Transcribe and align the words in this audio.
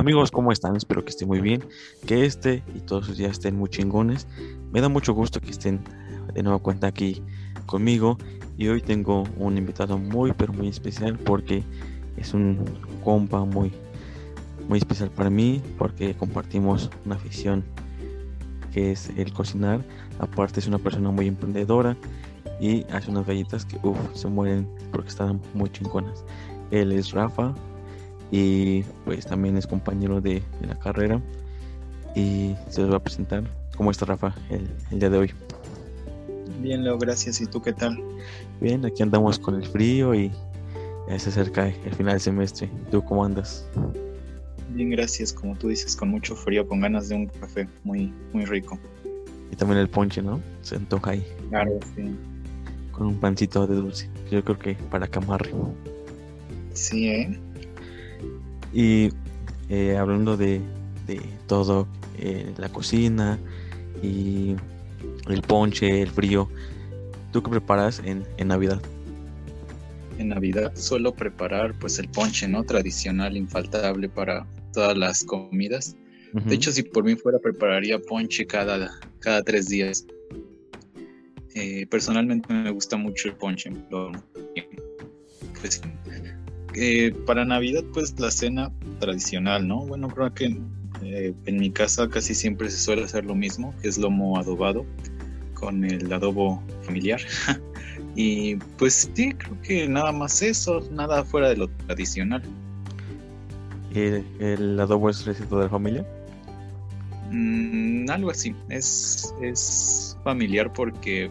Amigos, 0.00 0.30
¿cómo 0.30 0.50
están? 0.50 0.76
Espero 0.76 1.04
que 1.04 1.10
estén 1.10 1.28
muy 1.28 1.42
bien, 1.42 1.62
que 2.06 2.24
este 2.24 2.62
y 2.74 2.80
todos 2.80 3.04
sus 3.04 3.18
días 3.18 3.32
estén 3.32 3.54
muy 3.54 3.68
chingones. 3.68 4.26
Me 4.72 4.80
da 4.80 4.88
mucho 4.88 5.12
gusto 5.12 5.42
que 5.42 5.50
estén 5.50 5.84
de 6.32 6.42
nuevo 6.42 6.58
cuenta 6.60 6.86
aquí 6.86 7.22
conmigo 7.66 8.16
y 8.56 8.68
hoy 8.68 8.80
tengo 8.80 9.24
un 9.36 9.58
invitado 9.58 9.98
muy 9.98 10.32
pero 10.32 10.54
muy 10.54 10.68
especial 10.68 11.18
porque 11.18 11.62
es 12.16 12.32
un 12.32 12.64
compa 13.04 13.44
muy 13.44 13.72
muy 14.70 14.78
especial 14.78 15.10
para 15.10 15.28
mí 15.28 15.60
porque 15.76 16.14
compartimos 16.14 16.90
una 17.04 17.16
afición 17.16 17.62
que 18.72 18.92
es 18.92 19.10
el 19.18 19.34
cocinar. 19.34 19.84
Aparte 20.18 20.60
es 20.60 20.66
una 20.66 20.78
persona 20.78 21.10
muy 21.10 21.28
emprendedora 21.28 21.94
y 22.58 22.84
hace 22.84 23.10
unas 23.10 23.26
galletas 23.26 23.66
que 23.66 23.78
se 24.14 24.28
mueren 24.28 24.66
porque 24.92 25.10
están 25.10 25.42
muy 25.52 25.68
chingonas. 25.68 26.24
Él 26.70 26.90
es 26.92 27.10
Rafa, 27.10 27.52
y 28.30 28.82
pues 29.04 29.26
también 29.26 29.56
es 29.56 29.66
compañero 29.66 30.20
de, 30.20 30.42
la 30.66 30.78
carrera 30.78 31.20
y 32.14 32.54
se 32.68 32.82
los 32.82 32.92
va 32.92 32.96
a 32.96 33.02
presentar. 33.02 33.44
¿Cómo 33.76 33.90
está 33.90 34.06
Rafa 34.06 34.34
el, 34.50 34.68
día 34.98 35.10
de 35.10 35.18
hoy? 35.18 35.32
Bien, 36.60 36.84
Leo, 36.84 36.98
gracias. 36.98 37.40
¿Y 37.40 37.46
tú 37.46 37.62
qué 37.62 37.72
tal? 37.72 37.98
Bien, 38.60 38.84
aquí 38.84 39.02
andamos 39.02 39.38
con 39.38 39.54
el 39.54 39.66
frío 39.66 40.14
y 40.14 40.30
ya 41.08 41.18
se 41.18 41.30
acerca 41.30 41.68
el 41.68 41.94
final 41.94 42.14
del 42.14 42.20
semestre. 42.20 42.70
¿Tú 42.90 43.02
cómo 43.02 43.24
andas? 43.24 43.66
Bien, 44.70 44.90
gracias. 44.90 45.32
Como 45.32 45.56
tú 45.56 45.68
dices, 45.68 45.96
con 45.96 46.10
mucho 46.10 46.36
frío, 46.36 46.66
con 46.68 46.80
ganas 46.80 47.08
de 47.08 47.16
un 47.16 47.26
café 47.26 47.68
muy, 47.84 48.12
muy 48.32 48.44
rico. 48.44 48.78
Y 49.50 49.56
también 49.56 49.80
el 49.80 49.88
ponche, 49.88 50.22
¿no? 50.22 50.40
Se 50.62 50.76
antoja 50.76 51.12
ahí. 51.12 51.26
Claro, 51.48 51.78
sí. 51.96 52.14
Con 52.92 53.08
un 53.08 53.18
pancito 53.18 53.66
de 53.66 53.76
dulce. 53.76 54.08
Yo 54.30 54.44
creo 54.44 54.58
que 54.58 54.74
para 54.74 55.08
camarre. 55.08 55.50
Sí, 56.74 57.08
¿eh? 57.08 57.40
Y 58.72 59.10
eh, 59.68 59.96
hablando 59.96 60.36
de, 60.36 60.60
todo, 61.46 61.88
eh, 62.18 62.52
la 62.56 62.68
cocina 62.68 63.38
y 64.02 64.54
el 65.28 65.42
ponche, 65.42 66.02
el 66.02 66.10
frío, 66.10 66.48
¿tú 67.32 67.42
qué 67.42 67.50
preparas 67.50 68.00
en, 68.04 68.24
Navidad? 68.46 68.80
En 70.18 70.28
Navidad 70.28 70.72
suelo 70.74 71.14
preparar 71.14 71.74
pues 71.78 71.98
el 71.98 72.08
ponche, 72.08 72.46
¿no? 72.46 72.62
Tradicional, 72.64 73.36
infaltable 73.36 74.08
para 74.08 74.46
todas 74.72 74.96
las 74.96 75.24
comidas. 75.24 75.96
De 76.32 76.54
hecho, 76.54 76.70
si 76.70 76.84
por 76.84 77.02
mí 77.02 77.16
fuera, 77.16 77.40
prepararía 77.40 77.98
ponche 77.98 78.46
cada, 78.46 79.00
cada 79.18 79.42
tres 79.42 79.68
días. 79.68 80.06
Eh, 81.54 81.86
personalmente 81.86 82.52
me 82.52 82.70
gusta 82.70 82.96
mucho 82.96 83.28
el 83.28 83.34
ponche. 83.34 83.70
pues, 85.60 85.82
eh, 86.74 87.12
para 87.26 87.44
Navidad, 87.44 87.84
pues 87.92 88.18
la 88.18 88.30
cena 88.30 88.70
tradicional, 88.98 89.66
¿no? 89.66 89.86
Bueno, 89.86 90.08
creo 90.08 90.32
que 90.32 90.56
eh, 91.02 91.34
en 91.46 91.56
mi 91.56 91.70
casa 91.70 92.08
casi 92.08 92.34
siempre 92.34 92.70
se 92.70 92.78
suele 92.78 93.04
hacer 93.04 93.24
lo 93.24 93.34
mismo, 93.34 93.74
que 93.82 93.88
es 93.88 93.98
lomo 93.98 94.38
adobado 94.38 94.84
con 95.54 95.84
el 95.84 96.12
adobo 96.12 96.62
familiar. 96.82 97.20
y 98.16 98.56
pues 98.78 99.10
sí, 99.14 99.32
creo 99.32 99.60
que 99.62 99.88
nada 99.88 100.12
más 100.12 100.42
eso, 100.42 100.80
nada 100.90 101.24
fuera 101.24 101.48
de 101.48 101.56
lo 101.56 101.68
tradicional. 101.86 102.42
¿El, 103.94 104.24
el 104.38 104.78
adobo 104.78 105.10
es 105.10 105.24
receta 105.24 105.56
de 105.56 105.62
la 105.64 105.68
familia? 105.68 106.06
Mm, 107.30 108.10
algo 108.10 108.30
así, 108.30 108.54
es, 108.68 109.32
es 109.40 110.16
familiar 110.24 110.72
porque, 110.72 111.30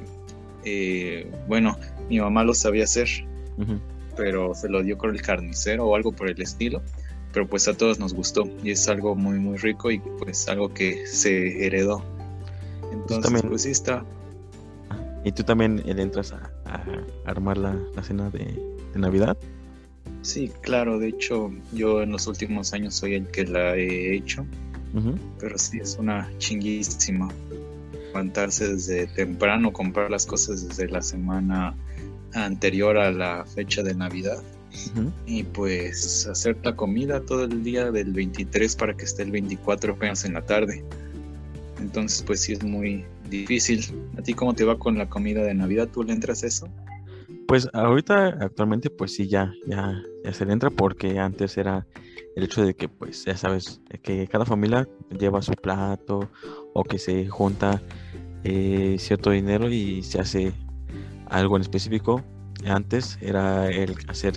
eh, 0.63 1.29
bueno, 1.47 1.77
mi 2.09 2.19
mamá 2.19 2.43
lo 2.43 2.53
sabía 2.53 2.85
hacer 2.85 3.07
pero 4.19 4.53
se 4.53 4.67
lo 4.67 4.83
dio 4.83 4.97
con 4.97 5.11
el 5.11 5.21
carnicero 5.21 5.87
o 5.87 5.95
algo 5.95 6.11
por 6.11 6.29
el 6.29 6.41
estilo. 6.41 6.81
Pero 7.31 7.47
pues 7.47 7.69
a 7.69 7.73
todos 7.73 7.99
nos 7.99 8.13
gustó 8.13 8.43
y 8.63 8.71
es 8.71 8.89
algo 8.89 9.15
muy 9.15 9.39
muy 9.39 9.57
rico 9.57 9.91
y 9.91 9.99
pues 9.99 10.49
algo 10.49 10.73
que 10.73 11.07
se 11.07 11.65
heredó. 11.65 12.03
Entonces 12.91 13.43
pues 13.47 13.61
sí 13.61 13.71
está. 13.71 14.03
¿Y 15.23 15.31
tú 15.31 15.43
también 15.43 15.81
le 15.85 16.01
entras 16.01 16.33
a, 16.33 16.51
armar 17.25 17.57
la, 17.57 17.79
cena 18.03 18.29
de, 18.29 18.59
Navidad? 18.95 19.37
Sí, 20.21 20.51
claro, 20.61 20.99
de 20.99 21.07
hecho 21.07 21.51
yo 21.71 22.01
en 22.01 22.11
los 22.11 22.27
últimos 22.27 22.73
años 22.73 22.95
soy 22.95 23.13
el 23.13 23.27
que 23.27 23.45
la 23.45 23.77
he 23.77 24.15
hecho, 24.15 24.45
pero 25.39 25.57
sí 25.57 25.79
es 25.79 25.97
una 25.97 26.29
chinguísima 26.39 27.29
levantarse 28.07 28.73
desde 28.73 29.07
temprano, 29.07 29.71
comprar 29.71 30.11
las 30.11 30.25
cosas 30.25 30.67
desde 30.67 30.89
la 30.89 31.01
semana 31.01 31.75
anterior 32.33 32.97
a 32.97 33.11
la 33.11 33.45
fecha 33.45 33.83
de 33.83 33.93
Navidad. 33.93 34.41
Y 35.25 35.43
pues 35.43 36.27
hacer 36.27 36.57
la 36.63 36.75
comida 36.75 37.21
todo 37.21 37.45
el 37.45 37.63
día 37.63 37.91
del 37.91 38.13
23 38.13 38.75
para 38.75 38.95
que 38.95 39.05
esté 39.05 39.23
el 39.23 39.31
24 39.31 39.93
apenas 39.93 40.25
en 40.25 40.33
la 40.33 40.41
tarde. 40.45 40.83
Entonces 41.79 42.23
pues 42.23 42.41
sí 42.41 42.53
es 42.53 42.63
muy 42.63 43.03
difícil. 43.29 43.83
¿A 44.17 44.21
ti 44.21 44.33
cómo 44.33 44.53
te 44.53 44.63
va 44.63 44.77
con 44.77 44.97
la 44.97 45.09
comida 45.09 45.41
de 45.43 45.53
Navidad? 45.53 45.89
¿Tú 45.91 46.03
le 46.03 46.13
entras 46.13 46.43
eso? 46.43 46.69
Pues 47.47 47.67
ahorita 47.73 48.27
actualmente 48.41 48.89
pues 48.89 49.15
sí 49.15 49.27
ya, 49.27 49.51
ya, 49.65 49.99
ya 50.23 50.33
se 50.33 50.45
le 50.45 50.53
entra 50.53 50.69
porque 50.69 51.17
antes 51.17 51.57
era 51.57 51.87
el 52.35 52.43
hecho 52.43 52.63
de 52.63 52.75
que 52.75 52.87
pues 52.87 53.25
ya 53.25 53.35
sabes 53.35 53.81
que 54.03 54.27
cada 54.27 54.45
familia 54.45 54.87
lleva 55.17 55.41
su 55.41 55.53
plato 55.53 56.29
o 56.73 56.83
que 56.83 56.99
se 56.99 57.27
junta 57.27 57.81
eh, 58.43 58.95
cierto 58.99 59.31
dinero 59.31 59.69
y 59.69 60.03
se 60.03 60.19
hace 60.19 60.53
algo 61.29 61.55
en 61.55 61.61
específico. 61.61 62.23
Antes 62.65 63.17
era 63.21 63.69
el 63.69 63.95
hacer 64.07 64.33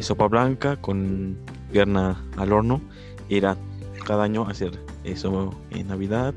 sopa 0.00 0.26
blanca 0.28 0.76
con 0.76 1.36
pierna 1.72 2.22
al 2.36 2.52
horno. 2.52 2.80
Era 3.28 3.56
cada 4.04 4.24
año 4.24 4.46
hacer 4.46 4.78
eso 5.04 5.54
en 5.70 5.88
Navidad. 5.88 6.34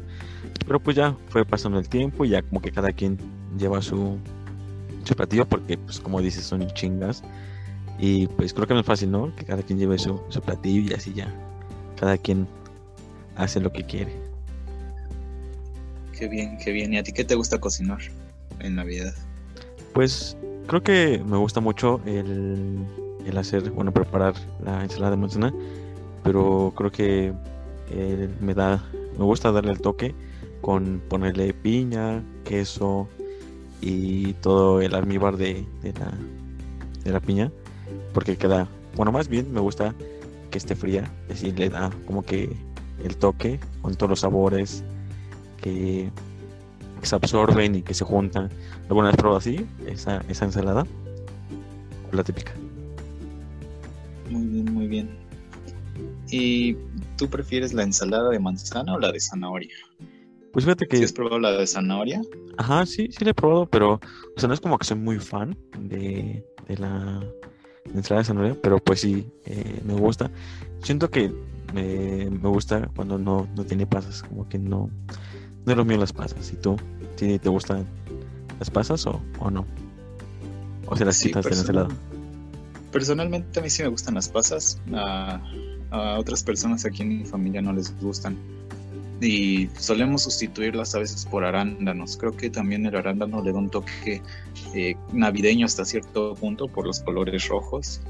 Pero 0.66 0.80
pues 0.80 0.96
ya 0.96 1.16
fue 1.30 1.46
pasando 1.46 1.80
el 1.80 1.90
tiempo 1.90 2.25
y 2.25 2.30
ya 2.30 2.41
como 2.41 2.62
que 2.62 2.72
cada 2.72 2.91
quien 2.91 3.18
lleva 3.58 3.81
su, 3.81 4.18
su 5.03 5.16
platillo 5.16 5.46
porque 5.47 5.78
pues 5.78 6.00
como 6.00 6.22
dices 6.22 6.44
son 6.44 6.68
chingas. 6.74 7.24
Y 8.00 8.28
pues 8.28 8.53
creo 8.53 8.68
que 8.68 8.74
no 8.74 8.81
es 8.81 8.85
fácil, 8.85 9.12
¿no? 9.12 9.35
Que 9.35 9.46
cada 9.46 9.64
quien 9.64 9.79
lleve 9.79 9.97
su, 9.97 10.22
su 10.29 10.41
platillo 10.41 10.91
y 10.91 10.94
así 10.94 11.14
ya. 11.14 11.34
Cada 12.00 12.18
quien 12.18 12.47
hace 13.35 13.59
lo 13.59 13.72
que 13.72 13.84
quiere. 13.84 14.14
Qué 16.18 16.28
bien, 16.28 16.58
qué 16.64 16.72
bien. 16.72 16.94
¿Y 16.94 16.97
a 16.97 17.03
ti 17.03 17.12
qué 17.12 17.24
te 17.24 17.35
gusta 17.35 17.59
cocinar 17.59 18.00
en 18.59 18.75
Navidad? 18.75 19.14
Pues 19.97 20.38
creo 20.68 20.84
que 20.84 21.24
me 21.25 21.38
gusta 21.38 21.59
mucho 21.59 22.02
el, 22.06 22.85
hacer, 23.35 23.72
bueno, 23.72 23.91
preparar 23.91 24.35
la 24.63 24.84
ensalada 24.84 25.09
de 25.09 25.18
manzana, 25.18 25.52
pero 26.24 26.72
creo 26.78 26.91
que 26.91 27.34
eh, 27.90 28.30
me 28.40 28.53
da, 28.53 28.85
me 29.18 29.25
gusta 29.25 29.52
darle 29.52 29.72
el 29.72 29.81
toque 29.81 30.13
con 30.62 31.02
ponerle 31.09 31.52
piña, 31.52 32.24
queso 32.44 33.09
y 33.81 34.34
todo 34.34 34.81
el 34.81 34.94
almíbar 34.94 35.35
de, 35.35 35.66
la, 35.81 36.14
de 37.03 37.12
la 37.12 37.19
piña, 37.19 37.52
porque 38.14 38.38
queda, 38.38 38.68
bueno, 38.96 39.12
más 39.12 39.28
bien 39.28 39.52
me 39.52 39.62
gusta 39.62 39.96
que 40.52 40.59
esté 40.59 40.75
fría, 40.75 41.12
es 41.24 41.41
decir, 41.41 41.58
le 41.58 41.72
da 41.72 41.90
como 42.06 42.22
que 42.22 42.56
el 43.03 43.18
toque 43.18 43.59
con 43.81 43.96
todos 43.96 44.12
los 44.12 44.19
sabores 44.19 44.84
que 45.59 46.12
se 47.06 47.16
absorben 47.16 47.75
y 47.75 47.81
que 47.81 47.94
se 47.94 48.03
juntan. 48.06 48.50
¿Alguna 48.90 49.08
vez 49.08 49.18
probado 49.18 49.38
así 49.38 49.66
esa, 49.85 50.24
esa 50.30 50.46
ensalada? 50.46 50.85
La 52.12 52.24
típica. 52.24 52.53
Muy 54.30 54.46
bien, 54.47 54.74
muy 54.74 54.88
bien. 54.88 55.09
¿Y 56.30 56.75
tú 57.18 57.30
prefieres 57.30 57.74
la 57.74 57.84
ensalada 57.84 58.30
de 58.30 58.40
manzana 58.40 58.94
o 58.94 59.00
la 59.00 59.12
de 59.12 59.19
zanahoria? 59.19 59.75
Pues 60.52 60.66
fíjate 60.66 60.88
que. 60.88 61.03
has 61.03 61.13
probado 61.13 61.40
la 61.40 61.52
de 61.52 61.68
zanahoria? 61.68 62.22
Ajá, 62.58 62.85
sí, 62.85 63.09
sí 63.12 63.24
la 63.24 63.31
he 63.31 63.34
probado, 63.34 63.66
pero. 63.68 64.00
O 64.35 64.40
sea, 64.40 64.47
no 64.47 64.53
es 64.53 64.59
como 64.59 64.78
que 64.78 64.85
soy 64.85 64.97
muy 64.97 65.20
fan 65.20 65.58
de, 65.79 66.43
de 66.67 66.78
la 66.78 67.23
ensalada 67.93 68.22
de 68.22 68.26
zanahoria, 68.26 68.58
pero 68.61 68.79
pues 68.79 69.02
sí, 69.02 69.28
eh, 69.46 69.82
me 69.85 69.93
gusta. 69.93 70.29
Siento 70.84 71.09
que 71.09 71.32
me, 71.73 72.29
me 72.29 72.50
gusta 72.50 72.90
cuando 72.96 73.17
no, 73.17 73.47
no 73.55 73.64
tiene 73.66 73.85
pasas, 73.85 74.23
como 74.23 74.47
que 74.47 74.59
no 74.59 74.90
de 75.67 75.75
lo 75.75 75.85
mío 75.85 75.97
las 75.97 76.14
pasas. 76.14 76.52
¿Y 76.52 76.55
tú? 76.55 76.78
¿Sí 77.17 77.37
te 77.40 77.49
gustan 77.49 77.85
las 78.58 78.69
pasas 78.69 79.05
o, 79.05 79.22
no? 79.52 79.66
¿O 80.87 80.96
se 80.96 81.05
las 81.05 81.22
quitas 81.22 81.43
de 81.43 81.52
la 81.52 81.58
ensalada? 81.58 81.90
Personalmente 82.91 83.59
a 83.59 83.64
mí 83.64 83.69
sí 83.69 83.84
me 83.84 83.90
gustan 83.90 84.16
las 84.16 84.29
pasas. 84.29 84.81
A, 84.93 85.41
otras 86.17 86.43
personas 86.43 86.85
aquí 86.85 87.03
en 87.03 87.09
mi 87.19 87.25
familia 87.25 87.61
no 87.61 87.73
les 87.73 87.97
gustan. 88.02 88.37
Y 89.22 89.67
solemos 89.78 90.23
sustituirlas 90.23 90.96
a 90.96 90.99
veces 90.99 91.25
por 91.25 91.43
arándanos. 91.43 92.17
Creo 92.17 92.35
que 92.35 92.49
también 92.49 92.85
el 92.85 92.96
arándano 92.96 93.43
le 93.43 93.52
da 93.52 93.58
un 93.58 93.69
toque 93.69 94.22
eh, 94.73 94.96
navideño 95.11 95.66
hasta 95.66 95.85
cierto 95.85 96.35
punto 96.35 96.67
por 96.67 96.85
los 96.85 96.99
colores 97.02 97.47
rojos. 97.47 98.02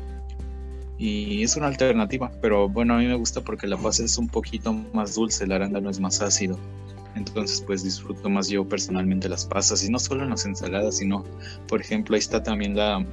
Y 0.99 1.43
es 1.43 1.55
una 1.55 1.67
alternativa, 1.67 2.31
pero 2.41 2.67
bueno, 2.67 2.95
a 2.95 2.97
mí 2.97 3.05
me 3.05 3.15
gusta 3.15 3.41
porque 3.41 3.67
la 3.67 3.77
pasa 3.77 4.03
es 4.03 4.17
un 4.17 4.27
poquito 4.27 4.73
más 4.73 5.15
dulce, 5.15 5.43
el 5.43 5.51
arándano 5.51 5.89
es 5.89 5.99
más 5.99 6.21
ácido. 6.21 6.57
Entonces, 7.17 7.61
pues 7.61 7.83
disfruto 7.83 8.29
más 8.29 8.47
yo 8.47 8.67
personalmente 8.67 9.27
las 9.27 9.45
pasas, 9.45 9.83
y 9.83 9.89
no 9.89 9.99
solo 9.99 10.23
en 10.23 10.29
las 10.29 10.45
ensaladas, 10.45 10.97
sino, 10.97 11.25
por 11.67 11.81
ejemplo, 11.81 12.15
ahí 12.15 12.19
está 12.19 12.43
también 12.43 12.75
la, 12.75 13.05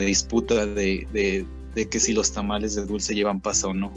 disputa 0.00 0.66
de, 0.66 1.46
que 1.74 2.00
si 2.00 2.12
los 2.12 2.32
tamales 2.32 2.74
de 2.74 2.84
dulce 2.84 3.14
llevan 3.14 3.40
pasa 3.40 3.68
o 3.68 3.74
no. 3.74 3.92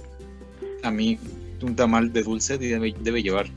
a 0.84 0.92
mí 0.92 1.20
un 1.62 1.76
tamal 1.76 2.12
de 2.12 2.24
dulce 2.24 2.58
debe, 2.58 2.96
debe 3.02 3.22
llevar 3.22 3.48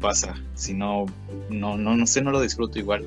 pasa, 0.00 0.34
si 0.54 0.72
no, 0.72 1.06
no, 1.50 1.76
no, 1.76 1.94
no 1.96 2.06
sé, 2.06 2.22
no 2.22 2.30
lo 2.30 2.40
disfruto 2.40 2.78
igual. 2.78 3.04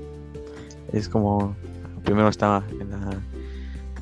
Es 0.92 1.10
como, 1.10 1.56
primero 2.04 2.30
estaba 2.30 2.64
en 2.80 2.90
la, 2.92 3.22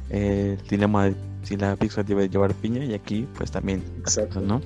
el 0.09 0.57
dilema 0.69 1.05
de 1.05 1.15
si 1.43 1.57
la 1.57 1.75
pizza 1.75 2.03
debe 2.03 2.29
llevar 2.29 2.53
piña 2.53 2.83
y 2.83 2.93
aquí 2.93 3.27
pues 3.37 3.51
también, 3.51 3.81
Exacto. 3.99 4.41
¿no? 4.41 4.61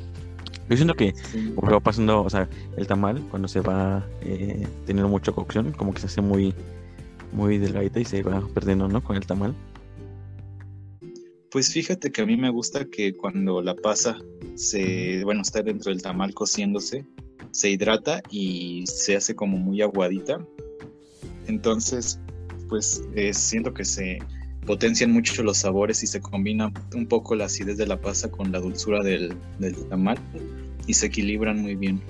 Yo 0.70 0.78
siento 0.78 0.96
que 0.96 1.14
va 1.64 1.80
pasando, 1.80 2.24
o 2.24 2.30
sea, 2.30 2.50
el 2.76 2.88
tamal 2.88 3.22
cuando 3.30 3.48
se 3.48 3.62
va 3.62 4.06
eh, 4.22 4.68
teniendo 4.86 5.10
mucha 5.10 5.32
cocción, 5.32 5.72
como 5.72 5.94
que 5.94 6.00
se 6.00 6.08
hace 6.08 6.22
muy, 6.22 6.54
muy 7.32 7.58
delgadita 7.58 8.00
y 8.00 8.06
se 8.06 8.24
va 8.24 8.42
perdiendo, 8.54 8.88
¿no? 8.88 9.04
Con 9.04 9.16
el 9.16 9.26
tamal. 9.26 9.54
Pues 11.52 11.72
fíjate 11.72 12.12
que 12.12 12.22
a 12.22 12.26
mí 12.26 12.36
me 12.36 12.50
gusta 12.50 12.86
que 12.86 13.16
cuando 13.16 13.62
la 13.62 13.76
pasa 13.76 14.18
se, 14.56 15.24
bueno, 15.24 15.42
está 15.42 15.62
dentro 15.62 15.92
del 15.92 16.02
tamal 16.02 16.34
cociéndose, 16.34 17.06
se 17.52 17.70
hidrata 17.70 18.22
y 18.30 18.86
se 18.88 19.16
hace 19.16 19.36
como 19.36 19.58
muy 19.58 19.82
aguadita. 19.82 20.46
Entonces, 21.48 22.20
pues 22.68 23.04
eh, 23.16 23.34
siento 23.34 23.74
que 23.74 23.86
se 23.86 24.20
potencian 24.66 25.12
mucho 25.12 25.44
los 25.44 25.58
sabores 25.58 26.04
y 26.04 26.08
se 26.08 26.22
combina 26.22 26.72
un 26.94 27.06
poco 27.06 27.36
la 27.36 27.46
acidez 27.46 27.78
de 27.78 27.88
la 27.88 27.98
pasa 27.98 28.30
con 28.30 28.52
la 28.52 28.60
dulzura 28.60 29.04
del, 29.04 29.34
del 29.60 29.76
tamal 29.88 30.18
y 30.88 30.94
se 30.94 31.08
equilibran 31.08 31.62
muy 31.62 31.76
bien. 31.76 32.02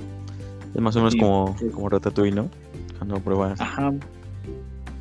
Es 0.73 0.81
más 0.81 0.95
o 0.95 0.99
menos 0.99 1.15
como, 1.15 1.55
como 1.73 1.89
ratatouille, 1.89 2.35
¿no? 2.35 2.49
Cuando 2.97 3.19
pruebas. 3.19 3.59
Ajá. 3.61 3.93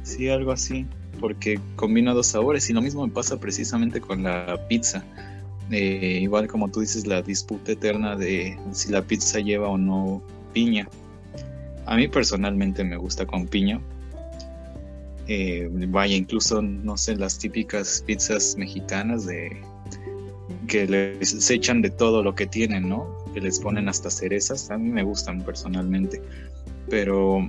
Sí, 0.02 0.28
algo 0.28 0.52
así. 0.52 0.86
Porque 1.20 1.60
combina 1.76 2.12
dos 2.12 2.26
sabores 2.28 2.68
y 2.70 2.72
lo 2.72 2.82
mismo 2.82 3.06
me 3.06 3.12
pasa 3.12 3.38
precisamente 3.38 4.00
con 4.00 4.22
la 4.22 4.68
pizza. 4.68 5.04
Eh, 5.70 6.20
igual 6.22 6.46
como 6.46 6.70
tú 6.70 6.80
dices, 6.80 7.06
la 7.06 7.22
disputa 7.22 7.72
eterna 7.72 8.16
de 8.16 8.58
si 8.72 8.92
la 8.92 9.02
pizza 9.02 9.40
lleva 9.40 9.68
o 9.68 9.78
no 9.78 10.22
piña. 10.52 10.88
A 11.86 11.96
mí 11.96 12.08
personalmente 12.08 12.84
me 12.84 12.96
gusta 12.96 13.26
con 13.26 13.46
piña. 13.46 13.80
Eh, 15.26 15.68
vaya, 15.88 16.16
incluso, 16.16 16.60
no 16.60 16.96
sé, 16.96 17.16
las 17.16 17.38
típicas 17.38 18.02
pizzas 18.06 18.56
mexicanas 18.58 19.26
de 19.26 19.62
que 20.66 20.86
les 20.86 21.50
echan 21.50 21.82
de 21.82 21.90
todo 21.90 22.22
lo 22.22 22.34
que 22.34 22.46
tienen, 22.46 22.88
¿no? 22.88 23.06
Que 23.32 23.40
les 23.40 23.58
ponen 23.58 23.88
hasta 23.88 24.10
cerezas, 24.10 24.70
a 24.70 24.78
mí 24.78 24.90
me 24.90 25.02
gustan 25.02 25.42
personalmente. 25.42 26.20
Pero 26.88 27.48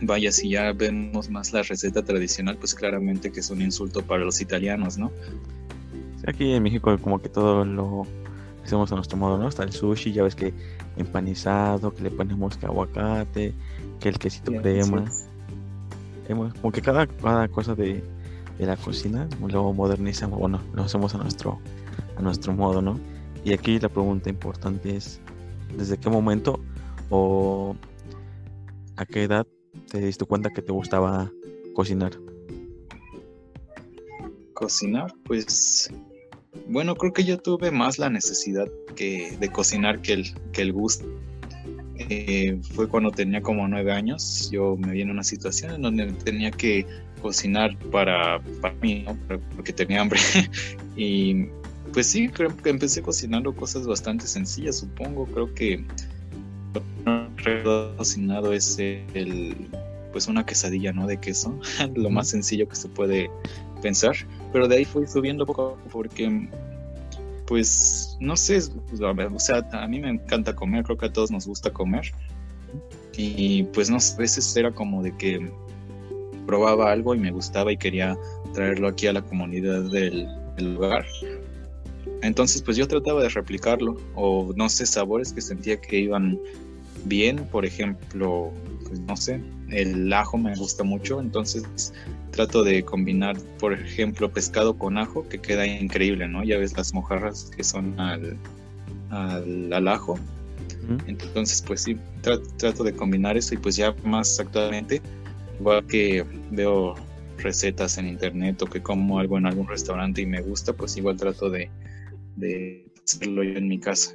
vaya, 0.00 0.32
si 0.32 0.50
ya 0.50 0.72
vemos 0.72 1.30
más 1.30 1.52
la 1.52 1.62
receta 1.62 2.02
tradicional, 2.02 2.56
pues 2.56 2.74
claramente 2.74 3.30
que 3.30 3.40
es 3.40 3.50
un 3.50 3.62
insulto 3.62 4.02
para 4.02 4.24
los 4.24 4.40
italianos, 4.40 4.98
¿no? 4.98 5.10
Aquí 6.26 6.52
en 6.52 6.62
México 6.62 6.96
como 6.98 7.20
que 7.20 7.28
todo 7.28 7.64
lo 7.64 8.06
hacemos 8.64 8.90
a 8.92 8.94
nuestro 8.94 9.18
modo, 9.18 9.38
¿no? 9.38 9.46
Hasta 9.46 9.62
el 9.62 9.72
sushi, 9.72 10.12
ya 10.12 10.22
ves 10.22 10.34
que 10.34 10.54
empanizado, 10.96 11.94
que 11.94 12.02
le 12.02 12.10
ponemos 12.10 12.56
que 12.56 12.66
aguacate, 12.66 13.52
que 14.00 14.08
el 14.08 14.18
quesito 14.18 14.52
crema. 14.52 15.04
Como 16.26 16.72
que 16.72 16.80
cada, 16.80 17.06
cada 17.06 17.48
cosa 17.48 17.74
de, 17.74 18.02
la 18.58 18.76
cocina 18.76 19.28
lo 19.48 19.72
modernizamos, 19.72 20.38
bueno, 20.38 20.60
lo 20.72 20.82
hacemos 20.84 21.14
a 21.14 21.18
nuestro, 21.18 21.58
a 22.16 22.22
nuestro 22.22 22.52
modo, 22.52 22.80
¿no? 22.80 22.98
Y 23.44 23.52
aquí 23.52 23.78
la 23.78 23.88
pregunta 23.88 24.30
importante 24.30 24.96
es, 24.96 25.20
¿desde 25.76 25.98
qué 25.98 26.08
momento 26.08 26.60
o 27.10 27.76
a 28.96 29.04
qué 29.04 29.24
edad 29.24 29.46
te 29.90 30.00
diste 30.00 30.24
cuenta 30.24 30.50
que 30.50 30.62
te 30.62 30.72
gustaba 30.72 31.30
cocinar? 31.74 32.12
Cocinar, 34.54 35.12
pues 35.24 35.90
bueno, 36.66 36.94
creo 36.94 37.12
que 37.12 37.24
yo 37.24 37.38
tuve 37.38 37.70
más 37.70 37.98
la 37.98 38.08
necesidad 38.08 38.66
que, 38.96 39.36
de 39.38 39.48
cocinar 39.50 40.00
que 40.00 40.12
el, 40.14 40.34
que 40.52 40.62
el 40.62 40.72
gusto. 40.72 41.04
Eh, 41.96 42.58
fue 42.74 42.88
cuando 42.88 43.10
tenía 43.10 43.40
como 43.42 43.66
nueve 43.68 43.92
años. 43.92 44.50
Yo 44.50 44.76
me 44.76 44.92
vi 44.92 45.02
en 45.02 45.10
una 45.10 45.24
situación 45.24 45.74
en 45.74 45.82
donde 45.82 46.06
tenía 46.24 46.50
que 46.50 46.86
cocinar 47.22 47.76
para, 47.90 48.40
para 48.60 48.74
mí, 48.82 49.04
porque 49.54 49.72
tenía 49.72 50.00
hambre. 50.00 50.20
y 50.96 51.46
pues 51.92 52.08
sí, 52.08 52.28
creo 52.28 52.54
que 52.56 52.70
empecé 52.70 53.02
cocinando 53.02 53.54
cosas 53.54 53.86
bastante 53.86 54.26
sencillas, 54.26 54.78
supongo. 54.78 55.26
Creo 55.26 55.54
que 55.54 55.84
lo 57.04 57.36
que 57.36 57.60
he 57.60 57.62
cocinado 57.96 58.52
es 58.52 58.78
el, 58.78 59.68
pues 60.12 60.26
una 60.28 60.44
quesadilla, 60.44 60.92
¿no? 60.92 61.06
De 61.06 61.18
queso, 61.18 61.58
lo 61.94 62.10
más 62.10 62.28
sencillo 62.28 62.68
que 62.68 62.76
se 62.76 62.88
puede 62.88 63.30
pensar, 63.82 64.16
pero 64.52 64.66
de 64.66 64.76
ahí 64.76 64.84
fui 64.84 65.06
subiendo 65.06 65.46
poco 65.46 65.78
porque, 65.92 66.48
pues, 67.46 68.16
no 68.20 68.36
sé, 68.36 68.58
o 68.58 69.38
sea, 69.38 69.68
a 69.72 69.88
mí 69.88 70.00
me 70.00 70.10
encanta 70.10 70.54
comer, 70.54 70.84
creo 70.84 70.96
que 70.96 71.06
a 71.06 71.12
todos 71.12 71.30
nos 71.30 71.46
gusta 71.46 71.70
comer, 71.70 72.12
y 73.16 73.64
pues 73.64 73.90
no 73.90 73.96
a 73.96 74.16
veces 74.18 74.56
era 74.56 74.72
como 74.72 75.02
de 75.02 75.16
que 75.16 75.50
probaba 76.46 76.90
algo 76.90 77.14
y 77.14 77.18
me 77.18 77.30
gustaba 77.30 77.72
y 77.72 77.76
quería 77.76 78.16
traerlo 78.52 78.88
aquí 78.88 79.06
a 79.06 79.12
la 79.12 79.22
comunidad 79.22 79.82
del, 79.90 80.28
del 80.56 80.74
lugar. 80.74 81.06
Entonces, 82.22 82.62
pues 82.62 82.76
yo 82.76 82.88
trataba 82.88 83.22
de 83.22 83.28
replicarlo, 83.28 83.96
o 84.14 84.52
no 84.56 84.68
sé, 84.68 84.86
sabores 84.86 85.32
que 85.32 85.40
sentía 85.40 85.80
que 85.80 86.00
iban 86.00 86.38
bien, 87.04 87.46
por 87.50 87.64
ejemplo, 87.64 88.50
pues 88.86 89.00
no 89.00 89.16
sé, 89.16 89.40
el 89.70 90.12
ajo 90.12 90.38
me 90.38 90.54
gusta 90.56 90.84
mucho, 90.84 91.20
entonces 91.20 91.92
trato 92.34 92.64
de 92.64 92.84
combinar, 92.84 93.36
por 93.60 93.72
ejemplo, 93.72 94.30
pescado 94.30 94.76
con 94.76 94.98
ajo, 94.98 95.28
que 95.28 95.38
queda 95.38 95.66
increíble, 95.66 96.26
¿no? 96.26 96.42
Ya 96.42 96.58
ves 96.58 96.76
las 96.76 96.92
mojarras 96.92 97.50
que 97.56 97.62
son 97.62 97.98
al, 98.00 98.36
al, 99.10 99.88
ajo. 99.88 100.18
Entonces, 101.06 101.62
pues 101.62 101.82
sí, 101.82 101.96
trato 102.58 102.84
de 102.84 102.92
combinar 102.92 103.36
eso 103.36 103.54
y 103.54 103.58
pues 103.58 103.76
ya 103.76 103.94
más 104.04 104.38
actualmente, 104.40 105.00
igual 105.58 105.86
que 105.86 106.26
veo 106.50 106.94
recetas 107.38 107.98
en 107.98 108.08
internet 108.08 108.60
o 108.62 108.66
que 108.66 108.82
como 108.82 109.18
algo 109.18 109.38
en 109.38 109.46
algún 109.46 109.68
restaurante 109.68 110.20
y 110.22 110.26
me 110.26 110.42
gusta, 110.42 110.72
pues 110.72 110.96
igual 110.96 111.16
trato 111.16 111.48
de, 111.48 111.70
de 112.36 112.84
hacerlo 113.04 113.44
yo 113.44 113.56
en 113.56 113.68
mi 113.68 113.78
casa. 113.78 114.14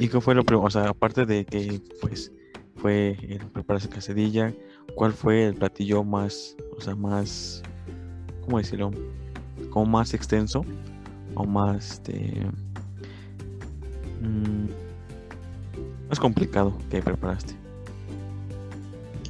¿Y 0.00 0.08
qué 0.08 0.20
fue 0.20 0.34
lo 0.34 0.44
primero? 0.44 0.66
O 0.66 0.70
sea, 0.70 0.88
aparte 0.88 1.26
de 1.26 1.44
que 1.44 1.80
pues 2.00 2.32
fue 2.76 3.16
el 3.28 3.46
prepararse 3.52 3.88
casedilla, 3.88 4.54
¿cuál 4.94 5.12
fue 5.12 5.46
el 5.46 5.54
platillo 5.54 6.04
más, 6.04 6.56
o 6.76 6.80
sea, 6.80 6.94
más, 6.94 7.62
¿cómo 8.44 8.58
decirlo? 8.58 8.90
Como 9.70 9.86
más 9.86 10.14
extenso 10.14 10.64
o 11.34 11.44
más, 11.44 11.92
este, 11.92 12.46
mm, 14.22 14.66
más 16.08 16.18
complicado 16.18 16.76
que 16.90 17.02
preparaste? 17.02 17.54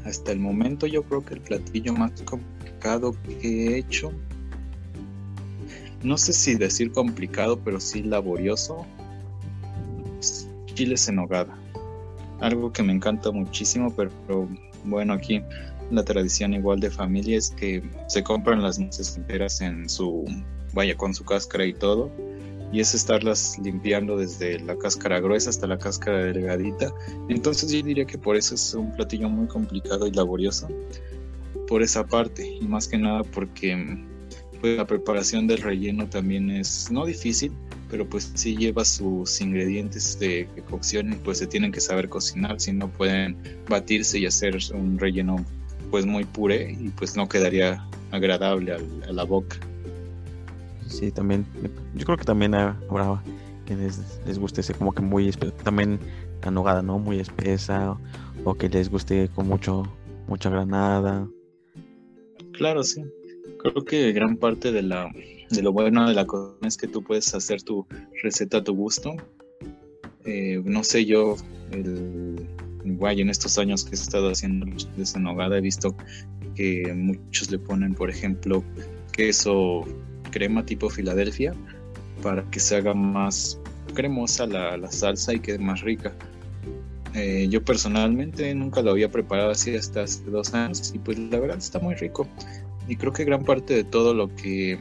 Hasta 0.05 0.33
el 0.33 0.41
momento 0.41 0.87
yo 0.87 1.03
creo 1.03 1.25
que 1.25 1.35
el 1.35 1.41
platillo 1.41 1.93
más 1.93 2.13
complicado 2.23 3.15
que 3.41 3.67
he 3.67 3.79
hecho, 3.79 4.11
no 6.03 6.17
sé 6.17 6.33
si 6.33 6.55
decir 6.55 6.93
complicado, 6.93 7.59
pero 7.59 7.81
sí 7.81 8.03
laborioso, 8.03 8.87
chiles 10.75 11.09
en 11.09 11.17
nogada 11.17 11.59
algo 12.41 12.73
que 12.73 12.83
me 12.83 12.93
encanta 12.93 13.31
muchísimo, 13.31 13.93
pero, 13.95 14.49
bueno, 14.85 15.15
aquí 15.15 15.43
la 15.91 16.05
tradición 16.05 16.55
igual 16.55 16.81
de 16.81 16.91
familia 16.91 17.39
es 17.39 17.51
que 17.51 17.83
se 18.09 18.23
compran 18.23 18.63
las 18.63 18.79
nueces 18.79 19.17
enteras 19.17 19.61
en 19.61 19.89
su, 19.89 20.25
vaya, 20.73 20.97
con 20.97 21.15
su 21.15 21.25
cáscara 21.25 21.65
y 21.65 21.73
todo, 21.73 22.11
y 22.73 22.81
es 22.81 22.95
estarlas 22.95 23.59
limpiando 23.63 24.17
desde 24.17 24.61
la 24.61 24.77
cáscara 24.77 25.21
gruesa 25.21 25.51
hasta 25.51 25.67
la 25.67 25.79
cáscara 25.79 26.19
delgadita. 26.25 26.93
Entonces 27.29 27.73
yo 27.73 27.83
diría 27.83 28.05
que 28.05 28.19
por 28.19 28.37
eso 28.37 28.55
es 28.55 28.75
un 28.75 28.93
platillo 28.95 29.29
muy 29.29 29.47
complicado 29.47 30.07
y 30.07 30.11
laborioso, 30.11 30.69
por 31.67 31.83
esa 31.83 32.07
parte, 32.07 32.47
y 32.61 32.67
más 32.67 32.89
que 32.89 32.99
nada 32.99 33.23
porque 33.25 33.99
pues, 34.61 34.77
la 34.77 34.87
preparación 34.87 35.47
del 35.47 35.59
relleno 35.59 36.09
también 36.09 36.51
es 36.51 36.91
no 36.91 37.07
difícil, 37.07 37.53
pero 37.91 38.09
pues 38.09 38.31
sí 38.35 38.57
lleva 38.57 38.85
sus 38.85 39.41
ingredientes 39.41 40.19
de 40.19 40.49
cocción 40.69 41.13
y 41.13 41.17
pues 41.17 41.39
se 41.39 41.47
tienen 41.47 41.73
que 41.73 41.81
saber 41.81 42.09
cocinar, 42.09 42.61
si 42.61 42.73
no 42.73 42.89
pueden 42.89 43.37
batirse 43.69 44.19
y 44.19 44.27
hacer 44.27 44.59
un 44.75 44.99
relleno 44.99 45.45
pues 45.91 46.07
muy 46.07 46.25
puré 46.25 46.77
y 46.79 46.91
pues 46.91 47.17
no 47.17 47.29
quedaría 47.29 47.85
agradable 48.11 48.75
a, 48.75 49.13
la 49.13 49.25
boca. 49.25 49.57
Sí, 50.87 51.11
también, 51.11 51.47
yo 51.95 52.05
creo 52.05 52.17
que 52.17 52.25
también 52.25 52.55
habrá 52.55 53.23
que 53.67 53.77
les, 53.77 54.21
les 54.27 54.39
guste 54.39 54.63
ese 54.63 54.75
como 54.75 54.93
que 54.93 55.03
muy, 55.03 55.31
también 55.63 55.99
la 56.43 56.51
nogada, 56.51 56.83
¿no? 56.83 56.99
Muy 56.99 57.21
espesa 57.21 57.99
o, 58.45 58.55
que 58.55 58.69
les 58.69 58.91
guste 58.91 59.29
con 59.35 59.49
mucho, 59.49 59.83
mucha 60.27 60.51
granada. 60.51 61.29
Claro, 62.53 62.83
sí. 62.83 63.03
Creo 63.59 63.85
que 63.85 64.13
gran 64.13 64.37
parte 64.37 64.73
de 64.73 64.83
la 64.83 65.11
de 65.51 65.63
lo 65.63 65.73
bueno 65.73 66.09
de 66.09 66.15
la 66.15 66.27
cocina 66.27 66.69
es 66.69 66.77
que 66.77 66.89
tú 66.89 67.03
puedes 67.03 67.35
hacer 67.35 67.63
tu 67.63 67.87
receta 68.23 68.59
a 68.59 68.65
tu 68.65 68.75
gusto. 68.75 69.17
Eh, 70.25 70.61
no 70.65 70.85
sé, 70.85 71.05
yo, 71.05 71.37
el, 71.71 72.47
guay, 72.85 73.21
en 73.21 73.31
estos 73.31 73.59
años 73.59 73.85
que 73.85 73.91
he 73.91 73.95
estado 73.95 74.31
haciendo 74.31 74.67
desanogada, 74.97 75.59
he 75.59 75.61
visto 75.61 75.95
que 76.55 76.93
muchos 76.95 77.51
le 77.51 77.59
ponen, 77.59 77.95
por 77.95 78.11
ejemplo, 78.11 78.63
queso 79.13 79.85
crema 80.31 80.65
tipo 80.65 80.91
Filadelfia 80.91 81.55
para 82.23 82.43
que 82.51 82.61
se 82.61 82.77
haga 82.77 82.95
más 82.95 83.59
cremosa 83.95 84.47
la, 84.47 84.77
la 84.77 84.91
salsa 84.91 85.33
y 85.35 85.41
quede 85.41 85.59
más 85.59 85.81
rica. 85.81 86.13
Eh, 87.15 87.49
yo 87.49 87.65
personalmente 87.65 88.55
nunca 88.55 88.83
lo 88.83 88.91
había 88.91 89.11
preparado 89.11 89.51
así 89.51 89.75
hasta 89.75 90.03
hace 90.03 90.23
dos 90.25 90.55
años 90.55 90.93
y 90.95 90.99
pues 90.99 91.19
la 91.19 91.41
verdad 91.41 91.59
está 91.59 91.79
muy 91.79 91.95
rico. 91.95 92.29
Y 92.87 92.97
creo 92.97 93.13
que 93.13 93.25
gran 93.25 93.45
parte 93.45 93.75
de 93.75 93.85
todo 93.85 94.15
lo 94.15 94.35
que 94.35 94.79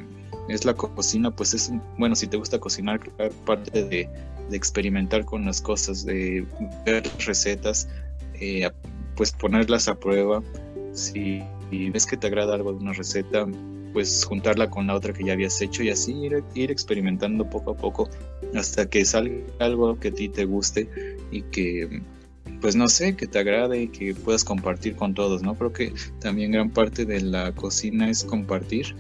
es 0.48 0.66
la 0.66 0.74
cocina, 0.74 1.32
pues 1.32 1.54
es, 1.54 1.72
bueno, 1.98 2.16
si 2.16 2.28
te 2.28 2.38
gusta 2.38 2.60
cocinar, 2.60 3.00
parte 3.46 3.84
de, 3.84 4.10
de 4.50 4.58
experimentar 4.58 5.26
con 5.26 5.46
las 5.46 5.62
cosas, 5.62 6.06
de 6.06 6.46
ver 6.86 7.04
recetas, 7.26 7.88
eh, 8.40 8.70
pues 9.16 9.32
ponerlas 9.32 9.88
a 9.88 9.96
prueba. 9.96 10.44
Si 10.94 11.44
ves 11.72 12.06
que 12.06 12.18
te 12.18 12.28
agrada 12.28 12.56
algo 12.56 12.72
de 12.72 12.80
una 12.80 12.94
receta, 12.94 13.46
pues 13.94 14.24
juntarla 14.26 14.70
con 14.70 14.88
la 14.88 14.96
otra 14.96 15.14
que 15.14 15.24
ya 15.24 15.34
habías 15.34 15.62
hecho 15.62 15.84
y 15.84 15.90
así 15.90 16.14
ir, 16.14 16.44
ir 16.54 16.72
experimentando 16.72 17.50
poco 17.50 17.72
a 17.72 17.76
poco 17.76 18.10
hasta 18.56 18.90
que 18.90 19.04
salga 19.06 19.36
algo 19.60 20.00
que 20.00 20.10
a 20.10 20.12
ti 20.12 20.30
te 20.30 20.46
guste 20.46 20.90
y 21.32 21.42
que 21.44 22.02
pues 22.62 22.76
no 22.76 22.88
sé, 22.88 23.16
que 23.16 23.28
te 23.28 23.40
agrade 23.40 23.82
y 23.82 23.88
que 23.90 24.16
puedas 24.16 24.44
compartir 24.44 24.96
con 24.96 25.14
todos, 25.14 25.44
¿no? 25.44 25.56
Creo 25.56 25.74
que 25.74 25.94
también 26.20 26.52
gran 26.52 26.72
parte 26.72 27.06
de 27.06 27.22
la 27.22 27.52
cocina 27.52 28.10
es 28.10 28.24
compartir 28.24 28.96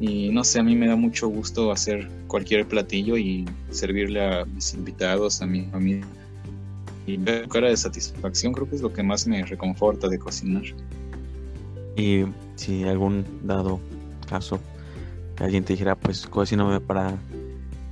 y 0.00 0.30
no 0.30 0.44
sé, 0.44 0.60
a 0.60 0.62
mí 0.62 0.74
me 0.74 0.86
da 0.86 0.96
mucho 0.96 1.28
gusto 1.28 1.70
hacer 1.70 2.08
cualquier 2.26 2.66
platillo 2.66 3.16
y 3.16 3.44
servirle 3.70 4.24
a 4.24 4.44
mis 4.44 4.74
invitados, 4.74 5.40
a 5.40 5.46
mi 5.46 5.62
familia 5.66 6.06
y 7.06 7.16
ver 7.16 7.48
cara 7.48 7.68
de 7.68 7.76
satisfacción, 7.76 8.52
creo 8.52 8.68
que 8.68 8.76
es 8.76 8.82
lo 8.82 8.92
que 8.92 9.02
más 9.02 9.26
me 9.26 9.44
reconforta 9.44 10.08
de 10.08 10.18
cocinar. 10.18 10.62
Y 11.96 12.24
si 12.56 12.84
algún 12.84 13.24
dado 13.42 13.80
caso 14.28 14.58
alguien 15.36 15.64
te 15.64 15.74
dijera, 15.74 15.96
pues 15.96 16.26
cocíname 16.26 16.80
para 16.80 17.16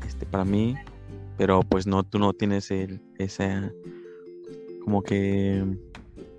este 0.07 0.27
para 0.27 0.45
mí, 0.45 0.75
pero 1.37 1.63
pues 1.63 1.87
no 1.87 2.03
tú 2.03 2.19
no 2.19 2.33
tienes 2.33 2.71
el 2.71 3.01
esa 3.19 3.71
como 4.85 5.03
que 5.03 5.65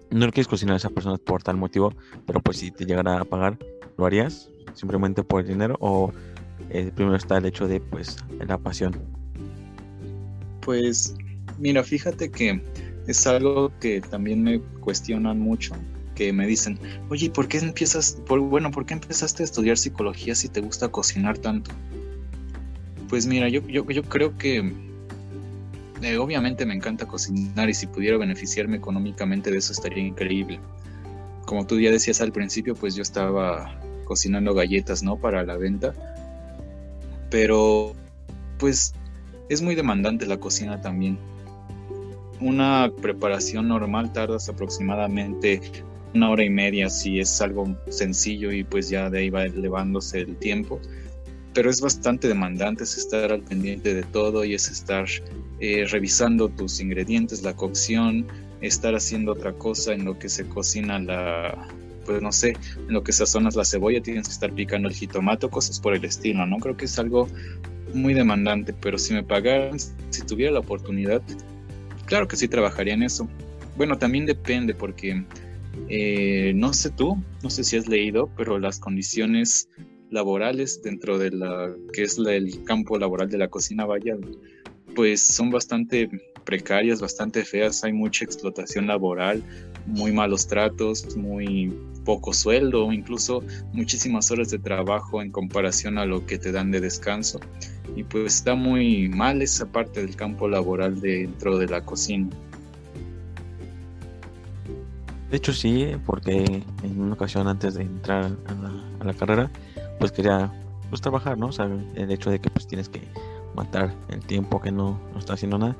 no 0.09 0.25
le 0.25 0.31
quieres 0.31 0.47
cocinar 0.47 0.73
a 0.73 0.77
esa 0.77 0.89
persona 0.89 1.17
por 1.17 1.43
tal 1.43 1.57
motivo, 1.57 1.93
pero 2.25 2.41
pues 2.41 2.57
si 2.57 2.71
te 2.71 2.85
llegara 2.85 3.19
a 3.19 3.25
pagar, 3.25 3.57
¿lo 3.97 4.05
harías 4.05 4.49
simplemente 4.75 5.23
por 5.23 5.41
el 5.41 5.47
dinero 5.47 5.77
o 5.79 6.11
eh, 6.69 6.91
primero 6.95 7.15
está 7.15 7.37
el 7.37 7.45
hecho 7.45 7.67
de 7.67 7.79
pues 7.79 8.17
la 8.47 8.57
pasión? 8.57 8.95
Pues 10.61 11.15
mira, 11.59 11.83
fíjate 11.83 12.31
que 12.31 12.61
es 13.07 13.27
algo 13.27 13.71
que 13.79 14.01
también 14.01 14.43
me 14.43 14.59
cuestionan 14.79 15.39
mucho, 15.39 15.75
que 16.15 16.31
me 16.31 16.47
dicen, 16.47 16.79
oye, 17.09 17.29
¿por 17.29 17.47
qué 17.47 17.57
empiezas, 17.57 18.13
por, 18.25 18.39
bueno, 18.39 18.71
¿por 18.71 18.85
qué 18.85 18.93
empezaste 18.93 19.43
a 19.43 19.45
estudiar 19.45 19.77
psicología 19.77 20.35
si 20.35 20.47
te 20.47 20.61
gusta 20.61 20.87
cocinar 20.87 21.37
tanto? 21.37 21.71
Pues 23.09 23.27
mira, 23.27 23.49
yo, 23.49 23.61
yo, 23.67 23.85
yo 23.89 24.03
creo 24.03 24.37
que 24.37 24.73
eh, 26.01 26.17
obviamente 26.17 26.65
me 26.65 26.73
encanta 26.73 27.05
cocinar 27.07 27.69
y 27.69 27.73
si 27.73 27.87
pudiera 27.87 28.17
beneficiarme 28.17 28.77
económicamente 28.77 29.51
de 29.51 29.57
eso 29.57 29.73
estaría 29.73 30.03
increíble. 30.03 30.59
Como 31.45 31.67
tú 31.67 31.79
ya 31.79 31.91
decías 31.91 32.21
al 32.21 32.31
principio, 32.31 32.73
pues 32.73 32.95
yo 32.95 33.01
estaba 33.01 33.79
cocinando 34.03 34.53
galletas, 34.53 35.03
¿no? 35.03 35.17
Para 35.17 35.43
la 35.43 35.57
venta. 35.57 35.93
Pero, 37.29 37.93
pues, 38.59 38.93
es 39.49 39.61
muy 39.61 39.75
demandante 39.75 40.25
la 40.25 40.37
cocina 40.37 40.81
también. 40.81 41.17
Una 42.39 42.91
preparación 43.01 43.67
normal 43.67 44.13
tardas 44.13 44.49
aproximadamente 44.49 45.61
una 46.13 46.29
hora 46.29 46.43
y 46.43 46.49
media 46.49 46.89
si 46.89 47.19
es 47.19 47.41
algo 47.41 47.75
sencillo 47.89 48.51
y 48.51 48.63
pues 48.63 48.89
ya 48.89 49.09
de 49.09 49.19
ahí 49.19 49.29
va 49.31 49.45
elevándose 49.45 50.19
el 50.19 50.35
tiempo 50.35 50.79
pero 51.53 51.69
es 51.69 51.81
bastante 51.81 52.27
demandante, 52.27 52.83
es 52.83 52.97
estar 52.97 53.31
al 53.31 53.41
pendiente 53.41 53.93
de 53.93 54.03
todo 54.03 54.43
y 54.43 54.55
es 54.55 54.69
estar 54.69 55.05
eh, 55.59 55.85
revisando 55.89 56.49
tus 56.49 56.79
ingredientes, 56.79 57.43
la 57.43 57.55
cocción, 57.55 58.25
estar 58.61 58.95
haciendo 58.95 59.33
otra 59.33 59.53
cosa 59.53 59.93
en 59.93 60.05
lo 60.05 60.17
que 60.17 60.29
se 60.29 60.47
cocina 60.47 60.99
la, 60.99 61.67
pues 62.05 62.21
no 62.21 62.31
sé, 62.31 62.55
en 62.77 62.93
lo 62.93 63.03
que 63.03 63.11
sazonas 63.11 63.55
la 63.55 63.65
cebolla, 63.65 64.01
tienes 64.01 64.27
que 64.27 64.33
estar 64.33 64.51
picando 64.51 64.87
el 64.87 64.95
jitomate, 64.95 65.49
cosas 65.49 65.79
por 65.79 65.93
el 65.93 66.03
estilo, 66.05 66.45
¿no? 66.45 66.57
Creo 66.57 66.77
que 66.77 66.85
es 66.85 66.99
algo 66.99 67.27
muy 67.93 68.13
demandante, 68.13 68.73
pero 68.73 68.97
si 68.97 69.13
me 69.13 69.23
pagaran, 69.23 69.79
si 69.79 70.21
tuviera 70.25 70.51
la 70.51 70.59
oportunidad, 70.59 71.21
claro 72.05 72.27
que 72.27 72.35
sí 72.35 72.47
trabajaría 72.47 72.93
en 72.93 73.03
eso. 73.03 73.27
Bueno, 73.77 73.97
también 73.97 74.25
depende 74.25 74.73
porque 74.73 75.23
eh, 75.89 76.53
no 76.55 76.73
sé 76.73 76.91
tú, 76.91 77.17
no 77.41 77.49
sé 77.49 77.63
si 77.63 77.77
has 77.77 77.87
leído, 77.87 78.29
pero 78.37 78.59
las 78.59 78.79
condiciones 78.79 79.69
laborales 80.09 80.81
dentro 80.83 81.17
de 81.17 81.31
la 81.31 81.73
que 81.91 82.03
es 82.03 82.17
el 82.19 82.63
campo 82.65 82.99
laboral 82.99 83.29
de 83.29 83.39
la 83.39 83.47
cocina 83.47 83.85
vaya 83.85 84.15
pues 84.95 85.21
son 85.21 85.49
bastante 85.49 86.07
precarias, 86.43 87.01
bastante 87.01 87.43
feas, 87.43 87.83
hay 87.83 87.93
mucha 87.93 88.25
explotación 88.25 88.87
laboral, 88.87 89.43
muy 89.87 90.11
malos 90.11 90.47
tratos, 90.47 91.15
muy 91.15 91.73
poco 92.03 92.33
sueldo, 92.33 92.91
incluso 92.91 93.43
muchísimas 93.73 94.29
horas 94.31 94.49
de 94.49 94.59
trabajo 94.59 95.21
en 95.21 95.31
comparación 95.31 95.97
a 95.97 96.05
lo 96.05 96.25
que 96.25 96.37
te 96.37 96.51
dan 96.51 96.71
de 96.71 96.79
descanso. 96.81 97.39
Y 97.95 98.03
pues 98.03 98.35
está 98.35 98.55
muy 98.55 99.09
mal 99.09 99.41
esa 99.41 99.65
parte 99.65 100.01
del 100.01 100.15
campo 100.15 100.47
laboral 100.47 100.99
dentro 100.99 101.57
de 101.57 101.67
la 101.67 101.81
cocina. 101.81 102.29
De 105.29 105.37
hecho 105.37 105.51
sí, 105.51 105.87
porque 106.05 106.63
en 106.83 107.01
una 107.01 107.13
ocasión 107.13 107.47
antes 107.47 107.73
de 107.73 107.81
entrar 107.81 108.31
a 109.01 109.03
la, 109.03 109.13
carrera, 109.13 109.51
pues 109.99 110.11
quería 110.11 110.51
pues 110.89 111.01
trabajar, 111.01 111.37
¿no? 111.37 111.47
O 111.47 111.63
el 111.95 112.11
hecho 112.11 112.29
de 112.29 112.39
que 112.39 112.51
pues 112.51 112.67
tienes 112.67 112.87
que 112.87 113.01
matar 113.55 113.93
el 114.09 114.19
tiempo 114.19 114.61
que 114.61 114.71
no, 114.71 114.99
no 115.11 115.19
está 115.19 115.33
haciendo 115.33 115.57
nada. 115.57 115.75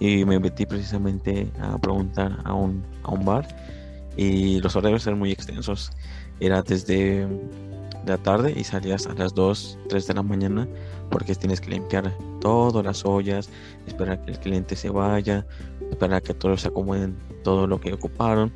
Y 0.00 0.24
me 0.24 0.40
metí 0.40 0.66
precisamente 0.66 1.50
a 1.60 1.78
preguntar 1.78 2.38
a 2.44 2.54
un, 2.54 2.82
a 3.02 3.10
un 3.10 3.24
bar 3.24 3.46
y 4.16 4.60
los 4.60 4.76
horarios 4.76 5.06
eran 5.06 5.18
muy 5.18 5.32
extensos. 5.32 5.90
Era 6.40 6.62
desde 6.62 7.26
la 8.06 8.18
tarde 8.18 8.52
y 8.56 8.64
salías 8.64 9.06
a 9.06 9.14
las 9.14 9.34
2, 9.34 9.78
3 9.88 10.06
de 10.06 10.14
la 10.14 10.22
mañana 10.22 10.68
porque 11.10 11.34
tienes 11.34 11.60
que 11.60 11.70
limpiar 11.70 12.12
todas 12.40 12.84
las 12.84 13.04
ollas, 13.04 13.48
esperar 13.86 14.24
que 14.24 14.32
el 14.32 14.38
cliente 14.38 14.76
se 14.76 14.90
vaya, 14.90 15.46
esperar 15.90 16.22
que 16.22 16.34
todos 16.34 16.62
se 16.62 16.68
acomoden 16.68 17.16
todo 17.42 17.66
lo 17.66 17.80
que 17.80 17.92
ocuparon. 17.92 18.52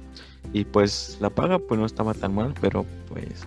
Y 0.52 0.64
pues 0.64 1.18
la 1.20 1.30
paga 1.30 1.58
pues 1.58 1.78
no 1.78 1.86
estaba 1.86 2.14
tan 2.14 2.34
mal, 2.34 2.54
pero 2.60 2.84
pues 3.08 3.46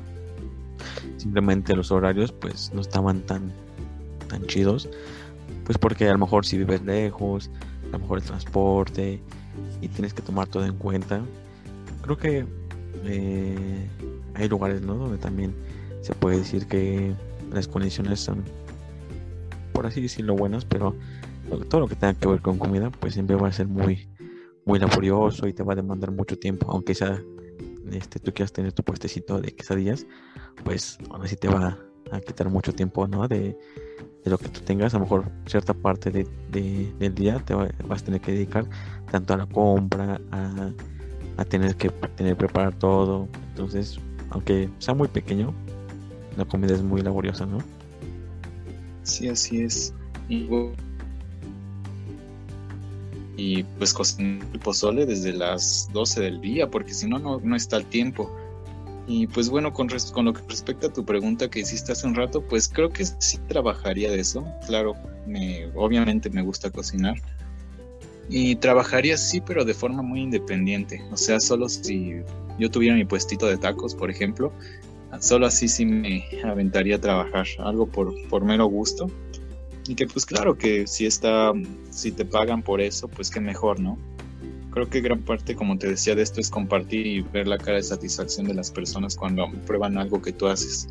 simplemente 1.18 1.76
los 1.76 1.92
horarios 1.92 2.32
pues 2.32 2.72
no 2.74 2.82
estaban 2.82 3.22
tan 3.22 3.52
tan 4.28 4.46
chidos 4.48 4.90
pues 5.66 5.78
porque 5.78 6.10
a 6.10 6.14
lo 6.14 6.20
mejor 6.20 6.46
si 6.46 6.58
vives 6.58 6.82
lejos 6.82 7.50
a 7.90 7.92
lo 7.94 8.00
mejor 8.00 8.20
el 8.20 8.24
transporte 8.24 9.22
y 9.82 9.88
tienes 9.90 10.14
que 10.14 10.22
tomar 10.22 10.48
todo 10.48 10.66
en 10.66 10.76
cuenta 10.78 11.22
creo 12.02 12.18
que 12.18 12.46
eh, 13.06 13.88
hay 14.34 14.50
lugares 14.50 14.82
¿no? 14.82 14.96
donde 14.96 15.18
también 15.18 15.54
se 16.02 16.14
puede 16.14 16.38
decir 16.38 16.68
que 16.68 17.14
las 17.52 17.68
condiciones 17.68 18.20
son 18.20 18.44
por 19.74 19.86
así 19.86 20.02
decirlo 20.02 20.36
buenas 20.36 20.66
pero 20.66 20.96
todo 21.70 21.82
lo 21.82 21.88
que 21.88 21.96
tenga 21.96 22.14
que 22.14 22.28
ver 22.28 22.42
con 22.42 22.58
comida 22.58 22.90
pues 22.90 23.14
siempre 23.14 23.36
va 23.36 23.48
a 23.48 23.52
ser 23.52 23.68
muy 23.68 24.10
muy 24.66 24.80
laborioso 24.80 25.48
y 25.48 25.54
te 25.54 25.64
va 25.64 25.74
a 25.74 25.76
demandar 25.76 26.12
mucho 26.12 26.38
tiempo 26.38 26.72
aunque 26.72 26.94
sea 26.94 27.22
este, 27.92 28.20
tú 28.20 28.34
quieras 28.34 28.54
tener 28.54 28.74
tu 28.74 28.84
puestecito 28.84 29.42
de 29.42 29.54
quesadillas, 29.54 30.06
pues 30.64 30.98
aún 31.10 31.24
así 31.24 31.36
te 31.36 31.48
va 31.48 31.78
a 32.12 32.20
quitar 32.22 32.50
mucho 32.50 32.74
tiempo, 32.74 33.08
¿no? 33.08 33.28
De, 33.28 33.58
lo 34.24 34.38
que 34.38 34.50
tú 34.50 34.62
tengas, 34.62 34.94
a 34.94 34.98
lo 34.98 35.06
mejor 35.06 35.32
cierta 35.48 35.74
parte 35.74 36.12
de, 36.12 36.28
del 37.00 37.16
día 37.16 37.40
te 37.40 37.56
vas 37.56 38.02
a 38.02 38.06
tener 38.06 38.22
que 38.22 38.32
dedicar 38.32 38.66
tanto 39.10 39.34
a 39.34 39.38
la 39.38 39.48
compra, 39.48 40.22
a, 40.32 40.72
a 41.38 41.46
tener 41.46 41.76
que 41.76 41.90
tener 41.90 42.36
preparar 42.36 42.74
todo. 42.76 43.28
Entonces, 43.50 44.00
aunque 44.30 44.70
sea 44.80 44.94
muy 44.94 45.08
pequeño, 45.08 45.54
la 46.38 46.46
comida 46.46 46.74
es 46.74 46.82
muy 46.82 47.02
laboriosa, 47.02 47.46
¿no? 47.46 47.60
Sí, 49.04 49.28
así 49.28 49.62
es. 49.62 49.94
Y 53.38 53.64
pues 53.64 53.94
cocinar 53.94 54.48
el 54.54 54.60
pozole 54.60 55.06
desde 55.06 55.34
las 55.34 55.90
12 55.94 56.22
del 56.22 56.42
día, 56.42 56.70
porque 56.70 56.94
si 56.94 57.08
no, 57.08 57.20
no 57.20 57.56
está 57.56 57.78
el 57.78 57.86
tiempo. 57.86 58.30
Y 59.08 59.28
pues 59.28 59.50
bueno, 59.50 59.74
con, 59.74 59.90
con 60.14 60.26
lo 60.26 60.34
que 60.34 60.42
respecta 60.48 60.88
a 60.88 60.94
tu 60.94 61.04
pregunta 61.04 61.50
que 61.50 61.60
hiciste 61.60 61.92
hace 61.92 62.08
un 62.08 62.16
rato, 62.16 62.42
pues 62.42 62.70
creo 62.70 62.90
que 62.90 63.06
sí 63.06 63.40
trabajaría 63.48 64.12
de 64.12 64.20
eso. 64.20 64.46
Claro, 64.68 64.96
me, 65.26 65.66
obviamente 65.76 66.30
me 66.30 66.42
gusta 66.44 66.70
cocinar. 66.70 67.16
Y 68.32 68.56
trabajaría 68.56 69.18
sí, 69.18 69.42
pero 69.42 69.66
de 69.66 69.74
forma 69.74 70.02
muy 70.02 70.22
independiente. 70.22 71.04
O 71.12 71.18
sea, 71.18 71.40
solo 71.40 71.68
si 71.68 72.16
yo 72.58 72.72
tuviera 72.72 72.96
mi 72.96 73.04
puestito 73.06 73.46
de 73.46 73.58
tacos, 73.58 73.94
por 73.94 74.10
ejemplo, 74.10 74.54
solo 75.20 75.46
así 75.46 75.68
sí 75.68 75.86
me 75.86 76.26
aventaría 76.44 76.96
a 76.96 77.00
trabajar. 77.00 77.46
Algo 77.60 77.86
por, 77.88 78.14
por 78.30 78.46
mero 78.46 78.66
gusto 78.68 79.12
y 79.88 79.96
que 79.96 80.08
pues 80.08 80.26
claro 80.26 80.58
que 80.58 80.88
si 80.88 81.06
está, 81.06 81.52
si 81.90 82.12
te 82.14 82.24
pagan 82.24 82.62
por 82.62 82.80
eso, 82.80 83.10
pues 83.10 83.30
qué 83.30 83.42
mejor, 83.42 83.80
¿no? 83.80 83.98
Creo 84.72 84.90
que 84.90 85.02
gran 85.02 85.20
parte, 85.20 85.54
como 85.54 85.78
te 85.78 85.88
decía, 85.88 86.16
de 86.16 86.22
esto 86.22 86.40
es 86.40 86.50
compartir 86.50 87.06
y 87.06 87.22
ver 87.22 87.48
la 87.48 87.58
cara 87.58 87.76
de 87.76 87.84
satisfacción 87.84 88.48
de 88.48 88.54
las 88.54 88.72
personas 88.72 89.18
cuando 89.18 89.52
prueban 89.68 89.98
algo 89.98 90.22
que 90.22 90.32
tú 90.32 90.48
haces. 90.48 90.88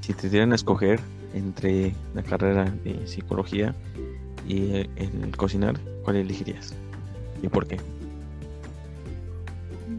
si 0.00 0.14
te 0.14 0.30
dieran 0.30 0.52
a 0.52 0.54
escoger 0.54 1.00
entre 1.34 1.92
la 2.14 2.22
carrera 2.22 2.72
de 2.82 3.06
psicología 3.06 3.74
y 4.48 4.86
el, 4.96 5.36
cocinar, 5.36 5.78
¿cuál 6.02 6.16
elegirías? 6.16 6.74
¿Y 7.42 7.48
por 7.48 7.66
qué? 7.66 7.76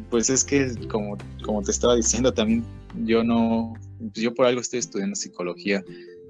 Pues 0.09 0.29
es 0.29 0.43
que 0.43 0.73
como, 0.87 1.17
como 1.45 1.61
te 1.61 1.71
estaba 1.71 1.95
diciendo 1.95 2.33
también, 2.33 2.65
yo 3.05 3.23
no, 3.23 3.75
yo 4.15 4.33
por 4.33 4.47
algo 4.47 4.59
estoy 4.59 4.79
estudiando 4.79 5.15
psicología. 5.15 5.83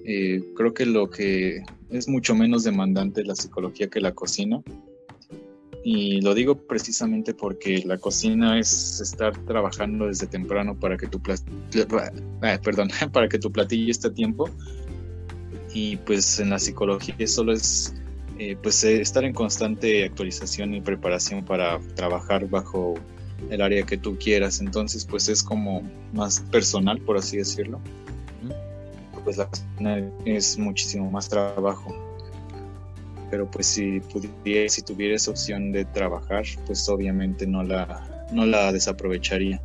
Eh, 0.05 0.43
creo 0.55 0.73
que 0.73 0.85
lo 0.85 1.09
que 1.09 1.63
es 1.89 2.07
mucho 2.07 2.35
menos 2.35 2.63
demandante 2.63 3.23
la 3.23 3.35
psicología 3.35 3.89
que 3.89 4.01
la 4.01 4.13
cocina. 4.13 4.61
Y 5.81 6.19
lo 6.19 6.33
digo 6.33 6.55
precisamente 6.67 7.33
porque 7.33 7.83
la 7.85 7.97
cocina 7.97 8.59
es 8.59 8.99
estar 8.99 9.37
trabajando 9.45 10.07
desde 10.07 10.27
temprano 10.27 10.77
para 10.77 10.97
que 10.97 11.07
tu 11.07 11.21
ah, 12.41 12.59
perdón, 12.61 12.89
para 13.13 13.29
que 13.29 13.39
tu 13.39 13.49
platillo 13.49 13.89
esté 13.89 14.09
a 14.09 14.13
tiempo. 14.13 14.49
Y 15.73 15.95
pues 15.97 16.39
en 16.39 16.49
la 16.49 16.59
psicología 16.59 17.15
solo 17.27 17.53
es 17.53 17.93
eh, 18.39 18.57
pues 18.61 18.83
eh, 18.83 19.01
estar 19.01 19.23
en 19.23 19.33
constante 19.33 20.05
actualización 20.05 20.73
y 20.73 20.81
preparación 20.81 21.45
para 21.45 21.79
trabajar 21.95 22.47
bajo 22.49 22.95
el 23.49 23.61
área 23.61 23.85
que 23.85 23.97
tú 23.97 24.17
quieras. 24.17 24.59
Entonces 24.59 25.05
pues 25.05 25.29
es 25.29 25.43
como 25.43 25.83
más 26.13 26.39
personal, 26.51 26.99
por 26.99 27.17
así 27.17 27.37
decirlo. 27.37 27.79
Pues 29.23 29.37
la 29.37 29.49
es 30.25 30.57
muchísimo 30.57 31.11
más 31.11 31.27
trabajo 31.29 32.09
pero 33.29 33.49
pues 33.49 33.67
si 33.67 33.99
pudiera, 33.99 34.69
si 34.69 34.81
tuviera 34.81 35.15
esa 35.15 35.31
opción 35.31 35.71
de 35.71 35.85
trabajar, 35.85 36.43
pues 36.65 36.87
obviamente 36.89 37.45
no 37.45 37.63
la, 37.63 38.27
no 38.31 38.45
la 38.45 38.71
desaprovecharía. 38.71 39.61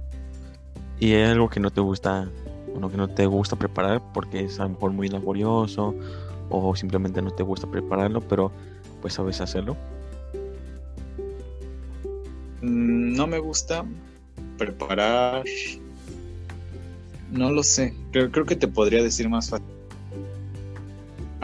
¿Y 1.01 1.15
hay 1.15 1.25
algo 1.25 1.49
que 1.49 1.61
no 1.61 1.71
te 1.71 1.81
gusta, 1.81 2.29
que 2.67 2.97
no 2.97 3.09
te 3.09 3.27
gusta 3.27 3.57
preparar 3.57 4.03
porque 4.13 4.45
es 4.45 4.61
a 4.61 4.65
lo 4.65 4.71
mejor 4.71 4.93
muy 4.93 5.09
laborioso 5.09 5.95
o 6.51 6.75
simplemente 6.77 7.23
no 7.23 7.31
te 7.31 7.43
gusta 7.43 7.71
prepararlo, 7.71 8.21
pero 8.21 8.53
pues 9.01 9.15
sabes 9.15 9.41
hacerlo? 9.41 9.77
Mm, 12.63 13.15
no 13.15 13.27
me 13.27 13.39
gusta 13.39 13.85
preparar, 14.59 15.45
no 17.31 17.51
lo 17.51 17.63
sé, 17.63 17.95
creo, 18.13 18.31
creo 18.31 18.47
que 18.47 18.57
te 18.57 18.69
podría 18.69 19.03
decir 19.03 19.29
más 19.29 19.51
fácil 19.51 19.75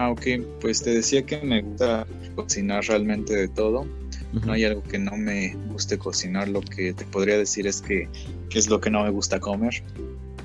Ah, 0.01 0.09
ok, 0.09 0.23
pues 0.63 0.83
te 0.83 0.95
decía 0.95 1.27
que 1.27 1.43
me 1.43 1.61
gusta 1.61 2.07
cocinar 2.35 2.83
realmente 2.85 3.37
de 3.37 3.49
todo. 3.49 3.87
No 4.33 4.53
hay 4.55 4.65
algo 4.65 4.83
que 4.83 4.99
no 4.99 5.15
me 5.15 5.55
guste 5.71 5.99
cocinar. 5.99 6.49
Lo 6.49 6.63
que 6.63 6.95
te 6.95 7.05
podría 7.05 7.37
decir 7.37 7.67
es 7.67 7.83
que, 7.83 8.09
es 8.51 8.71
lo 8.71 8.81
que 8.81 8.89
no 8.89 9.05
me 9.05 9.11
gusta 9.11 9.41
comer. 9.41 9.83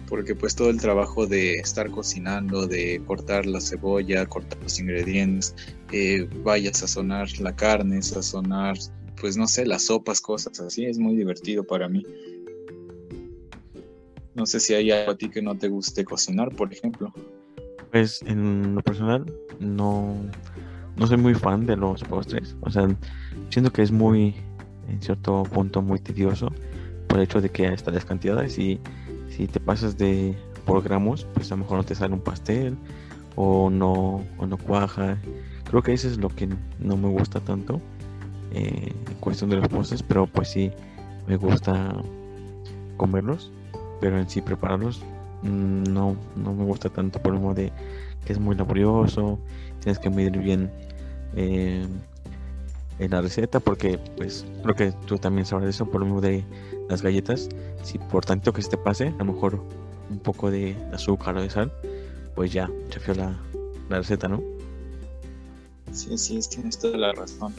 Porque 0.07 0.35
pues 0.35 0.55
todo 0.55 0.69
el 0.69 0.79
trabajo 0.79 1.25
de 1.25 1.55
estar 1.55 1.89
cocinando, 1.89 2.67
de 2.67 3.01
cortar 3.07 3.45
la 3.45 3.59
cebolla, 3.59 4.25
cortar 4.25 4.61
los 4.61 4.79
ingredientes, 4.79 5.55
eh, 5.91 6.27
vaya 6.43 6.69
a 6.69 6.73
sazonar 6.73 7.27
la 7.39 7.55
carne, 7.55 8.01
sazonar, 8.01 8.77
pues 9.19 9.35
no 9.35 9.47
sé, 9.47 9.65
las 9.65 9.85
sopas, 9.85 10.21
cosas 10.21 10.59
así, 10.59 10.85
es 10.85 10.99
muy 10.99 11.15
divertido 11.15 11.63
para 11.63 11.89
mí. 11.89 12.05
No 14.35 14.45
sé 14.45 14.59
si 14.59 14.73
hay 14.73 14.91
algo 14.91 15.13
a 15.13 15.17
ti 15.17 15.29
que 15.29 15.41
no 15.41 15.57
te 15.57 15.69
guste 15.69 16.03
cocinar, 16.03 16.53
por 16.55 16.71
ejemplo. 16.71 17.11
Pues 17.91 18.21
en 18.23 18.75
lo 18.75 18.81
personal 18.81 19.25
no, 19.59 20.17
no 20.97 21.07
soy 21.07 21.17
muy 21.17 21.33
fan 21.33 21.65
de 21.65 21.77
los 21.77 22.03
postres. 22.03 22.55
O 22.61 22.69
sea, 22.69 22.87
siento 23.49 23.71
que 23.71 23.81
es 23.81 23.91
muy, 23.91 24.35
en 24.89 25.01
cierto 25.01 25.43
punto, 25.43 25.81
muy 25.81 25.99
tedioso 25.99 26.51
por 27.07 27.19
el 27.19 27.23
hecho 27.23 27.39
de 27.39 27.49
que 27.49 27.67
hay 27.67 27.73
estas 27.73 28.03
cantidades 28.03 28.59
y 28.59 28.79
si 29.35 29.47
te 29.47 29.59
pasas 29.59 29.97
de 29.97 30.35
por 30.65 30.83
gramos, 30.83 31.25
pues 31.33 31.51
a 31.51 31.55
lo 31.55 31.63
mejor 31.63 31.77
no 31.77 31.83
te 31.83 31.95
sale 31.95 32.13
un 32.13 32.21
pastel 32.21 32.77
o 33.35 33.69
no, 33.69 34.23
o 34.37 34.45
no 34.45 34.57
cuaja. 34.57 35.17
Creo 35.69 35.81
que 35.81 35.93
eso 35.93 36.07
es 36.07 36.17
lo 36.17 36.29
que 36.29 36.49
no 36.79 36.97
me 36.97 37.09
gusta 37.09 37.39
tanto 37.39 37.81
eh, 38.51 38.93
en 39.07 39.15
cuestión 39.19 39.49
de 39.49 39.57
los 39.57 39.67
postres, 39.67 40.03
pero 40.03 40.27
pues 40.27 40.49
sí 40.49 40.71
me 41.27 41.37
gusta 41.37 41.95
comerlos, 42.97 43.51
pero 43.99 44.17
en 44.17 44.29
sí 44.29 44.41
prepararlos 44.41 45.01
Mm, 45.45 45.93
no, 45.93 46.15
no 46.35 46.53
me 46.53 46.63
gusta 46.63 46.89
tanto 46.89 47.21
por 47.21 47.35
el 47.35 47.39
modo 47.39 47.53
de 47.53 47.71
que 48.25 48.33
es 48.33 48.39
muy 48.39 48.55
laborioso, 48.55 49.37
tienes 49.79 49.99
que 49.99 50.09
medir 50.09 50.37
bien 50.39 50.71
eh, 51.35 51.85
en 52.97 53.11
la 53.11 53.21
receta 53.21 53.59
porque 53.59 53.99
pues 54.17 54.45
creo 54.63 54.75
que 54.75 54.91
tú 55.05 55.17
también 55.19 55.45
sabes 55.45 55.69
eso 55.69 55.85
por 55.85 56.01
el 56.01 56.09
modo 56.09 56.21
de 56.21 56.43
las 56.89 57.01
galletas, 57.01 57.49
si 57.83 57.97
por 57.97 58.25
tanto 58.25 58.53
que 58.53 58.61
se 58.61 58.69
te 58.69 58.77
pase, 58.77 59.07
a 59.07 59.23
lo 59.23 59.33
mejor 59.33 59.61
un 60.09 60.19
poco 60.19 60.51
de 60.51 60.75
azúcar 60.93 61.37
o 61.37 61.41
de 61.41 61.49
sal, 61.49 61.71
pues 62.35 62.51
ya, 62.51 62.69
chafió 62.89 63.13
la, 63.15 63.35
la 63.89 63.97
receta, 63.97 64.27
¿no? 64.27 64.43
Sí, 65.91 66.17
sí, 66.17 66.39
tienes 66.49 66.77
toda 66.77 66.97
la 66.97 67.13
razón. 67.13 67.53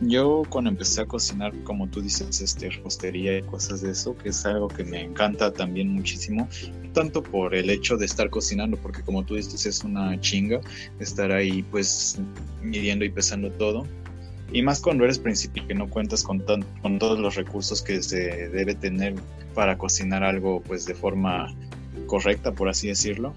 Yo 0.00 0.42
cuando 0.48 0.70
empecé 0.70 1.02
a 1.02 1.06
cocinar, 1.06 1.52
como 1.62 1.86
tú 1.86 2.02
dices, 2.02 2.40
este, 2.40 2.68
repostería 2.68 3.38
y 3.38 3.42
cosas 3.42 3.80
de 3.80 3.92
eso, 3.92 4.16
que 4.18 4.30
es 4.30 4.44
algo 4.44 4.68
que 4.68 4.82
me 4.82 5.00
encanta 5.00 5.52
también 5.52 5.88
muchísimo, 5.88 6.48
tanto 6.92 7.22
por 7.22 7.54
el 7.54 7.70
hecho 7.70 7.96
de 7.96 8.04
estar 8.04 8.28
cocinando, 8.28 8.76
porque 8.76 9.02
como 9.02 9.24
tú 9.24 9.36
dices, 9.36 9.64
es 9.66 9.84
una 9.84 10.20
chinga 10.20 10.60
estar 10.98 11.30
ahí 11.30 11.62
pues 11.62 12.18
midiendo 12.60 13.04
y 13.04 13.10
pesando 13.10 13.50
todo. 13.52 13.86
Y 14.54 14.62
más 14.62 14.80
cuando 14.80 15.04
eres 15.04 15.18
principiante 15.18 15.68
que 15.68 15.74
no 15.74 15.90
cuentas 15.90 16.22
con, 16.22 16.42
con 16.80 16.98
todos 16.98 17.18
los 17.18 17.34
recursos 17.34 17.82
que 17.82 18.02
se 18.02 18.48
debe 18.48 18.74
tener 18.74 19.14
para 19.52 19.76
cocinar 19.76 20.22
algo 20.22 20.62
pues 20.62 20.86
de 20.86 20.94
forma 20.94 21.54
correcta, 22.06 22.52
por 22.52 22.68
así 22.68 22.86
decirlo, 22.88 23.34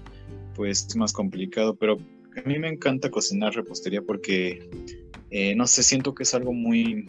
pues 0.54 0.86
es 0.88 0.96
más 0.96 1.12
complicado, 1.12 1.74
pero 1.74 1.98
a 2.36 2.48
mí 2.48 2.58
me 2.60 2.68
encanta 2.68 3.10
cocinar 3.10 3.52
repostería 3.52 4.00
porque 4.00 4.70
eh, 5.30 5.54
no 5.56 5.66
sé, 5.66 5.82
siento 5.82 6.14
que 6.14 6.22
es 6.22 6.34
algo 6.34 6.52
muy 6.52 7.06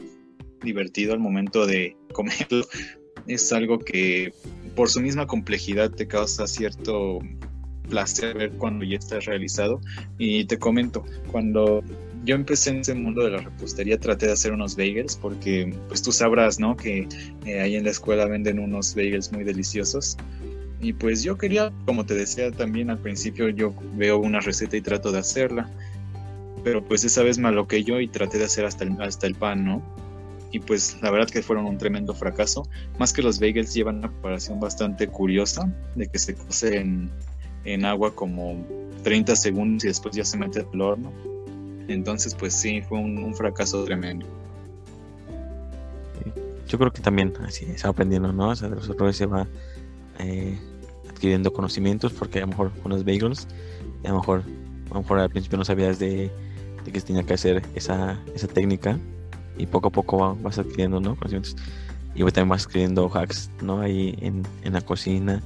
divertido 0.63 1.13
al 1.13 1.19
momento 1.19 1.65
de 1.65 1.95
comerlo. 2.13 2.65
Es 3.28 3.54
algo 3.54 3.78
que 3.78 4.34
por 4.76 4.89
su 4.89 5.02
misma 5.02 5.28
complejidad 5.28 5.91
te 5.91 6.08
causa 6.08 6.48
cierto 6.48 7.19
placer 7.89 8.38
ver 8.38 8.52
cuando 8.54 8.86
ya 8.86 8.98
está 8.98 9.19
realizado. 9.19 9.82
Y 10.17 10.45
te 10.45 10.58
comento, 10.58 11.06
cuando 11.32 11.84
yo 12.25 12.36
empecé 12.36 12.71
en 12.71 12.77
ese 12.79 12.93
mundo 12.93 13.23
de 13.23 13.32
la 13.32 13.38
repostería 13.38 13.99
traté 13.99 14.27
de 14.27 14.34
hacer 14.34 14.51
unos 14.51 14.75
bagels 14.75 15.15
porque 15.15 15.73
pues 15.88 16.01
tú 16.01 16.12
sabrás, 16.12 16.60
¿no? 16.60 16.75
Que 16.75 17.08
eh, 17.45 17.62
ahí 17.62 17.75
en 17.75 17.84
la 17.84 17.91
escuela 17.91 18.25
venden 18.25 18.60
unos 18.60 18.95
bagels 18.95 19.32
muy 19.32 19.43
deliciosos. 19.43 20.17
Y 20.82 20.93
pues 20.93 21.23
yo 21.23 21.38
quería, 21.38 21.73
como 21.86 22.05
te 22.05 22.13
decía 22.13 22.51
también 22.51 22.89
al 22.89 22.99
principio, 22.99 23.49
yo 23.49 23.73
veo 23.95 24.17
una 24.17 24.39
receta 24.39 24.77
y 24.77 24.82
trato 24.82 25.12
de 25.12 25.19
hacerla 25.19 25.69
pero 26.63 26.84
pues 26.84 27.03
esa 27.03 27.23
vez 27.23 27.38
me 27.38 27.47
aloqué 27.47 27.84
yo 27.84 27.99
y 27.99 28.08
traté 28.08 28.38
de 28.38 28.45
hacer 28.45 28.65
hasta 28.65 28.84
el, 28.84 29.01
hasta 29.01 29.27
el 29.27 29.36
pan, 29.36 29.65
¿no? 29.65 29.82
Y 30.51 30.60
pues 30.60 30.97
la 31.01 31.12
verdad 31.12 31.29
que 31.29 31.41
fueron 31.41 31.65
un 31.65 31.77
tremendo 31.77 32.13
fracaso. 32.13 32.67
Más 32.97 33.13
que 33.13 33.21
los 33.21 33.39
bagels 33.39 33.73
llevan 33.73 33.97
una 33.97 34.10
preparación 34.10 34.60
bastante 34.60 35.08
curiosa, 35.08 35.71
de 35.95 36.08
que 36.08 36.17
se 36.17 36.36
cose 36.36 36.77
en, 36.77 37.10
en 37.65 37.86
agua 37.86 38.15
como 38.15 38.65
30 39.03 39.36
segundos 39.36 39.86
y 39.86 39.88
después 39.88 40.15
ya 40.15 40.25
se 40.25 40.38
mete 40.38 40.65
al 40.73 40.82
horno. 40.82 41.12
Entonces 41.93 42.36
pues 42.36 42.54
sí, 42.54 42.82
fue 42.82 42.99
un, 42.99 43.34
fracaso 43.36 43.84
tremendo. 43.84 44.25
Yo 46.67 46.78
creo 46.78 46.91
que 46.91 47.02
también 47.02 47.34
así 47.41 47.65
se 47.75 47.84
va 47.84 47.89
aprendiendo, 47.89 48.32
¿no? 48.32 48.49
O 48.49 48.56
sea, 48.56 48.69
de 48.69 48.75
los 48.75 48.88
errores 48.89 49.17
se 49.17 49.25
va 49.25 49.47
eh, 50.19 50.58
adquiriendo 51.10 51.52
conocimientos 51.52 52.13
porque 52.13 52.39
a 52.39 52.41
lo 52.41 52.47
mejor 52.47 52.71
con 52.84 52.91
los 52.91 53.04
bagels, 53.04 53.47
a 54.06 54.10
lo 54.10 54.19
mejor, 54.19 54.43
a 54.91 54.93
lo 54.93 55.02
mejor 55.02 55.19
al 55.19 55.30
principio 55.30 55.58
no 55.58 55.65
sabías 55.65 55.97
de 55.97 56.32
que 56.91 57.02
tenía 57.02 57.23
que 57.23 57.34
hacer 57.34 57.62
esa, 57.75 58.19
esa 58.34 58.47
técnica 58.47 58.97
y 59.58 59.65
poco 59.67 59.89
a 59.89 59.91
poco 59.91 60.36
vas 60.41 60.58
adquiriendo 60.60 60.99
¿no? 60.99 61.15
conocimientos 61.15 61.56
y 62.15 62.23
también 62.25 62.49
vas 62.49 62.62
escribiendo 62.62 63.10
hacks 63.13 63.52
¿no? 63.62 63.82
ahí 63.82 64.17
en, 64.21 64.43
en 64.63 64.73
la 64.73 64.82
cocina 64.82 65.41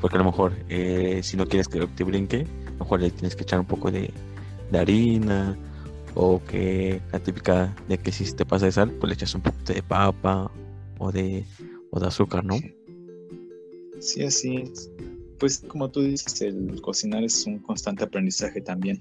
porque 0.00 0.16
a 0.16 0.18
lo 0.18 0.24
mejor 0.24 0.52
eh, 0.68 1.20
si 1.22 1.36
no 1.36 1.46
quieres 1.46 1.68
que 1.68 1.86
te 1.86 2.04
brinque 2.04 2.46
a 2.66 2.70
lo 2.70 2.78
mejor 2.80 3.00
le 3.00 3.10
tienes 3.10 3.34
que 3.34 3.42
echar 3.42 3.58
un 3.58 3.66
poco 3.66 3.90
de, 3.90 4.12
de 4.70 4.78
harina 4.78 5.56
o 6.16 6.42
que 6.42 7.00
la 7.12 7.20
típica 7.20 7.76
de 7.88 7.98
que 7.98 8.10
si 8.10 8.32
te 8.32 8.44
pasa 8.44 8.66
de 8.66 8.72
sal 8.72 8.90
pues 8.92 9.08
le 9.08 9.14
echas 9.14 9.34
un 9.34 9.42
poco 9.42 9.56
de 9.66 9.82
papa 9.82 10.50
o 10.98 11.12
de, 11.12 11.44
o 11.90 12.00
de 12.00 12.06
azúcar 12.06 12.44
¿no? 12.44 12.56
Sí, 14.00 14.24
así 14.24 14.56
es. 14.56 14.90
Pues 15.38 15.58
como 15.58 15.90
tú 15.90 16.02
dices, 16.02 16.40
el 16.40 16.80
cocinar 16.80 17.22
es 17.22 17.46
un 17.46 17.58
constante 17.58 18.04
aprendizaje 18.04 18.60
también. 18.60 19.00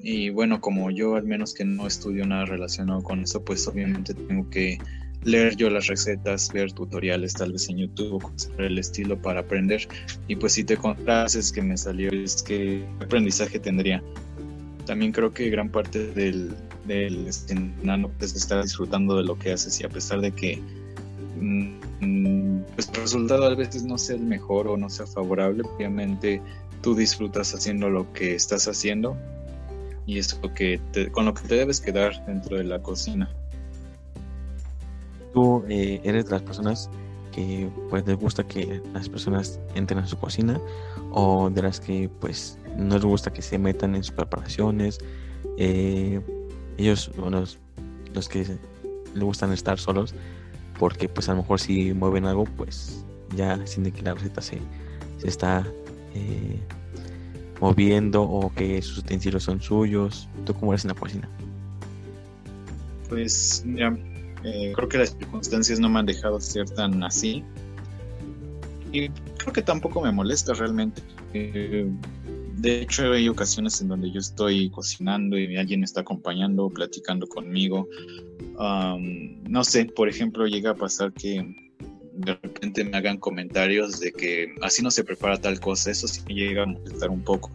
Y 0.00 0.30
bueno, 0.30 0.60
como 0.60 0.90
yo 0.90 1.16
al 1.16 1.24
menos 1.24 1.54
que 1.54 1.64
no 1.64 1.86
estudio 1.86 2.26
nada 2.26 2.44
relacionado 2.44 3.02
con 3.02 3.20
eso, 3.20 3.44
pues 3.44 3.66
obviamente 3.66 4.14
tengo 4.14 4.48
que 4.50 4.78
leer 5.24 5.56
yo 5.56 5.70
las 5.70 5.86
recetas, 5.86 6.52
ver 6.52 6.72
tutoriales 6.72 7.34
tal 7.34 7.52
vez 7.52 7.68
en 7.68 7.78
YouTube 7.78 8.24
el 8.58 8.78
estilo 8.78 9.20
para 9.20 9.40
aprender. 9.40 9.86
Y 10.28 10.36
pues 10.36 10.52
si 10.52 10.64
te 10.64 10.76
contrases 10.76 11.52
que 11.52 11.62
me 11.62 11.76
salió, 11.76 12.10
es 12.10 12.42
que 12.42 12.84
aprendizaje 13.00 13.58
tendría. 13.58 14.02
También 14.88 15.12
creo 15.12 15.34
que 15.34 15.50
gran 15.50 15.68
parte 15.68 16.12
del, 16.12 16.56
del 16.86 17.26
es 17.26 17.44
estar 18.34 18.62
disfrutando 18.62 19.18
de 19.18 19.22
lo 19.22 19.38
que 19.38 19.52
haces 19.52 19.78
y 19.82 19.84
a 19.84 19.90
pesar 19.90 20.22
de 20.22 20.32
que 20.32 20.62
mm, 21.38 22.60
pues 22.74 22.88
el 22.88 23.02
resultado 23.02 23.44
a 23.44 23.54
veces 23.54 23.84
no 23.84 23.98
sea 23.98 24.16
el 24.16 24.22
mejor 24.22 24.66
o 24.66 24.78
no 24.78 24.88
sea 24.88 25.06
favorable, 25.06 25.62
obviamente 25.76 26.40
tú 26.80 26.94
disfrutas 26.94 27.54
haciendo 27.54 27.90
lo 27.90 28.10
que 28.14 28.34
estás 28.34 28.66
haciendo 28.66 29.14
y 30.06 30.18
es 30.18 30.40
lo 30.42 30.54
que 30.54 30.80
con 31.12 31.26
lo 31.26 31.34
que 31.34 31.46
te 31.46 31.56
debes 31.56 31.82
quedar 31.82 32.24
dentro 32.24 32.56
de 32.56 32.64
la 32.64 32.80
cocina. 32.80 33.28
Tú 35.34 35.64
eh, 35.68 36.00
eres 36.02 36.24
de 36.24 36.30
las 36.30 36.40
personas 36.40 36.88
que 37.32 37.68
pues 37.90 38.06
les 38.06 38.16
gusta 38.16 38.42
que 38.42 38.80
las 38.94 39.10
personas 39.10 39.60
entren 39.74 39.98
a 39.98 40.06
su 40.06 40.18
cocina 40.18 40.58
o 41.12 41.50
de 41.50 41.60
las 41.60 41.78
que 41.78 42.08
pues 42.20 42.56
no 42.78 42.94
les 42.94 43.04
gusta 43.04 43.32
que 43.32 43.42
se 43.42 43.58
metan 43.58 43.94
en 43.94 44.04
sus 44.04 44.14
preparaciones. 44.14 44.98
Eh, 45.56 46.20
ellos, 46.78 47.10
bueno, 47.16 47.44
los 48.14 48.28
que 48.28 48.58
les 49.14 49.22
gustan 49.22 49.52
estar 49.52 49.78
solos, 49.78 50.14
porque 50.78 51.08
pues 51.08 51.28
a 51.28 51.32
lo 51.32 51.38
mejor 51.42 51.60
si 51.60 51.92
mueven 51.92 52.24
algo, 52.24 52.44
pues 52.44 53.04
ya 53.36 53.66
sienten 53.66 53.92
que 53.92 54.02
la 54.02 54.14
receta 54.14 54.40
se, 54.40 54.58
se 55.18 55.28
está 55.28 55.66
eh, 56.14 56.58
moviendo 57.60 58.22
o 58.22 58.52
que 58.54 58.80
sus 58.80 58.98
utensilios 58.98 59.42
son 59.42 59.60
suyos. 59.60 60.28
¿Tú 60.44 60.54
cómo 60.54 60.72
eres 60.72 60.84
en 60.84 60.88
la 60.90 60.94
cocina? 60.94 61.28
Pues 63.08 63.62
mira, 63.66 63.96
eh, 64.44 64.72
creo 64.74 64.88
que 64.88 64.98
las 64.98 65.16
circunstancias 65.16 65.80
no 65.80 65.88
me 65.88 65.98
han 65.98 66.06
dejado 66.06 66.40
ser 66.40 66.68
tan 66.70 67.02
así. 67.02 67.44
Y 68.92 69.08
creo 69.08 69.52
que 69.52 69.62
tampoco 69.62 70.00
me 70.00 70.12
molesta 70.12 70.54
realmente. 70.54 71.02
Eh, 71.34 71.90
de 72.58 72.82
hecho, 72.82 73.12
hay 73.12 73.28
ocasiones 73.28 73.80
en 73.80 73.88
donde 73.88 74.10
yo 74.10 74.18
estoy 74.18 74.68
cocinando 74.70 75.38
y 75.38 75.56
alguien 75.56 75.80
me 75.80 75.86
está 75.86 76.00
acompañando, 76.00 76.68
platicando 76.68 77.28
conmigo. 77.28 77.88
no 78.58 79.64
sé, 79.64 79.84
por 79.86 80.08
ejemplo, 80.08 80.46
llega 80.46 80.70
a 80.70 80.74
pasar 80.74 81.12
que 81.12 81.44
de 82.14 82.34
repente 82.42 82.82
me 82.82 82.96
hagan 82.96 83.18
comentarios 83.18 84.00
de 84.00 84.12
que 84.12 84.52
así 84.60 84.82
no 84.82 84.90
se 84.90 85.04
prepara 85.04 85.40
tal 85.40 85.60
cosa, 85.60 85.92
eso 85.92 86.08
sí 86.08 86.20
me 86.26 86.34
llega 86.34 86.64
a 86.64 86.66
molestar 86.66 87.10
un 87.10 87.22
poco, 87.22 87.52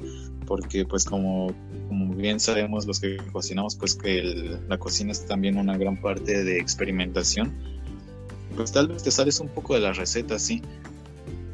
porque 0.48 0.86
pues 0.86 1.04
como, 1.04 1.54
como 1.90 2.14
bien 2.16 2.40
sabemos 2.40 2.88
los 2.88 3.02
que 3.02 3.18
cocinamos, 3.34 3.76
pues 3.76 3.96
que 3.96 4.24
la 4.70 4.78
cocina 4.78 5.12
es 5.12 5.26
también 5.26 5.58
una 5.58 5.78
gran 5.78 6.00
parte 6.00 6.46
de 6.46 6.60
experimentación, 6.60 7.54
pues 8.56 8.72
tal 8.72 8.88
vez 8.88 9.04
te 9.04 9.12
sales 9.12 9.42
un 9.42 9.50
poco 9.50 9.74
de 9.74 9.82
la 9.82 9.92
receta, 9.92 10.40
sí, 10.40 10.62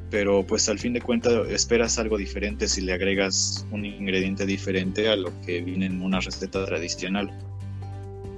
pero 0.10 0.44
pues 0.46 0.68
al 0.70 0.80
fin 0.80 0.94
de 0.94 1.02
cuentas 1.02 1.48
esperas 1.50 2.00
algo 2.00 2.18
diferente 2.18 2.68
si 2.68 2.82
le 2.82 2.94
agregas 2.94 3.66
un 3.72 3.86
ingrediente 3.86 4.46
diferente 4.46 5.08
a 5.08 5.16
lo 5.16 5.32
que 5.42 5.62
viene 5.62 5.86
en 5.86 6.02
una 6.02 6.20
receta 6.20 6.66
tradicional. 6.66 7.32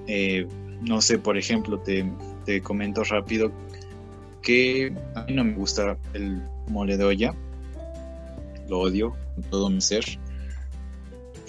Eh, 0.08 0.48
no 0.82 1.02
sé, 1.02 1.18
por 1.20 1.38
ejemplo, 1.38 1.80
te, 1.80 2.06
te 2.46 2.62
comento 2.62 3.04
rápido 3.04 3.52
que 4.42 4.94
a 5.16 5.24
mí 5.24 5.34
no 5.34 5.44
me 5.44 5.54
gusta 5.54 5.98
el 6.14 6.42
mole 6.68 6.98
de 6.98 7.04
olla. 7.04 7.36
Lo 8.68 8.80
odio 8.80 9.16
con 9.36 9.44
todo 9.46 9.70
mi 9.70 9.82
ser. 9.82 10.04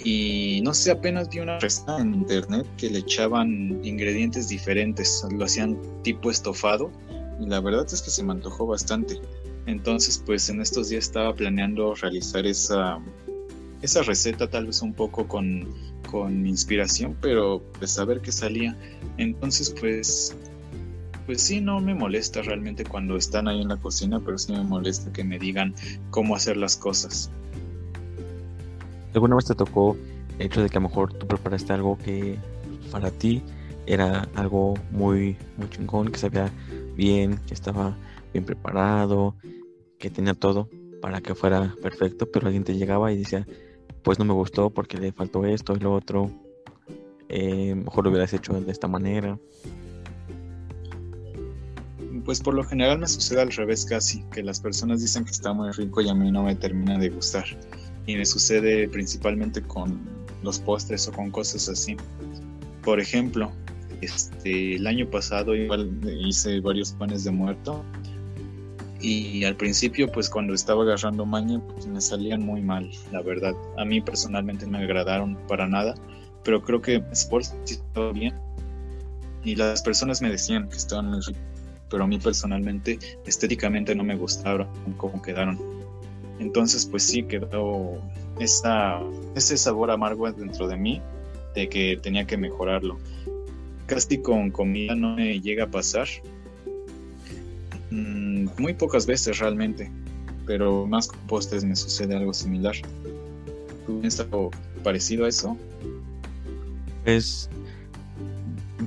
Y 0.03 0.61
no 0.63 0.73
sé, 0.73 0.91
apenas 0.91 1.29
vi 1.29 1.39
una 1.39 1.59
receta 1.59 1.99
en 1.99 2.13
internet 2.13 2.67
que 2.77 2.89
le 2.89 2.99
echaban 2.99 3.79
ingredientes 3.83 4.49
diferentes. 4.49 5.25
Lo 5.31 5.45
hacían 5.45 5.77
tipo 6.03 6.29
estofado. 6.29 6.91
Y 7.39 7.47
la 7.47 7.59
verdad 7.59 7.85
es 7.91 8.01
que 8.01 8.09
se 8.09 8.23
me 8.23 8.33
antojó 8.33 8.67
bastante. 8.67 9.19
Entonces, 9.65 10.21
pues 10.25 10.49
en 10.49 10.61
estos 10.61 10.89
días 10.89 11.05
estaba 11.05 11.33
planeando 11.33 11.95
realizar 11.95 12.45
esa, 12.45 12.99
esa 13.81 14.01
receta, 14.03 14.49
tal 14.49 14.67
vez 14.67 14.81
un 14.81 14.93
poco 14.93 15.27
con, 15.27 15.67
con 16.09 16.45
inspiración, 16.45 17.15
pero 17.21 17.61
pues 17.79 17.97
a 17.97 18.05
ver 18.05 18.21
qué 18.21 18.31
salía. 18.31 18.77
Entonces, 19.17 19.73
pues 19.79 20.35
pues 21.25 21.41
sí, 21.41 21.61
no 21.61 21.79
me 21.79 21.93
molesta 21.93 22.41
realmente 22.41 22.83
cuando 22.83 23.15
están 23.15 23.47
ahí 23.47 23.61
en 23.61 23.69
la 23.69 23.77
cocina, 23.77 24.19
pero 24.19 24.37
sí 24.37 24.51
me 24.51 24.63
molesta 24.63 25.11
que 25.13 25.23
me 25.23 25.39
digan 25.39 25.73
cómo 26.09 26.35
hacer 26.35 26.57
las 26.57 26.75
cosas. 26.75 27.31
¿Alguna 29.13 29.35
vez 29.35 29.45
te 29.45 29.55
tocó 29.55 29.95
el 30.39 30.47
hecho 30.47 30.61
de 30.61 30.69
que 30.69 30.77
a 30.77 30.81
lo 30.81 30.89
mejor 30.89 31.13
tú 31.13 31.27
preparaste 31.27 31.71
algo 31.73 31.97
que 31.97 32.37
para 32.91 33.11
ti 33.11 33.41
era 33.85 34.27
algo 34.35 34.73
muy, 34.91 35.37
muy 35.57 35.69
chingón, 35.69 36.11
que 36.11 36.17
sabía 36.17 36.51
bien, 36.95 37.39
que 37.47 37.53
estaba 37.53 37.95
bien 38.33 38.45
preparado, 38.45 39.35
que 39.99 40.09
tenía 40.09 40.33
todo 40.33 40.69
para 41.01 41.21
que 41.21 41.35
fuera 41.35 41.75
perfecto, 41.81 42.29
pero 42.31 42.47
alguien 42.47 42.63
te 42.63 42.75
llegaba 42.75 43.11
y 43.11 43.17
decía, 43.17 43.45
pues 44.03 44.19
no 44.19 44.25
me 44.25 44.33
gustó 44.33 44.69
porque 44.69 44.97
le 44.97 45.11
faltó 45.11 45.45
esto 45.45 45.75
y 45.75 45.79
lo 45.79 45.93
otro, 45.93 46.29
eh, 47.29 47.75
mejor 47.75 48.03
lo 48.03 48.09
hubieras 48.09 48.33
hecho 48.33 48.53
de 48.53 48.71
esta 48.71 48.87
manera 48.87 49.37
pues 52.25 52.41
por 52.41 52.53
lo 52.53 52.63
general 52.63 52.99
me 52.99 53.07
sucede 53.07 53.41
al 53.41 53.51
revés 53.51 53.85
casi, 53.85 54.23
que 54.31 54.43
las 54.43 54.59
personas 54.59 55.01
dicen 55.01 55.25
que 55.25 55.31
está 55.31 55.53
muy 55.53 55.71
rico 55.71 56.01
y 56.01 56.09
a 56.09 56.13
mí 56.13 56.31
no 56.31 56.43
me 56.43 56.55
termina 56.55 56.97
de 56.97 57.09
gustar. 57.09 57.45
Y 58.05 58.15
me 58.15 58.25
sucede 58.25 58.87
principalmente 58.87 59.61
con 59.61 59.99
los 60.41 60.59
postres 60.59 61.07
o 61.07 61.11
con 61.11 61.31
cosas 61.31 61.69
así. 61.69 61.95
Por 62.83 62.99
ejemplo, 62.99 63.51
este, 64.01 64.75
el 64.75 64.87
año 64.87 65.09
pasado 65.09 65.55
igual 65.55 65.89
hice 66.25 66.59
varios 66.59 66.91
panes 66.93 67.23
de 67.23 67.31
muerto 67.31 67.83
y 69.03 69.43
al 69.43 69.55
principio 69.55 70.11
pues 70.11 70.29
cuando 70.29 70.53
estaba 70.53 70.83
agarrando 70.83 71.25
maña 71.25 71.59
pues 71.59 71.85
me 71.85 72.01
salían 72.01 72.41
muy 72.41 72.61
mal, 72.61 72.89
la 73.11 73.21
verdad. 73.21 73.53
A 73.77 73.85
mí 73.85 74.01
personalmente 74.01 74.65
me 74.65 74.77
agradaron 74.77 75.37
para 75.47 75.67
nada, 75.67 75.93
pero 76.43 76.63
creo 76.63 76.81
que 76.81 77.03
por 77.29 77.43
sí 77.43 77.53
estaba 77.65 78.11
bien 78.13 78.33
y 79.43 79.55
las 79.55 79.81
personas 79.81 80.21
me 80.21 80.31
decían 80.31 80.69
que 80.69 80.77
estaban 80.77 81.09
muy 81.09 81.19
ricos 81.19 81.53
pero 81.93 82.05
a 82.05 82.07
mí 82.07 82.17
personalmente 82.17 82.97
estéticamente 83.27 83.93
no 83.93 84.03
me 84.03 84.15
gustaron 84.15 84.67
cómo 84.97 85.21
quedaron. 85.21 85.59
Entonces 86.39 86.87
pues 86.87 87.03
sí 87.03 87.21
quedó 87.21 88.01
esa, 88.39 88.99
ese 89.35 89.57
sabor 89.57 89.91
amargo 89.91 90.29
dentro 90.31 90.67
de 90.67 90.75
mí 90.75 91.03
de 91.53 91.69
que 91.69 91.99
tenía 92.01 92.25
que 92.25 92.35
mejorarlo. 92.35 92.97
Casi 93.85 94.17
con 94.17 94.49
comida 94.49 94.95
no 94.95 95.15
me 95.15 95.39
llega 95.39 95.65
a 95.65 95.67
pasar. 95.67 96.07
Mm, 97.91 98.22
muy 98.57 98.73
pocas 98.73 99.05
veces 99.05 99.39
realmente, 99.39 99.91
pero 100.45 100.85
más 100.85 101.07
con 101.07 101.19
postres 101.27 101.63
me 101.63 101.75
sucede 101.75 102.15
algo 102.15 102.33
similar. 102.33 102.75
¿Tú 103.85 103.93
tienes 103.93 104.19
algo 104.19 104.51
parecido 104.83 105.25
a 105.25 105.29
eso? 105.29 105.57
Es. 107.05 107.49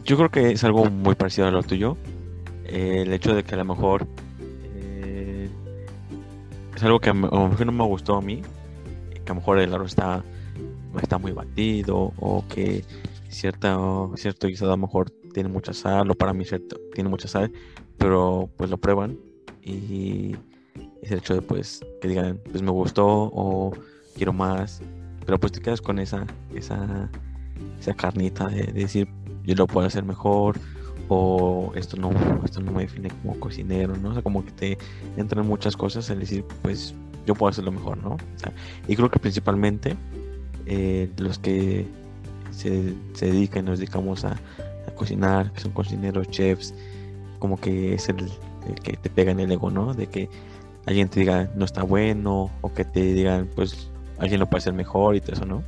Yo 0.05 0.16
creo 0.16 0.31
que 0.31 0.53
es 0.53 0.64
algo 0.64 0.85
muy 0.87 1.14
parecido 1.14 1.49
a 1.49 1.51
lo 1.51 1.62
tuyo 1.62 1.97
el 2.69 3.12
hecho 3.12 3.35
de 3.35 3.45
que 3.45 3.55
a 3.55 3.59
lo 3.59 3.64
mejor 3.64 4.07
eh, 4.75 5.49
es 6.75 6.83
algo 6.83 6.99
que 7.01 7.11
a 7.11 7.14
lo 7.14 7.49
mejor 7.49 7.66
no 7.66 7.73
me 7.73 7.85
gustó 7.85 8.16
a 8.16 8.21
mí, 8.21 8.42
que 9.12 9.23
a 9.25 9.35
lo 9.35 9.37
mejor 9.37 9.59
el 9.59 9.73
arroz 9.73 9.90
está, 9.90 10.25
está 11.01 11.19
muy 11.19 11.33
batido 11.33 12.12
o 12.19 12.45
que 12.49 12.85
cierta, 13.29 13.79
cierto 14.16 14.49
guisado 14.49 14.73
a 14.73 14.77
lo 14.77 14.83
mejor 14.83 15.11
tiene 15.33 15.49
mucha 15.49 15.73
sal 15.73 16.11
o 16.11 16.14
para 16.14 16.33
mí 16.33 16.45
cierto, 16.45 16.77
tiene 16.95 17.11
mucha 17.11 17.29
sal, 17.29 17.53
pero 17.99 18.49
pues 18.57 18.71
lo 18.71 18.79
prueban 18.79 19.19
y 19.66 20.37
es 21.02 21.11
el 21.11 21.18
hecho 21.18 21.35
de 21.35 21.42
pues 21.42 21.85
que 22.00 22.09
digan 22.09 22.40
pues 22.50 22.62
me 22.62 22.70
gustó 22.70 23.07
o 23.07 23.72
quiero 24.14 24.33
más, 24.33 24.81
pero 25.24 25.38
pues 25.38 25.52
te 25.52 25.61
quedas 25.61 25.81
con 25.81 25.98
esa, 25.98 26.26
esa, 26.55 27.11
esa 27.81 27.94
carnita 27.94 28.46
de 28.46 28.64
decir 28.72 29.09
yo 29.44 29.55
lo 29.55 29.66
puedo 29.66 29.87
hacer 29.87 30.05
mejor 30.05 30.59
o 31.09 31.72
esto 31.74 31.96
no, 31.96 32.11
esto 32.44 32.61
no 32.61 32.72
me 32.72 32.83
define 32.83 33.11
como 33.22 33.38
cocinero, 33.38 33.96
¿no? 33.96 34.11
O 34.11 34.12
sea, 34.12 34.22
como 34.22 34.44
que 34.44 34.52
te 34.52 34.79
entran 35.16 35.46
muchas 35.46 35.76
cosas 35.76 36.11
al 36.11 36.20
decir, 36.20 36.44
pues 36.62 36.94
yo 37.26 37.35
puedo 37.35 37.50
hacerlo 37.50 37.72
mejor, 37.72 37.98
¿no? 37.98 38.16
y 38.87 38.94
creo 38.94 39.11
que 39.11 39.18
principalmente 39.18 39.96
eh, 40.66 41.11
los 41.18 41.38
que 41.38 41.87
se, 42.50 42.94
se, 43.14 43.26
dedican, 43.26 43.64
nos 43.64 43.79
dedicamos 43.79 44.24
a, 44.24 44.37
cocinar, 44.94 45.52
que 45.52 45.61
son 45.61 45.72
cocineros, 45.72 46.29
chefs, 46.31 46.72
como 47.38 47.61
que 47.61 47.94
es 47.94 48.09
el, 48.09 48.31
que 48.74 48.96
te 48.96 49.11
pega 49.11 49.33
en 49.33 49.40
el 49.40 49.52
ego, 49.52 49.70
¿no? 49.70 49.94
De 49.94 50.07
que 50.07 50.29
alguien 50.87 51.09
te 51.09 51.20
diga 51.20 51.50
no 51.55 51.64
está 51.64 51.83
bueno 51.83 52.50
o 52.61 52.72
que 52.72 52.85
te 52.85 53.00
digan, 53.00 53.48
pues 53.55 53.90
alguien 54.18 54.40
lo 54.40 54.46
puede 54.46 54.59
hacer 54.59 54.72
mejor 54.72 55.16
y 55.16 55.20
todo 55.20 55.33
eso, 55.33 55.46
¿no? 55.46 55.62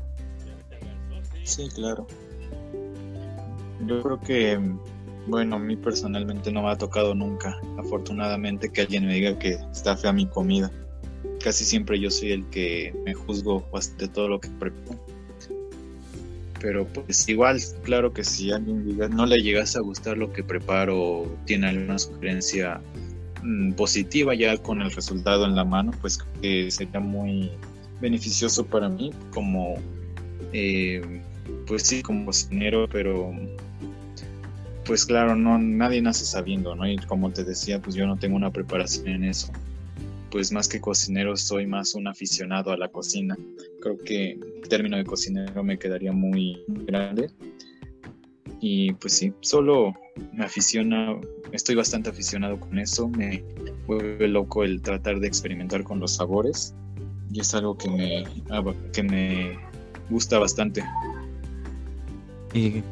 Sí, 1.45 1.69
claro. 1.75 2.07
Yo 3.87 4.03
creo 4.03 4.21
que 4.21 4.61
bueno, 5.29 5.57
a 5.57 5.59
mí 5.59 5.77
personalmente 5.77 6.51
no 6.51 6.63
me 6.63 6.71
ha 6.71 6.79
tocado 6.79 7.15
nunca, 7.15 7.61
afortunadamente, 7.77 8.71
que 8.71 8.81
alguien 8.81 9.07
me 9.07 9.15
diga 9.15 9.39
que 9.39 9.59
está 9.73 9.95
fea 9.95 10.13
mi 10.13 10.27
comida. 10.27 10.71
Casi 11.45 11.65
siempre 11.65 12.01
yo 12.01 12.11
soy 12.11 12.33
el 12.33 12.47
que 12.49 12.95
me 13.05 13.13
juzgo 13.13 13.63
de 13.99 14.09
todo 14.09 14.29
lo 14.29 14.41
que 14.41 14.49
preparo. 14.49 14.99
Pero 16.61 16.87
pues 16.87 17.29
igual, 17.29 17.61
claro 17.83 18.13
que 18.13 18.25
si 18.25 18.51
alguien 18.51 18.85
diga, 18.85 19.09
no 19.09 19.27
le 19.27 19.39
llegas 19.39 19.77
a 19.77 19.81
gustar 19.81 20.19
lo 20.19 20.33
que 20.33 20.43
preparo, 20.43 21.27
tiene 21.45 21.69
alguna 21.69 21.99
sugerencia 21.99 22.81
mm, 23.43 23.73
positiva 23.73 24.35
ya 24.35 24.57
con 24.59 24.83
el 24.83 24.91
resultado 24.91 25.45
en 25.45 25.55
la 25.55 25.65
mano, 25.65 25.93
pues 26.01 26.19
que 26.41 26.71
sería 26.71 27.01
muy 27.01 27.51
beneficioso 28.01 28.67
para 28.67 28.89
mí 28.89 29.13
como, 29.33 29.77
eh, 30.53 31.23
pues 31.67 31.83
sí, 31.85 32.03
como 32.03 32.27
cocinero, 32.27 32.89
pero 32.89 33.33
pues 34.85 35.05
claro, 35.05 35.37
no, 35.37 35.59
nadie 35.59 36.01
nace 36.01 36.25
sabiendo, 36.25 36.75
¿no? 36.75 36.89
Y 36.89 36.97
como 36.97 37.31
te 37.31 37.45
decía, 37.45 37.81
pues 37.81 37.95
yo 37.95 38.07
no 38.07 38.17
tengo 38.17 38.37
una 38.37 38.51
preparación 38.51 39.09
en 39.09 39.25
eso. 39.25 39.53
Pues 40.31 40.53
más 40.53 40.69
que 40.69 40.81
cocinero, 40.81 41.37
soy 41.37 41.67
más 41.67 41.95
un 41.95 42.07
aficionado 42.07 42.71
a 42.71 42.77
la 42.77 42.89
cocina. 42.89 43.37
Creo 43.81 43.97
que 43.99 44.33
el 44.33 44.69
término 44.69 44.97
de 44.97 45.05
cocinero 45.05 45.63
me 45.65 45.79
quedaría 45.79 46.13
muy 46.13 46.63
grande. 46.67 47.31
Y 48.61 48.93
pues 48.95 49.15
sí, 49.15 49.33
solo 49.41 49.95
me 50.35 50.45
aficiona, 50.45 51.19
estoy 51.53 51.77
bastante 51.77 52.11
aficionado 52.11 52.59
con 52.59 52.79
eso. 52.79 53.09
Me 53.09 53.43
vuelve 53.87 54.29
loco 54.29 54.65
el 54.65 54.83
tratar 54.83 55.21
de 55.21 55.29
experimentar 55.29 55.85
con 55.85 56.01
los 56.01 56.17
sabores. 56.17 56.75
Y 57.33 57.41
es 57.41 57.55
algo 57.55 57.77
que 57.77 57.89
me, 57.89 58.25
que 58.93 59.03
me 59.03 59.59
gusta 60.11 60.39
bastante. 60.39 60.83
¿Y 62.55 62.83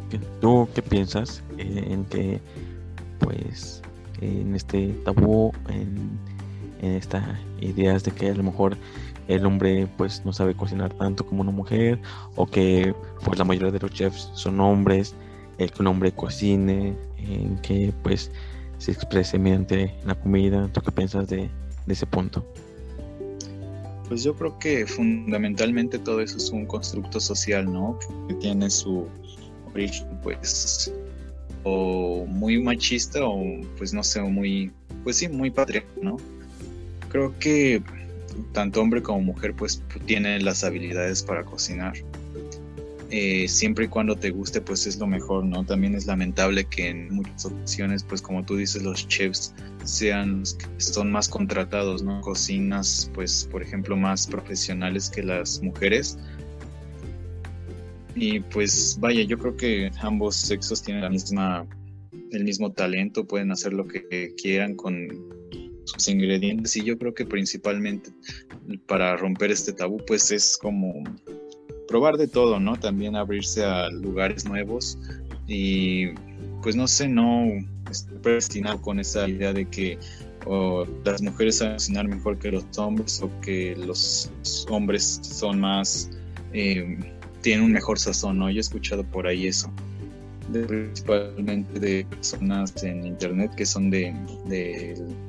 tú 0.41 0.69
qué 0.75 0.83
piensas 0.83 1.43
en 1.59 2.05
que, 2.05 2.41
pues, 3.19 3.83
en 4.21 4.55
este 4.55 4.89
tabú, 5.05 5.53
en, 5.69 6.19
en 6.81 6.93
estas 6.93 7.25
ideas 7.61 8.05
de 8.05 8.13
que 8.13 8.31
a 8.31 8.35
lo 8.35 8.43
mejor 8.43 8.77
el 9.29 9.45
hombre 9.45 9.89
pues 9.97 10.23
no 10.25 10.33
sabe 10.33 10.55
cocinar 10.55 10.93
tanto 10.95 11.27
como 11.27 11.43
una 11.43 11.51
mujer 11.51 11.99
o 12.37 12.47
que 12.47 12.95
pues 13.25 13.39
la 13.39 13.45
mayoría 13.45 13.73
de 13.73 13.81
los 13.81 13.91
chefs 13.93 14.31
son 14.35 14.61
hombres, 14.61 15.15
el 15.59 15.71
que 15.71 15.83
un 15.83 15.89
hombre 15.89 16.13
cocine, 16.13 16.95
en 17.19 17.59
que 17.59 17.93
pues 18.03 18.31
se 18.79 18.93
exprese 18.93 19.39
mediante 19.39 19.95
la 20.05 20.15
comida. 20.15 20.69
¿Tú 20.73 20.81
qué 20.81 20.93
piensas 20.93 21.29
de, 21.29 21.51
ese 21.87 22.07
punto? 22.07 22.45
Pues 24.09 24.23
yo 24.23 24.35
creo 24.35 24.59
que 24.59 24.87
fundamentalmente 24.87 25.99
todo 25.99 26.21
eso 26.21 26.37
es 26.37 26.51
un 26.51 26.67
constructo 26.67 27.19
social, 27.19 27.73
¿no? 27.73 27.99
Que 28.29 28.35
tiene 28.35 28.71
su, 28.71 29.07
pues 30.23 30.93
o 31.65 32.25
muy 32.27 32.63
machista 32.63 33.25
o 33.25 33.43
pues 33.77 33.93
no 33.93 34.05
sé, 34.05 34.23
muy 34.23 34.71
pues 35.03 35.17
sí, 35.17 35.29
muy 35.29 35.51
patriarcal, 35.51 35.95
¿no? 36.01 36.17
Creo 37.17 37.35
que 37.39 37.83
tanto 38.53 38.83
hombre 38.83 39.03
como 39.03 39.23
mujer 39.23 39.55
pues 39.55 39.83
tienen 40.05 40.45
las 40.45 40.65
habilidades 40.65 41.23
para 41.23 41.47
cocinar. 41.47 41.95
Eh, 43.09 43.49
siempre 43.49 43.87
y 43.87 43.89
cuando 43.89 44.17
te 44.17 44.29
guste 44.29 44.61
pues 44.61 44.87
es 44.87 44.99
lo 44.99 45.07
mejor, 45.07 45.47
¿no? 45.47 45.65
También 45.65 45.95
es 45.95 46.05
lamentable 46.05 46.67
que 46.67 46.91
en 46.91 47.15
muchas 47.15 47.47
ocasiones 47.47 48.05
pues 48.05 48.21
como 48.21 48.45
tú 48.45 48.57
dices 48.57 48.83
los 48.83 49.09
chefs 49.09 49.55
sean 49.83 50.43
son 50.77 51.11
más 51.11 51.31
contratados, 51.31 52.03
¿no? 52.03 52.21
Cocinas 52.21 53.11
pues 53.15 53.49
por 53.51 53.63
ejemplo 53.63 53.97
más 53.97 54.27
profesionales 54.27 55.09
que 55.09 55.23
las 55.23 55.63
mujeres 55.63 56.19
y 58.15 58.41
pues 58.41 58.99
vaya, 59.01 59.23
yo 59.23 59.39
creo 59.39 59.57
que 59.57 59.91
ambos 60.03 60.37
sexos 60.37 60.83
tienen 60.83 61.03
la 61.03 61.09
misma, 61.09 61.67
el 62.31 62.45
mismo 62.45 62.73
talento, 62.73 63.25
pueden 63.25 63.53
hacer 63.53 63.73
lo 63.73 63.87
que 63.87 64.35
quieran 64.37 64.75
con 64.75 65.36
sus 65.87 66.09
ingredientes 66.09 66.77
y 66.77 66.85
yo 66.85 66.99
creo 66.99 67.15
que 67.15 67.25
principalmente 67.25 68.11
para 68.87 69.17
romper 69.17 69.51
este 69.51 69.73
tabú 69.73 69.99
pues 70.07 70.31
es 70.31 70.57
como 70.59 71.03
probar 71.89 72.17
de 72.17 72.29
todo, 72.29 72.61
¿no? 72.61 72.77
También 72.77 73.17
abrirse 73.17 73.65
a 73.65 73.89
lugares 73.89 74.45
nuevos 74.45 74.99
y 75.47 76.09
pues 76.63 76.77
no 76.77 76.89
sé, 76.89 77.09
no 77.09 77.47
estar 77.91 78.21
predestinado 78.21 78.83
con 78.83 78.99
esa 78.99 79.29
idea 79.29 79.53
de 79.53 79.67
que 79.67 79.99
las 81.05 81.23
mujeres 81.23 81.59
saben 81.59 81.75
cocinar 81.75 82.07
mejor 82.07 82.39
que 82.39 82.53
los 82.53 82.79
hombres 82.79 83.21
o 83.23 83.31
que 83.41 83.75
los 83.77 84.31
hombres 84.69 85.21
son 85.23 85.61
más... 85.61 86.11
Eh, 86.53 86.99
tiene 87.43 87.63
un 87.63 87.73
mejor 87.73 87.99
sazón, 87.99 88.39
¿no? 88.39 88.51
Yo 88.51 88.57
he 88.57 88.61
escuchado 88.61 89.05
por 89.05 89.27
ahí 89.27 89.47
eso, 89.47 89.73
principalmente 90.53 91.81
de 91.81 92.07
personas 92.09 92.83
en 92.83 93.07
internet 93.07 93.55
que 93.57 93.67
son 93.67 93.91
del 93.91 94.15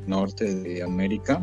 norte 0.06 0.54
de 0.54 0.84
América, 0.84 1.42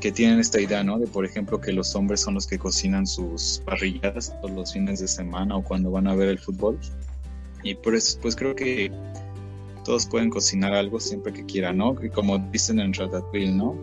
que 0.00 0.12
tienen 0.12 0.38
esta 0.38 0.60
idea, 0.60 0.84
¿no? 0.84 0.98
De, 0.98 1.06
por 1.06 1.24
ejemplo, 1.24 1.60
que 1.60 1.72
los 1.72 1.94
hombres 1.94 2.20
son 2.20 2.34
los 2.34 2.46
que 2.46 2.58
cocinan 2.58 3.06
sus 3.06 3.62
parrilladas 3.64 4.32
todos 4.40 4.54
los 4.54 4.72
fines 4.72 5.00
de 5.00 5.08
semana 5.08 5.56
o 5.56 5.62
cuando 5.62 5.90
van 5.90 6.06
a 6.06 6.14
ver 6.14 6.28
el 6.28 6.38
fútbol. 6.38 6.78
Y 7.64 7.74
por 7.74 7.94
eso, 7.94 8.18
pues 8.22 8.36
creo 8.36 8.54
que 8.54 8.92
todos 9.84 10.06
pueden 10.06 10.30
cocinar 10.30 10.72
algo 10.72 11.00
siempre 11.00 11.32
que 11.32 11.44
quieran, 11.44 11.78
¿no? 11.78 11.96
Y 12.02 12.10
como 12.10 12.38
dicen 12.38 12.78
en 12.78 12.94
Ratatouille, 12.94 13.52
¿no? 13.52 13.76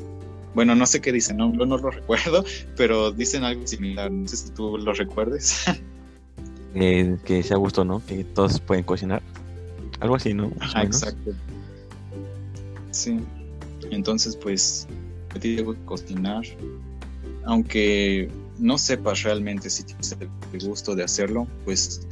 Bueno, 0.53 0.73
no 0.73 0.85
sé 0.85 1.01
qué 1.01 1.11
dicen, 1.11 1.37
no, 1.37 1.49
no 1.49 1.65
lo 1.65 1.77
recuerdo, 1.91 2.45
pero 2.77 3.11
dicen 3.11 3.43
algo 3.43 3.67
similar. 3.67 4.09
No 4.09 4.27
sé 4.27 4.37
si 4.37 4.51
tú 4.51 4.77
lo 4.77 4.93
recuerdes. 4.93 5.65
Eh, 6.75 7.17
que 7.23 7.41
sea 7.41 7.57
gusto, 7.57 7.85
¿no? 7.85 8.05
Que 8.05 8.23
todos 8.23 8.59
pueden 8.59 8.83
cocinar. 8.83 9.23
Algo 10.01 10.15
así, 10.15 10.33
¿no? 10.33 10.51
exacto. 10.81 11.31
Sí. 12.91 13.19
Entonces, 13.91 14.35
pues, 14.35 14.87
a 15.33 15.39
ti 15.39 15.55
te 15.55 15.63
gusta 15.63 15.85
cocinar. 15.85 16.43
Aunque 17.45 18.29
no 18.59 18.77
sepas 18.77 19.23
realmente 19.23 19.69
si 19.69 19.83
tienes 19.83 20.17
el 20.53 20.67
gusto 20.67 20.95
de 20.95 21.03
hacerlo, 21.03 21.47
pues 21.63 22.05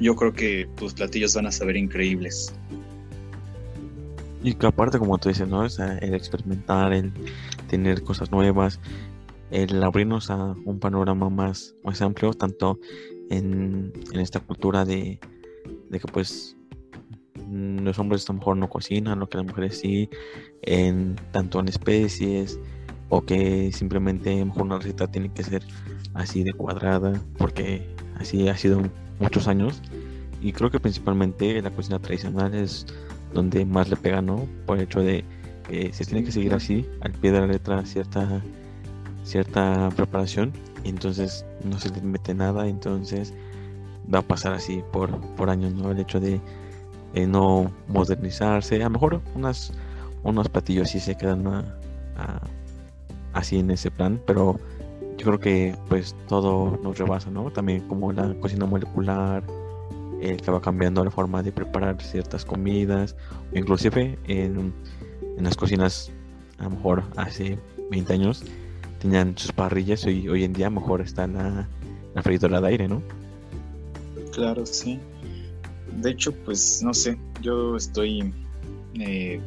yo 0.00 0.16
creo 0.16 0.32
que 0.32 0.68
tus 0.76 0.94
platillos 0.94 1.34
van 1.34 1.46
a 1.46 1.52
saber 1.52 1.76
increíbles. 1.76 2.52
Y 4.42 4.54
que 4.54 4.66
aparte, 4.66 4.98
como 4.98 5.18
tú 5.18 5.28
dices, 5.28 5.46
¿no? 5.46 5.64
el 5.66 6.14
experimentar, 6.14 6.92
el 6.92 7.12
tener 7.68 8.02
cosas 8.02 8.30
nuevas, 8.32 8.80
el 9.50 9.82
abrirnos 9.82 10.30
a 10.30 10.54
un 10.64 10.78
panorama 10.78 11.28
más, 11.28 11.74
más 11.84 12.00
amplio, 12.00 12.32
tanto 12.32 12.78
en, 13.30 13.92
esta 14.12 14.40
cultura 14.40 14.84
de, 14.84 15.18
que 15.90 16.12
pues 16.12 16.56
los 17.50 17.98
hombres 17.98 18.28
a 18.28 18.32
lo 18.32 18.38
mejor 18.38 18.56
no 18.58 18.68
cocinan, 18.68 19.18
lo 19.18 19.28
que 19.28 19.38
las 19.38 19.46
mujeres 19.46 19.78
sí, 19.78 20.10
en, 20.62 21.16
tanto 21.32 21.60
en 21.60 21.68
especies, 21.68 22.60
o 23.08 23.22
que 23.22 23.72
simplemente 23.72 24.34
a 24.34 24.40
lo 24.40 24.46
mejor 24.46 24.62
una 24.62 24.78
receta 24.78 25.10
tiene 25.10 25.32
que 25.32 25.42
ser 25.42 25.62
así 26.14 26.42
de 26.42 26.52
cuadrada, 26.52 27.20
porque 27.38 27.88
así 28.16 28.48
ha 28.48 28.56
sido 28.56 28.82
muchos 29.18 29.48
años. 29.48 29.80
Y 30.42 30.52
creo 30.52 30.70
que 30.70 30.80
principalmente 30.80 31.60
la 31.60 31.70
cocina 31.70 31.98
tradicional 31.98 32.54
es 32.54 32.86
donde 33.34 33.64
más 33.64 33.88
le 33.90 33.96
pega, 33.96 34.22
¿no? 34.22 34.46
Por 34.66 34.78
el 34.78 34.84
hecho 34.84 35.00
de 35.00 35.24
que 35.68 35.92
se 35.92 36.04
tiene 36.04 36.24
que 36.24 36.32
seguir 36.32 36.54
así, 36.54 36.86
al 37.00 37.12
pie 37.12 37.30
de 37.30 37.40
la 37.40 37.46
letra, 37.46 37.84
cierta, 37.84 38.42
cierta 39.22 39.90
preparación, 39.94 40.52
entonces 40.84 41.44
no 41.64 41.78
se 41.78 41.90
le 41.90 42.00
mete 42.00 42.34
nada, 42.34 42.66
entonces 42.68 43.32
va 44.12 44.20
a 44.20 44.22
pasar 44.22 44.54
así 44.54 44.82
por, 44.92 45.18
por 45.36 45.50
años, 45.50 45.74
¿no? 45.74 45.90
El 45.90 46.00
hecho 46.00 46.20
de 46.20 46.40
no 47.26 47.70
modernizarse, 47.88 48.76
a 48.76 48.84
lo 48.84 48.90
mejor 48.90 49.20
unas, 49.34 49.72
unos 50.22 50.48
platillos 50.48 50.90
sí 50.90 51.00
se 51.00 51.16
quedan 51.16 51.64
así 53.32 53.58
en 53.58 53.70
ese 53.70 53.90
plan, 53.90 54.20
pero 54.26 54.58
yo 55.16 55.26
creo 55.26 55.38
que 55.38 55.76
pues 55.88 56.14
todo 56.28 56.78
nos 56.82 56.98
rebasa, 56.98 57.30
¿no? 57.30 57.50
También 57.50 57.86
como 57.88 58.12
la 58.12 58.32
cocina 58.40 58.66
molecular, 58.66 59.42
el 60.20 60.40
que 60.40 60.50
va 60.50 60.60
cambiando 60.60 61.04
la 61.04 61.10
forma 61.10 61.42
de 61.42 61.52
preparar 61.52 62.00
ciertas 62.02 62.44
comidas, 62.44 63.16
o 63.52 63.58
inclusive 63.58 64.18
en, 64.26 64.72
las 65.38 65.56
cocinas, 65.56 66.10
a 66.58 66.64
lo 66.64 66.70
mejor 66.70 67.02
hace 67.16 67.58
20 67.90 68.12
años, 68.12 68.44
tenían 69.00 69.36
sus 69.36 69.52
parrillas 69.52 70.06
y 70.06 70.28
hoy 70.28 70.44
en 70.44 70.52
día 70.52 70.70
mejor 70.70 71.00
está 71.00 71.26
la, 71.26 71.68
la 72.14 72.22
freidora 72.22 72.60
de 72.60 72.68
aire, 72.68 72.88
¿no? 72.88 73.02
Claro, 74.32 74.64
sí. 74.66 74.98
De 76.00 76.10
hecho, 76.10 76.32
pues 76.44 76.82
no 76.82 76.94
sé, 76.94 77.18
yo 77.42 77.76
estoy 77.76 78.32
eh, 78.94 79.40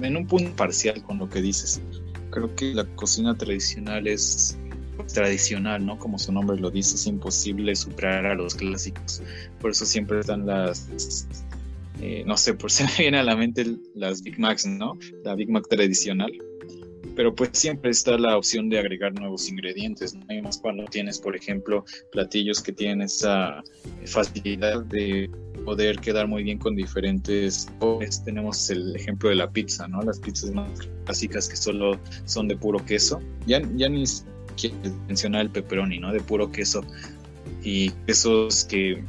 en 0.00 0.16
un 0.16 0.26
punto 0.26 0.54
parcial 0.56 1.02
con 1.02 1.18
lo 1.18 1.28
que 1.28 1.42
dices. 1.42 1.80
Creo 2.30 2.54
que 2.54 2.74
la 2.74 2.84
cocina 2.96 3.36
tradicional 3.36 4.06
es 4.06 4.56
tradicional, 5.12 5.84
¿no? 5.84 5.98
Como 5.98 6.18
su 6.18 6.32
nombre 6.32 6.58
lo 6.58 6.70
dice, 6.70 6.94
es 6.94 7.06
imposible 7.06 7.74
superar 7.74 8.26
a 8.26 8.34
los 8.34 8.54
clásicos. 8.54 9.22
Por 9.60 9.72
eso 9.72 9.84
siempre 9.84 10.20
están 10.20 10.46
las, 10.46 11.26
eh, 12.00 12.22
no 12.26 12.36
sé, 12.36 12.54
por 12.54 12.70
si 12.70 12.84
me 12.84 12.90
viene 12.98 13.18
a 13.18 13.24
la 13.24 13.36
mente 13.36 13.66
las 13.94 14.22
Big 14.22 14.38
Macs, 14.38 14.66
¿no? 14.66 14.98
La 15.24 15.34
Big 15.34 15.50
Mac 15.50 15.66
tradicional. 15.68 16.32
Pero 17.20 17.34
pues 17.34 17.50
siempre 17.52 17.90
está 17.90 18.16
la 18.16 18.34
opción 18.38 18.70
de 18.70 18.78
agregar 18.78 19.12
nuevos 19.12 19.46
ingredientes, 19.50 20.14
¿no? 20.14 20.24
Y 20.34 20.40
más 20.40 20.56
cuando 20.56 20.86
tienes, 20.86 21.18
por 21.18 21.36
ejemplo, 21.36 21.84
platillos 22.12 22.62
que 22.62 22.72
tienen 22.72 23.02
esa 23.02 23.62
facilidad 24.06 24.84
de 24.84 25.30
poder 25.66 25.98
quedar 25.98 26.28
muy 26.28 26.42
bien 26.44 26.56
con 26.56 26.74
diferentes 26.74 27.68
pues, 27.78 28.24
tenemos 28.24 28.70
el 28.70 28.96
ejemplo 28.96 29.28
de 29.28 29.34
la 29.34 29.50
pizza, 29.50 29.86
¿no? 29.86 30.00
Las 30.00 30.18
pizzas 30.18 30.50
más 30.52 30.70
clásicas 31.04 31.46
que 31.46 31.56
solo 31.56 32.00
son 32.24 32.48
de 32.48 32.56
puro 32.56 32.82
queso. 32.86 33.20
Ya, 33.46 33.60
ya 33.76 33.90
ni 33.90 34.04
mencionar 35.06 35.42
el 35.42 35.50
pepperoni, 35.50 35.98
¿no? 35.98 36.14
De 36.14 36.20
puro 36.20 36.50
queso. 36.50 36.82
Y 37.62 37.90
quesos 38.06 38.64
que, 38.64 39.04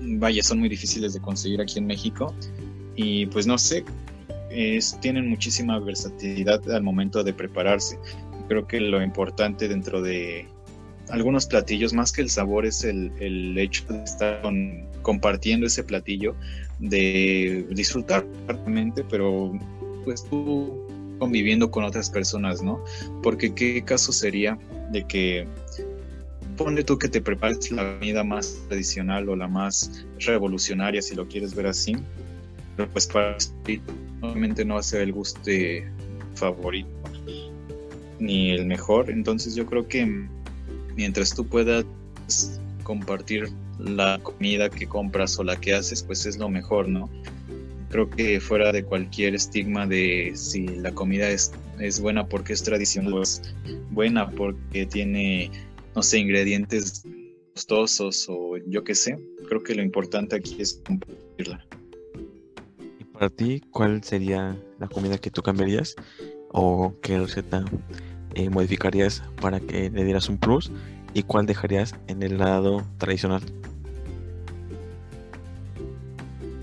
vaya, 0.00 0.42
son 0.42 0.58
muy 0.58 0.68
difíciles 0.68 1.14
de 1.14 1.20
conseguir 1.20 1.60
aquí 1.60 1.78
en 1.78 1.86
México. 1.86 2.34
Y 2.96 3.26
pues 3.26 3.46
no 3.46 3.58
sé, 3.58 3.84
es, 4.52 4.98
tienen 5.00 5.28
muchísima 5.28 5.78
versatilidad 5.78 6.70
al 6.70 6.82
momento 6.82 7.22
de 7.22 7.32
prepararse. 7.32 7.98
Creo 8.48 8.66
que 8.66 8.80
lo 8.80 9.02
importante 9.02 9.68
dentro 9.68 10.02
de 10.02 10.46
algunos 11.10 11.46
platillos, 11.46 11.92
más 11.92 12.12
que 12.12 12.22
el 12.22 12.30
sabor, 12.30 12.64
es 12.64 12.84
el, 12.84 13.12
el 13.20 13.58
hecho 13.58 13.84
de 13.88 14.02
estar 14.02 14.42
compartiendo 15.02 15.66
ese 15.66 15.84
platillo, 15.84 16.34
de 16.78 17.66
disfrutar 17.70 18.26
realmente, 18.46 19.04
pero 19.08 19.52
pues 20.04 20.24
tú 20.24 20.86
conviviendo 21.18 21.70
con 21.70 21.84
otras 21.84 22.10
personas, 22.10 22.62
¿no? 22.62 22.82
Porque 23.22 23.54
qué 23.54 23.82
caso 23.84 24.12
sería 24.12 24.58
de 24.90 25.06
que 25.06 25.46
pone 26.56 26.82
tú 26.82 26.98
que 26.98 27.08
te 27.08 27.20
prepares 27.20 27.70
la 27.70 27.98
comida 27.98 28.24
más 28.24 28.58
tradicional 28.68 29.28
o 29.28 29.36
la 29.36 29.48
más 29.48 30.04
revolucionaria, 30.18 31.02
si 31.02 31.14
lo 31.14 31.28
quieres 31.28 31.54
ver 31.54 31.66
así, 31.66 31.96
pero 32.76 32.88
pues 32.90 33.06
para 33.06 33.36
ti 33.64 33.80
obviamente 34.20 34.64
no 34.64 34.74
va 34.74 34.80
a 34.80 34.82
ser 34.84 35.02
el 35.02 35.12
gusto 35.12 35.50
favorito 36.34 36.88
ni 38.18 38.52
el 38.52 38.66
mejor, 38.66 39.10
entonces 39.10 39.54
yo 39.56 39.66
creo 39.66 39.88
que 39.88 40.28
mientras 40.94 41.34
tú 41.34 41.44
puedas 41.44 41.84
compartir 42.84 43.50
la 43.78 44.20
comida 44.22 44.70
que 44.70 44.86
compras 44.86 45.38
o 45.38 45.44
la 45.44 45.56
que 45.60 45.74
haces, 45.74 46.02
pues 46.02 46.24
es 46.26 46.38
lo 46.38 46.48
mejor, 46.48 46.88
¿no? 46.88 47.10
Creo 47.90 48.08
que 48.08 48.40
fuera 48.40 48.72
de 48.72 48.84
cualquier 48.84 49.34
estigma 49.34 49.86
de 49.86 50.32
si 50.34 50.66
la 50.68 50.92
comida 50.92 51.28
es, 51.28 51.52
es 51.80 52.00
buena 52.00 52.26
porque 52.26 52.52
es 52.52 52.62
tradicional, 52.62 53.22
es 53.22 53.42
buena 53.90 54.30
porque 54.30 54.86
tiene, 54.86 55.50
no 55.94 56.02
sé, 56.02 56.18
ingredientes 56.18 57.04
costosos 57.54 58.26
o 58.28 58.56
yo 58.68 58.84
qué 58.84 58.94
sé, 58.94 59.18
creo 59.48 59.62
que 59.62 59.74
lo 59.74 59.82
importante 59.82 60.36
aquí 60.36 60.56
es 60.60 60.80
compartirla. 60.86 61.66
¿Y 63.22 63.24
para 63.24 63.36
ti 63.36 63.62
cuál 63.70 64.02
sería 64.02 64.56
la 64.80 64.88
comida 64.88 65.16
que 65.16 65.30
tú 65.30 65.42
cambiarías 65.42 65.94
o 66.50 66.92
qué 67.02 67.20
receta 67.20 67.64
eh, 68.34 68.50
modificarías 68.50 69.22
para 69.40 69.60
que 69.60 69.90
le 69.90 70.02
dieras 70.02 70.28
un 70.28 70.38
plus 70.38 70.72
y 71.14 71.22
cuál 71.22 71.46
dejarías 71.46 71.94
en 72.08 72.24
el 72.24 72.38
lado 72.38 72.84
tradicional? 72.98 73.40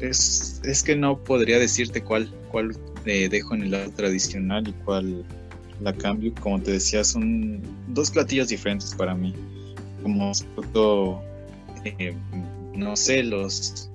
Es, 0.02 0.60
es 0.66 0.84
que 0.84 0.98
no 0.98 1.24
podría 1.24 1.60
decirte 1.60 2.04
cuál, 2.04 2.30
cuál 2.52 2.76
eh, 3.06 3.30
dejo 3.30 3.56
en 3.56 3.62
el 3.62 3.72
lado 3.72 3.92
tradicional 3.92 4.68
y 4.68 4.74
cuál 4.84 5.24
la 5.80 5.94
cambio. 5.94 6.34
Como 6.42 6.62
te 6.62 6.72
decía, 6.72 7.06
son 7.06 7.62
dos 7.88 8.12
platillos 8.12 8.50
diferentes 8.50 8.94
para 8.96 9.16
mí. 9.16 9.34
Como 10.04 10.34
eh, 11.86 12.14
no 12.76 12.98
sé, 12.98 13.24
los, 13.24 13.89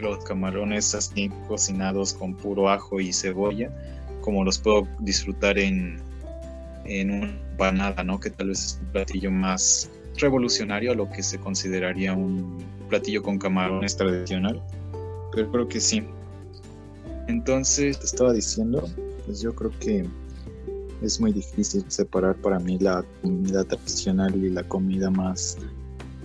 los 0.00 0.24
camarones 0.24 0.94
así 0.94 1.30
cocinados 1.46 2.14
con 2.14 2.34
puro 2.34 2.68
ajo 2.68 3.00
y 3.00 3.12
cebolla, 3.12 3.70
como 4.20 4.44
los 4.44 4.58
puedo 4.58 4.86
disfrutar 5.00 5.58
en, 5.58 6.00
en 6.84 7.10
una 7.10 7.38
panada, 7.56 8.02
¿no? 8.04 8.20
Que 8.20 8.30
tal 8.30 8.48
vez 8.48 8.64
es 8.64 8.78
un 8.80 8.92
platillo 8.92 9.30
más 9.30 9.90
revolucionario 10.16 10.92
a 10.92 10.94
lo 10.94 11.08
que 11.10 11.22
se 11.22 11.38
consideraría 11.38 12.12
un 12.12 12.58
platillo 12.88 13.22
con 13.22 13.38
camarones 13.38 13.96
tradicional, 13.96 14.62
pero 15.32 15.50
creo 15.50 15.68
que 15.68 15.80
sí. 15.80 16.02
Entonces, 17.28 17.98
te 17.98 18.06
estaba 18.06 18.32
diciendo, 18.32 18.88
pues 19.26 19.40
yo 19.40 19.54
creo 19.54 19.70
que 19.78 20.06
es 21.02 21.20
muy 21.20 21.32
difícil 21.32 21.84
separar 21.88 22.36
para 22.36 22.58
mí 22.58 22.78
la 22.78 23.04
comida 23.22 23.64
tradicional 23.64 24.34
y 24.34 24.50
la 24.50 24.62
comida 24.64 25.10
más 25.10 25.58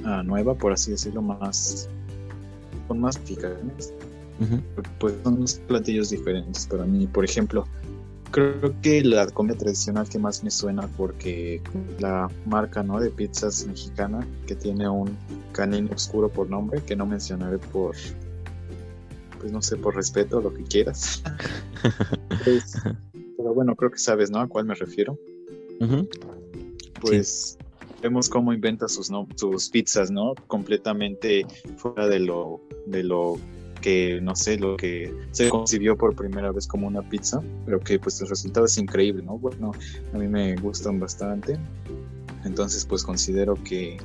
ah, 0.06 0.24
nueva, 0.24 0.56
por 0.56 0.72
así 0.72 0.92
decirlo, 0.92 1.22
más 1.22 1.90
con 2.88 3.00
más 3.00 3.18
picantes. 3.18 3.94
Pues 5.00 5.14
son 5.24 5.42
dos 5.42 5.56
platillos 5.68 6.10
diferentes 6.10 6.66
para 6.68 6.86
mí. 6.86 7.08
Por 7.08 7.24
ejemplo, 7.24 7.66
creo 8.34 8.74
que 8.82 9.04
la 9.04 9.28
comida 9.28 9.56
tradicional 9.56 10.10
que 10.10 10.18
más 10.18 10.44
me 10.44 10.50
suena 10.50 10.88
porque 10.98 11.62
la 12.00 12.28
marca 12.48 12.82
¿no? 12.82 13.00
de 13.00 13.12
pizzas 13.12 13.66
mexicana 13.68 14.28
que 14.48 14.56
tiene 14.56 14.90
un 14.90 15.16
canino 15.52 15.92
oscuro 15.94 16.30
por 16.30 16.50
nombre 16.50 16.82
que 16.82 16.96
no 16.96 17.06
mencionaré 17.06 17.60
por 17.60 17.96
pues 19.40 19.52
no 19.52 19.62
sé 19.62 19.78
por 19.78 19.96
respeto 19.96 20.42
lo 20.42 20.52
que 20.52 20.64
quieras 20.64 21.22
pues, 22.44 22.74
pero 23.38 23.54
bueno 23.54 23.76
creo 23.76 23.92
que 23.92 24.00
sabes 24.00 24.32
no 24.32 24.40
a 24.40 24.48
cuál 24.48 24.66
me 24.66 24.74
refiero 24.74 25.16
pues 27.02 27.60
vemos 28.04 28.30
cómo 28.30 28.54
inventa 28.54 28.88
sus 28.88 29.10
¿no? 29.10 29.28
sus 29.36 29.70
pizzas 29.70 30.12
no 30.12 30.36
completamente 30.48 31.46
fuera 31.78 32.08
de 32.08 32.20
lo 32.20 32.62
de 32.86 33.04
lo 33.04 33.40
que 33.82 34.20
no 34.22 34.34
sé, 34.36 34.58
lo 34.58 34.78
que 34.78 35.14
se 35.32 35.50
concibió 35.50 35.98
por 35.98 36.16
primera 36.16 36.54
vez 36.54 36.68
como 36.68 36.88
una 36.88 37.02
pizza, 37.02 37.42
pero 37.66 37.82
que 37.82 38.00
pues 38.00 38.22
el 38.22 38.30
resultado 38.30 38.66
es 38.66 38.78
increíble, 38.78 39.24
¿no? 39.24 39.38
Bueno, 39.38 39.74
a 40.14 40.18
mí 40.18 40.26
me 40.26 40.56
gustan 40.56 41.02
bastante, 41.02 41.60
entonces 42.46 42.86
pues 42.86 43.04
considero 43.04 43.62
que 43.62 43.98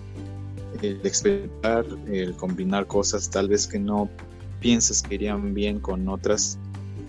el 0.82 1.00
experimentar, 1.04 1.86
el 2.10 2.34
combinar 2.34 2.88
cosas 2.88 3.30
tal 3.30 3.48
vez 3.48 3.68
que 3.68 3.78
no 3.78 4.10
piensas 4.58 5.00
que 5.00 5.14
irían 5.14 5.54
bien 5.54 5.78
con 5.78 6.08
otras, 6.08 6.58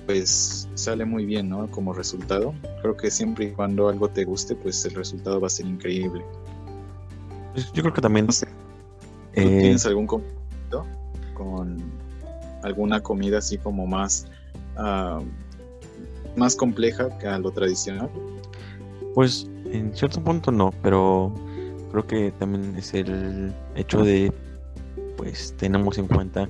pues 0.05 0.67
sale 0.75 1.05
muy 1.05 1.25
bien, 1.25 1.49
¿no? 1.49 1.69
Como 1.71 1.93
resultado. 1.93 2.53
Creo 2.81 2.95
que 2.95 3.09
siempre 3.09 3.45
y 3.45 3.51
cuando 3.51 3.89
algo 3.89 4.09
te 4.09 4.25
guste, 4.25 4.55
pues 4.55 4.85
el 4.85 4.93
resultado 4.93 5.39
va 5.41 5.47
a 5.47 5.51
ser 5.51 5.65
increíble. 5.65 6.23
Pues, 7.53 7.71
yo 7.71 7.81
creo 7.83 7.93
que 7.93 8.01
también... 8.01 8.25
No 8.25 8.31
sé. 8.31 8.47
¿Tú 8.47 9.41
eh, 9.41 9.59
tienes 9.61 9.85
algún 9.85 10.07
conflicto 10.07 10.85
con 11.33 11.77
alguna 12.63 13.01
comida 13.01 13.37
así 13.37 13.57
como 13.57 13.87
más, 13.87 14.27
uh, 14.77 15.23
más 16.35 16.55
compleja 16.55 17.17
que 17.19 17.27
a 17.27 17.37
lo 17.39 17.51
tradicional? 17.51 18.09
Pues 19.15 19.49
en 19.71 19.95
cierto 19.95 20.21
punto 20.21 20.51
no, 20.51 20.73
pero 20.81 21.33
creo 21.91 22.05
que 22.05 22.31
también 22.31 22.75
es 22.77 22.93
el 22.93 23.53
hecho 23.75 24.03
de, 24.03 24.33
pues 25.17 25.53
tenemos 25.57 25.97
en 25.97 26.07
cuenta 26.07 26.49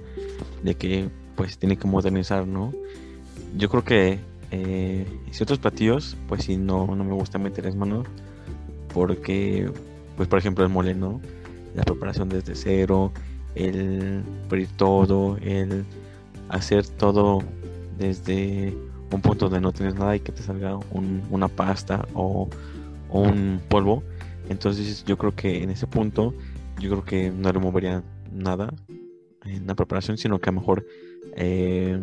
de 0.63 0.75
que 0.75 1.09
pues 1.35 1.57
tiene 1.57 1.77
que 1.77 1.87
modernizar, 1.87 2.47
¿no? 2.47 2.73
Yo 3.57 3.69
creo 3.69 3.83
que 3.83 4.19
eh, 4.51 5.05
ciertos 5.31 5.59
platillos, 5.59 6.17
pues 6.27 6.43
sí, 6.43 6.57
no, 6.57 6.87
no 6.95 7.03
me 7.03 7.13
gusta 7.13 7.37
meter 7.37 7.65
las 7.65 7.75
manos, 7.75 8.07
porque, 8.93 9.71
pues 10.19 10.27
por 10.27 10.37
ejemplo 10.37 10.65
el 10.65 10.69
mole, 10.69 10.93
¿no? 10.93 11.21
La 11.75 11.83
preparación 11.83 12.27
desde 12.27 12.53
cero, 12.53 13.13
el 13.55 14.21
freír 14.49 14.67
todo, 14.75 15.37
el 15.37 15.85
hacer 16.49 16.85
todo 16.85 17.41
desde 17.97 18.75
un 19.13 19.21
punto 19.21 19.45
donde 19.45 19.61
no 19.61 19.71
tienes 19.71 19.95
nada 19.95 20.17
y 20.17 20.19
que 20.19 20.33
te 20.33 20.43
salga 20.43 20.77
una 21.31 21.47
pasta 21.47 22.05
o, 22.13 22.49
un 23.11 23.61
polvo. 23.69 24.03
Entonces 24.49 25.05
yo 25.05 25.17
creo 25.17 25.33
que 25.33 25.63
en 25.63 25.69
ese 25.69 25.87
punto 25.87 26.33
yo 26.81 26.89
creo 26.89 27.05
que 27.05 27.31
no 27.31 27.53
le 27.53 27.59
movería 27.59 28.03
nada 28.29 28.73
en 29.45 29.67
la 29.67 29.73
preparación, 29.73 30.17
sino 30.17 30.37
que 30.39 30.49
a 30.49 30.51
lo 30.51 30.59
mejor 30.59 30.85
eh, 31.37 31.97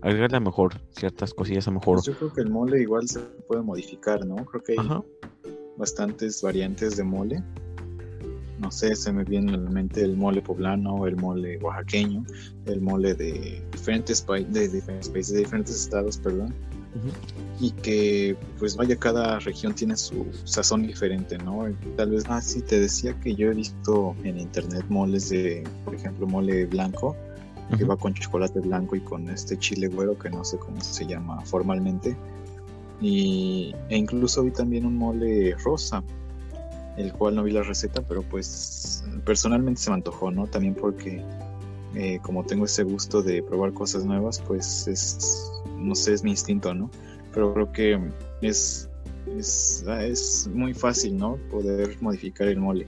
agregarle 0.00 0.38
a 0.38 0.40
lo 0.40 0.46
mejor 0.46 0.80
ciertas 0.92 1.34
cosillas, 1.34 1.68
a 1.68 1.72
lo 1.72 1.78
mejor... 1.78 1.96
Pues 1.96 2.06
yo 2.06 2.14
creo 2.14 2.32
que 2.32 2.40
el 2.40 2.48
mole 2.48 2.80
igual 2.80 3.06
se 3.06 3.20
puede 3.20 3.60
modificar, 3.60 4.24
¿no? 4.24 4.46
Creo 4.46 4.62
que 4.62 4.72
hay 4.72 5.02
bastantes 5.80 6.40
variantes 6.42 6.96
de 6.96 7.04
mole 7.04 7.42
no 8.60 8.70
sé, 8.70 8.94
se 8.94 9.12
me 9.12 9.24
viene 9.24 9.54
a 9.54 9.56
la 9.56 9.70
mente 9.70 10.02
el 10.02 10.16
mole 10.16 10.42
poblano, 10.42 11.06
el 11.06 11.16
mole 11.16 11.58
oaxaqueño, 11.58 12.24
el 12.66 12.80
mole 12.80 13.14
de 13.14 13.62
diferentes, 13.72 14.24
de 14.26 14.68
diferentes 14.68 15.08
países, 15.08 15.32
de 15.32 15.38
diferentes 15.40 15.74
estados, 15.74 16.18
perdón. 16.18 16.54
Y 17.58 17.70
que, 17.70 18.36
pues 18.58 18.76
vaya, 18.76 18.96
cada 18.96 19.38
región 19.38 19.74
tiene 19.74 19.96
su 19.96 20.26
sazón 20.44 20.86
diferente, 20.86 21.38
¿no? 21.38 21.64
Tal 21.96 22.10
vez, 22.10 22.24
ah, 22.28 22.42
sí, 22.42 22.60
te 22.60 22.80
decía 22.80 23.18
que 23.20 23.34
yo 23.34 23.50
he 23.50 23.54
visto 23.54 24.14
en 24.24 24.38
internet 24.38 24.84
moles 24.88 25.30
de, 25.30 25.64
por 25.84 25.94
ejemplo, 25.94 26.26
mole 26.26 26.66
blanco, 26.66 27.16
que 27.78 27.84
va 27.84 27.96
con 27.96 28.12
chocolate 28.12 28.60
blanco 28.60 28.96
y 28.96 29.00
con 29.00 29.30
este 29.30 29.56
chile 29.56 29.88
güero, 29.88 30.18
que 30.18 30.28
no 30.28 30.44
sé 30.44 30.58
cómo 30.58 30.80
se 30.82 31.06
llama 31.06 31.40
formalmente. 31.46 32.16
Y, 33.00 33.74
e 33.88 33.96
incluso 33.96 34.42
vi 34.42 34.50
también 34.50 34.84
un 34.84 34.96
mole 34.96 35.54
rosa, 35.64 36.02
el 36.96 37.12
cual 37.12 37.36
no 37.36 37.42
vi 37.42 37.52
la 37.52 37.62
receta, 37.62 38.02
pero 38.02 38.22
pues 38.22 39.04
personalmente 39.24 39.80
se 39.80 39.90
me 39.90 39.96
antojó, 39.96 40.30
¿no? 40.30 40.46
También 40.46 40.74
porque 40.74 41.24
eh, 41.94 42.20
como 42.22 42.44
tengo 42.44 42.66
ese 42.66 42.84
gusto 42.84 43.22
de 43.22 43.42
probar 43.42 43.72
cosas 43.72 44.04
nuevas, 44.04 44.40
pues 44.46 44.86
es, 44.86 45.50
no 45.76 45.94
sé, 45.94 46.12
es 46.12 46.22
mi 46.22 46.30
instinto, 46.30 46.72
¿no? 46.74 46.90
Pero 47.32 47.52
creo 47.54 47.72
que 47.72 48.00
es, 48.42 48.88
es, 49.36 49.84
ah, 49.88 50.04
es 50.04 50.48
muy 50.52 50.74
fácil, 50.74 51.16
¿no? 51.16 51.36
Poder 51.50 51.96
modificar 52.00 52.48
el 52.48 52.58
mole. 52.58 52.86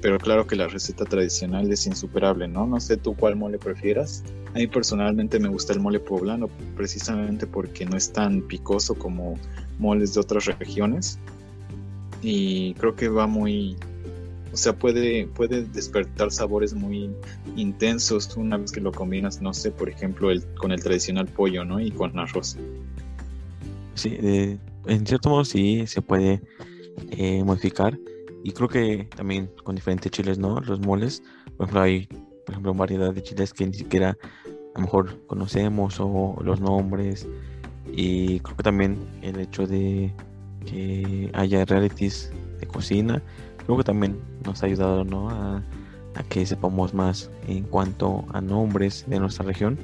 Pero 0.00 0.18
claro 0.18 0.46
que 0.46 0.56
la 0.56 0.66
receta 0.66 1.04
tradicional 1.04 1.70
es 1.70 1.86
insuperable, 1.86 2.48
¿no? 2.48 2.66
No 2.66 2.80
sé 2.80 2.96
tú 2.96 3.14
cuál 3.14 3.36
mole 3.36 3.58
prefieras. 3.58 4.24
A 4.54 4.58
mí 4.58 4.66
personalmente 4.66 5.38
me 5.38 5.48
gusta 5.48 5.72
el 5.72 5.80
mole 5.80 5.98
poblano, 5.98 6.48
precisamente 6.76 7.46
porque 7.46 7.86
no 7.86 7.96
es 7.96 8.12
tan 8.12 8.42
picoso 8.42 8.94
como 8.94 9.38
moles 9.78 10.14
de 10.14 10.20
otras 10.20 10.46
regiones 10.46 11.18
y 12.22 12.74
creo 12.74 12.94
que 12.94 13.08
va 13.08 13.26
muy, 13.26 13.76
o 14.52 14.56
sea, 14.56 14.76
puede, 14.78 15.26
puede 15.26 15.64
despertar 15.64 16.30
sabores 16.30 16.72
muy 16.72 17.10
intensos 17.56 18.36
una 18.36 18.56
vez 18.56 18.70
que 18.70 18.80
lo 18.80 18.92
combinas, 18.92 19.42
no 19.42 19.52
sé, 19.52 19.70
por 19.70 19.88
ejemplo, 19.88 20.30
el, 20.30 20.44
con 20.54 20.72
el 20.72 20.82
tradicional 20.82 21.26
pollo, 21.26 21.64
¿no? 21.64 21.80
Y 21.80 21.90
con 21.90 22.16
arroz. 22.18 22.56
Sí, 23.94 24.16
en 24.86 25.06
cierto 25.06 25.30
modo 25.30 25.44
sí 25.44 25.86
se 25.86 26.00
puede 26.00 26.40
eh, 27.10 27.42
modificar, 27.44 27.98
Y 28.44 28.52
creo 28.52 28.68
que 28.68 29.08
también 29.16 29.50
con 29.64 29.74
diferentes 29.74 30.10
chiles, 30.10 30.38
¿no? 30.38 30.60
Los 30.60 30.80
moles, 30.80 31.22
por 31.56 31.66
ejemplo, 31.66 31.82
hay, 31.82 32.08
por 32.44 32.52
ejemplo, 32.52 32.74
variedad 32.74 33.12
de 33.12 33.22
chiles 33.22 33.52
que 33.52 33.66
ni 33.66 33.74
siquiera 33.74 34.16
a 34.74 34.78
lo 34.78 34.82
mejor 34.82 35.18
conocemos 35.26 35.98
o 36.00 36.36
los 36.42 36.60
nombres. 36.60 37.26
Y 37.92 38.40
creo 38.40 38.56
que 38.56 38.62
también 38.62 38.98
el 39.22 39.38
hecho 39.40 39.66
de 39.66 40.12
que 40.64 41.30
haya 41.34 41.64
realities 41.64 42.32
de 42.60 42.66
cocina, 42.66 43.22
creo 43.64 43.76
que 43.76 43.84
también 43.84 44.18
nos 44.44 44.62
ha 44.62 44.66
ayudado, 44.66 45.04
¿no? 45.04 45.28
A, 45.30 45.62
que 46.28 46.44
sepamos 46.44 46.92
más 46.94 47.30
en 47.48 47.64
cuanto 47.64 48.24
a 48.32 48.40
nombres 48.40 49.04
de 49.08 49.18
nuestra 49.18 49.46
región, 49.46 49.78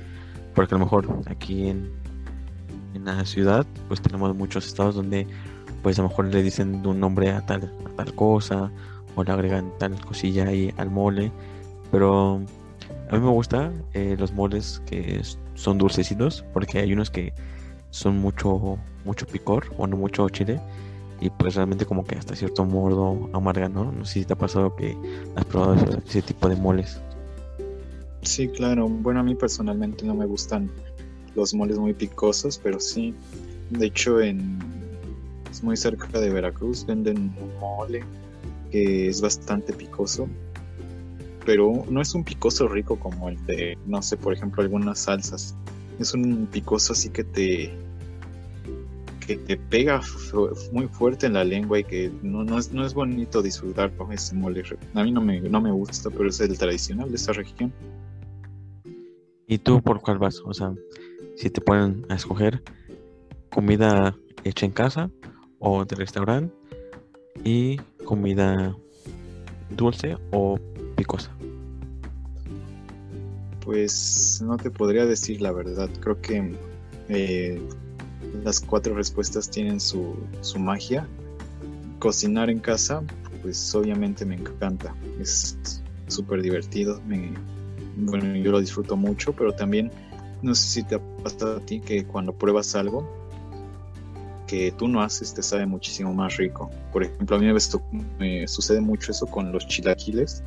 porque 0.54 0.74
a 0.74 0.78
lo 0.78 0.84
mejor 0.84 1.08
aquí 1.26 1.68
en, 1.68 1.90
en 2.94 3.06
la 3.06 3.24
ciudad 3.24 3.66
pues 3.88 4.02
tenemos 4.02 4.36
muchos 4.36 4.66
estados 4.66 4.94
donde 4.94 5.26
pues 5.82 5.98
a 5.98 6.02
lo 6.02 6.08
mejor 6.08 6.26
le 6.26 6.42
dicen 6.42 6.86
un 6.86 7.00
nombre 7.00 7.30
a 7.30 7.44
tal, 7.46 7.72
a 7.86 7.96
tal 7.96 8.14
cosa 8.14 8.70
o 9.16 9.24
le 9.24 9.32
agregan 9.32 9.72
tal 9.78 9.98
cosilla 10.04 10.46
ahí 10.48 10.72
al 10.76 10.90
mole, 10.90 11.32
pero 11.90 12.40
a 13.10 13.16
mí 13.16 13.20
me 13.20 13.30
gusta 13.30 13.72
eh, 13.94 14.16
los 14.18 14.32
moles 14.32 14.82
que 14.86 15.20
son 15.54 15.78
dulcecitos 15.78 16.44
porque 16.52 16.78
hay 16.78 16.92
unos 16.92 17.10
que 17.10 17.32
son 17.90 18.18
mucho 18.18 18.78
mucho 19.04 19.26
picor 19.26 19.64
o 19.78 19.86
no 19.86 19.96
mucho 19.96 20.28
chile 20.28 20.60
y 21.20 21.30
pues 21.30 21.54
realmente 21.54 21.84
como 21.84 22.04
que 22.04 22.16
hasta 22.16 22.36
cierto 22.36 22.64
modo 22.64 23.28
amarga, 23.32 23.68
¿no? 23.68 23.90
No 23.90 24.04
sé 24.04 24.20
si 24.20 24.24
te 24.24 24.34
ha 24.34 24.38
pasado 24.38 24.76
que 24.76 24.96
has 25.34 25.44
probado 25.46 25.74
ese, 26.06 26.22
tipo 26.22 26.48
de 26.48 26.56
moles. 26.56 27.00
Sí, 28.22 28.48
claro. 28.48 28.88
Bueno, 28.88 29.20
a 29.20 29.22
mí 29.24 29.34
personalmente 29.34 30.04
no 30.06 30.14
me 30.14 30.26
gustan 30.26 30.70
los 31.34 31.54
moles 31.54 31.78
muy 31.78 31.92
picosos, 31.92 32.60
pero 32.62 32.78
sí. 32.78 33.14
De 33.70 33.86
hecho, 33.86 34.20
en 34.20 34.58
es 35.50 35.62
muy 35.62 35.76
cerca 35.76 36.06
de 36.20 36.30
Veracruz 36.30 36.86
venden 36.86 37.34
un 37.40 37.60
mole 37.60 38.04
que 38.70 39.08
es 39.08 39.20
bastante 39.20 39.72
picoso, 39.72 40.28
pero 41.48 41.82
no 41.88 42.02
es 42.02 42.14
un 42.14 42.24
picoso 42.24 42.68
rico 42.68 42.98
como 42.98 43.30
el 43.30 43.46
de, 43.46 43.78
no 43.86 44.02
sé, 44.02 44.18
por 44.18 44.34
ejemplo, 44.34 44.62
algunas 44.62 44.98
salsas. 44.98 45.56
Es 45.98 46.12
un 46.12 46.46
picoso 46.52 46.92
así 46.92 47.08
que 47.08 47.24
te 47.24 47.72
que 49.26 49.38
te 49.38 49.56
pega 49.56 50.02
muy 50.72 50.88
fuerte 50.88 51.24
en 51.24 51.32
la 51.32 51.44
lengua 51.44 51.78
y 51.78 51.84
que 51.84 52.12
no, 52.22 52.44
no, 52.44 52.58
es, 52.58 52.70
no 52.74 52.84
es 52.84 52.92
bonito 52.92 53.40
disfrutar 53.40 53.90
con 53.96 54.12
ese 54.12 54.34
mole. 54.34 54.62
A 54.92 55.02
mí 55.02 55.10
no 55.10 55.22
me, 55.22 55.40
no 55.40 55.62
me 55.62 55.72
gusta, 55.72 56.10
pero 56.10 56.28
es 56.28 56.38
el 56.40 56.58
tradicional 56.58 57.08
de 57.08 57.16
esta 57.16 57.32
región. 57.32 57.72
¿Y 59.46 59.56
tú 59.56 59.80
por 59.80 60.02
cuál 60.02 60.18
vas? 60.18 60.42
O 60.44 60.52
sea, 60.52 60.74
si 61.34 61.48
te 61.48 61.62
ponen 61.62 62.04
a 62.10 62.16
escoger 62.16 62.62
comida 63.48 64.14
hecha 64.44 64.66
en 64.66 64.72
casa 64.72 65.10
o 65.60 65.86
de 65.86 65.96
restaurante 65.96 66.54
y 67.42 67.78
comida 68.04 68.76
dulce 69.70 70.18
o 70.30 70.58
picosa. 70.94 71.37
Pues 73.68 74.40
no 74.42 74.56
te 74.56 74.70
podría 74.70 75.04
decir 75.04 75.42
la 75.42 75.52
verdad. 75.52 75.90
Creo 76.00 76.18
que 76.22 76.56
eh, 77.10 77.60
las 78.42 78.60
cuatro 78.60 78.94
respuestas 78.94 79.50
tienen 79.50 79.78
su, 79.78 80.16
su 80.40 80.58
magia. 80.58 81.06
Cocinar 81.98 82.48
en 82.48 82.60
casa, 82.60 83.02
pues 83.42 83.74
obviamente 83.74 84.24
me 84.24 84.36
encanta. 84.36 84.94
Es 85.20 85.58
súper 86.06 86.40
divertido. 86.40 87.02
Me, 87.06 87.34
bueno, 87.98 88.36
yo 88.36 88.52
lo 88.52 88.60
disfruto 88.60 88.96
mucho, 88.96 89.34
pero 89.34 89.52
también 89.52 89.92
no 90.40 90.54
sé 90.54 90.66
si 90.66 90.82
te 90.82 90.94
ha 90.94 91.00
pasado 91.22 91.58
a 91.58 91.60
ti 91.60 91.80
que 91.80 92.06
cuando 92.06 92.32
pruebas 92.32 92.74
algo 92.74 93.06
que 94.46 94.72
tú 94.72 94.88
no 94.88 95.02
haces 95.02 95.34
te 95.34 95.42
sabe 95.42 95.66
muchísimo 95.66 96.14
más 96.14 96.38
rico. 96.38 96.70
Por 96.90 97.04
ejemplo, 97.04 97.36
a 97.36 97.38
mí 97.38 97.52
me, 98.18 98.48
sucede 98.48 98.80
mucho 98.80 99.12
eso 99.12 99.26
con 99.26 99.52
los 99.52 99.68
chilaquiles. 99.68 100.42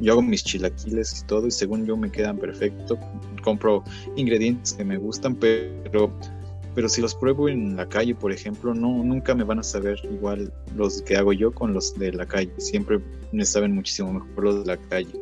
Yo 0.00 0.12
hago 0.12 0.22
mis 0.22 0.42
chilaquiles 0.44 1.20
y 1.20 1.26
todo 1.26 1.46
y 1.46 1.50
según 1.50 1.86
yo 1.86 1.96
me 1.96 2.10
quedan 2.10 2.38
perfecto. 2.38 2.98
Compro 3.42 3.84
ingredientes 4.16 4.72
que 4.72 4.84
me 4.84 4.96
gustan, 4.96 5.34
pero 5.36 6.12
pero 6.74 6.88
si 6.88 7.00
los 7.00 7.14
pruebo 7.14 7.48
en 7.48 7.76
la 7.76 7.88
calle, 7.88 8.14
por 8.14 8.32
ejemplo, 8.32 8.74
no 8.74 9.04
nunca 9.04 9.34
me 9.34 9.44
van 9.44 9.60
a 9.60 9.62
saber 9.62 10.00
igual 10.10 10.52
los 10.74 11.02
que 11.02 11.16
hago 11.16 11.32
yo 11.32 11.52
con 11.52 11.72
los 11.72 11.96
de 11.96 12.12
la 12.12 12.26
calle. 12.26 12.50
Siempre 12.58 13.00
me 13.32 13.44
saben 13.44 13.74
muchísimo 13.74 14.12
mejor 14.12 14.44
los 14.44 14.64
de 14.64 14.66
la 14.66 14.76
calle. 14.76 15.20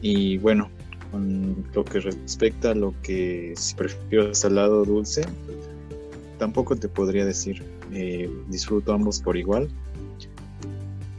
Y 0.00 0.38
bueno, 0.38 0.70
con 1.10 1.66
lo 1.74 1.84
que 1.84 2.00
respecta 2.00 2.70
a 2.70 2.74
lo 2.74 2.94
que 3.02 3.52
si 3.56 3.74
prefiero 3.74 4.32
salado 4.32 4.82
o 4.82 4.84
dulce, 4.84 5.22
tampoco 6.38 6.76
te 6.76 6.88
podría 6.88 7.24
decir. 7.24 7.64
Eh, 7.92 8.30
disfruto 8.48 8.92
ambos 8.92 9.20
por 9.20 9.36
igual. 9.36 9.68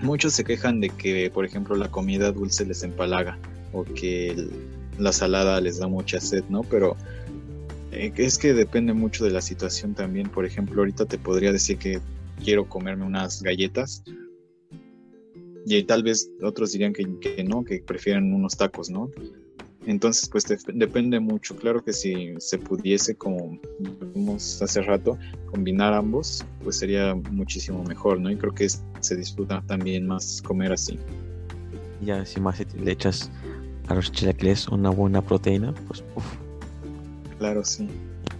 Muchos 0.02 0.34
se 0.34 0.44
quejan 0.44 0.80
de 0.80 0.90
que, 0.90 1.30
por 1.30 1.46
ejemplo, 1.46 1.76
la 1.76 1.90
comida 1.92 2.32
dulce 2.32 2.66
les 2.66 2.84
empalaga 2.84 3.38
o 3.72 3.84
que 3.84 4.50
la 4.98 5.12
salada 5.12 5.62
les 5.62 5.80
da 5.80 5.88
mucha 5.88 6.20
sed, 6.20 6.44
¿no? 6.50 6.62
Pero 6.64 6.96
eh, 7.92 8.12
es 8.16 8.38
que 8.38 8.54
depende 8.54 8.94
mucho 8.94 9.24
de 9.24 9.32
la 9.32 9.42
situación 9.42 9.94
también. 9.94 10.30
Por 10.30 10.46
ejemplo, 10.46 10.82
ahorita 10.82 11.06
te 11.06 11.18
podría 11.18 11.52
decir 11.52 11.78
que 11.78 12.00
quiero 12.44 12.68
comerme 12.68 13.06
unas 13.06 13.42
galletas. 13.42 14.04
Y 15.66 15.84
tal 15.84 16.02
vez 16.02 16.32
otros 16.42 16.72
dirían 16.72 16.94
que, 16.94 17.06
no, 17.44 17.64
que 17.64 17.80
prefieren 17.80 18.34
unos 18.34 18.58
tacos, 18.58 18.90
¿no? 18.90 19.12
Entonces, 19.86 20.30
pues 20.30 20.46
depende 20.74 21.20
mucho. 21.20 21.56
Claro 21.56 21.84
que 21.84 21.92
si 21.92 22.36
se 22.38 22.58
pudiese, 22.60 23.16
como 23.16 23.60
vimos 24.14 24.62
hace 24.62 24.82
rato, 24.82 25.18
combinar 25.50 25.94
ambos, 25.94 26.46
pues 26.64 26.78
sería 26.78 27.16
muchísimo 27.16 27.84
mejor, 27.84 28.20
¿no? 28.20 28.30
Y 28.30 28.38
creo 28.38 28.54
que 28.54 28.68
se 28.70 29.16
disfruta 29.16 29.64
también 29.66 30.06
más 30.06 30.42
comer 30.44 30.72
así. 30.74 31.00
Ya, 32.02 32.26
si 32.26 32.40
más 32.40 32.60
le 32.76 32.92
echas 32.92 33.32
a 33.88 33.96
los 33.96 34.12
chilaquiles 34.12 34.68
una 34.68 34.90
buena 34.92 35.22
proteína, 35.22 35.74
pues 35.88 36.04
uff, 36.16 36.26
Claro, 37.40 37.66
sí. 37.66 37.88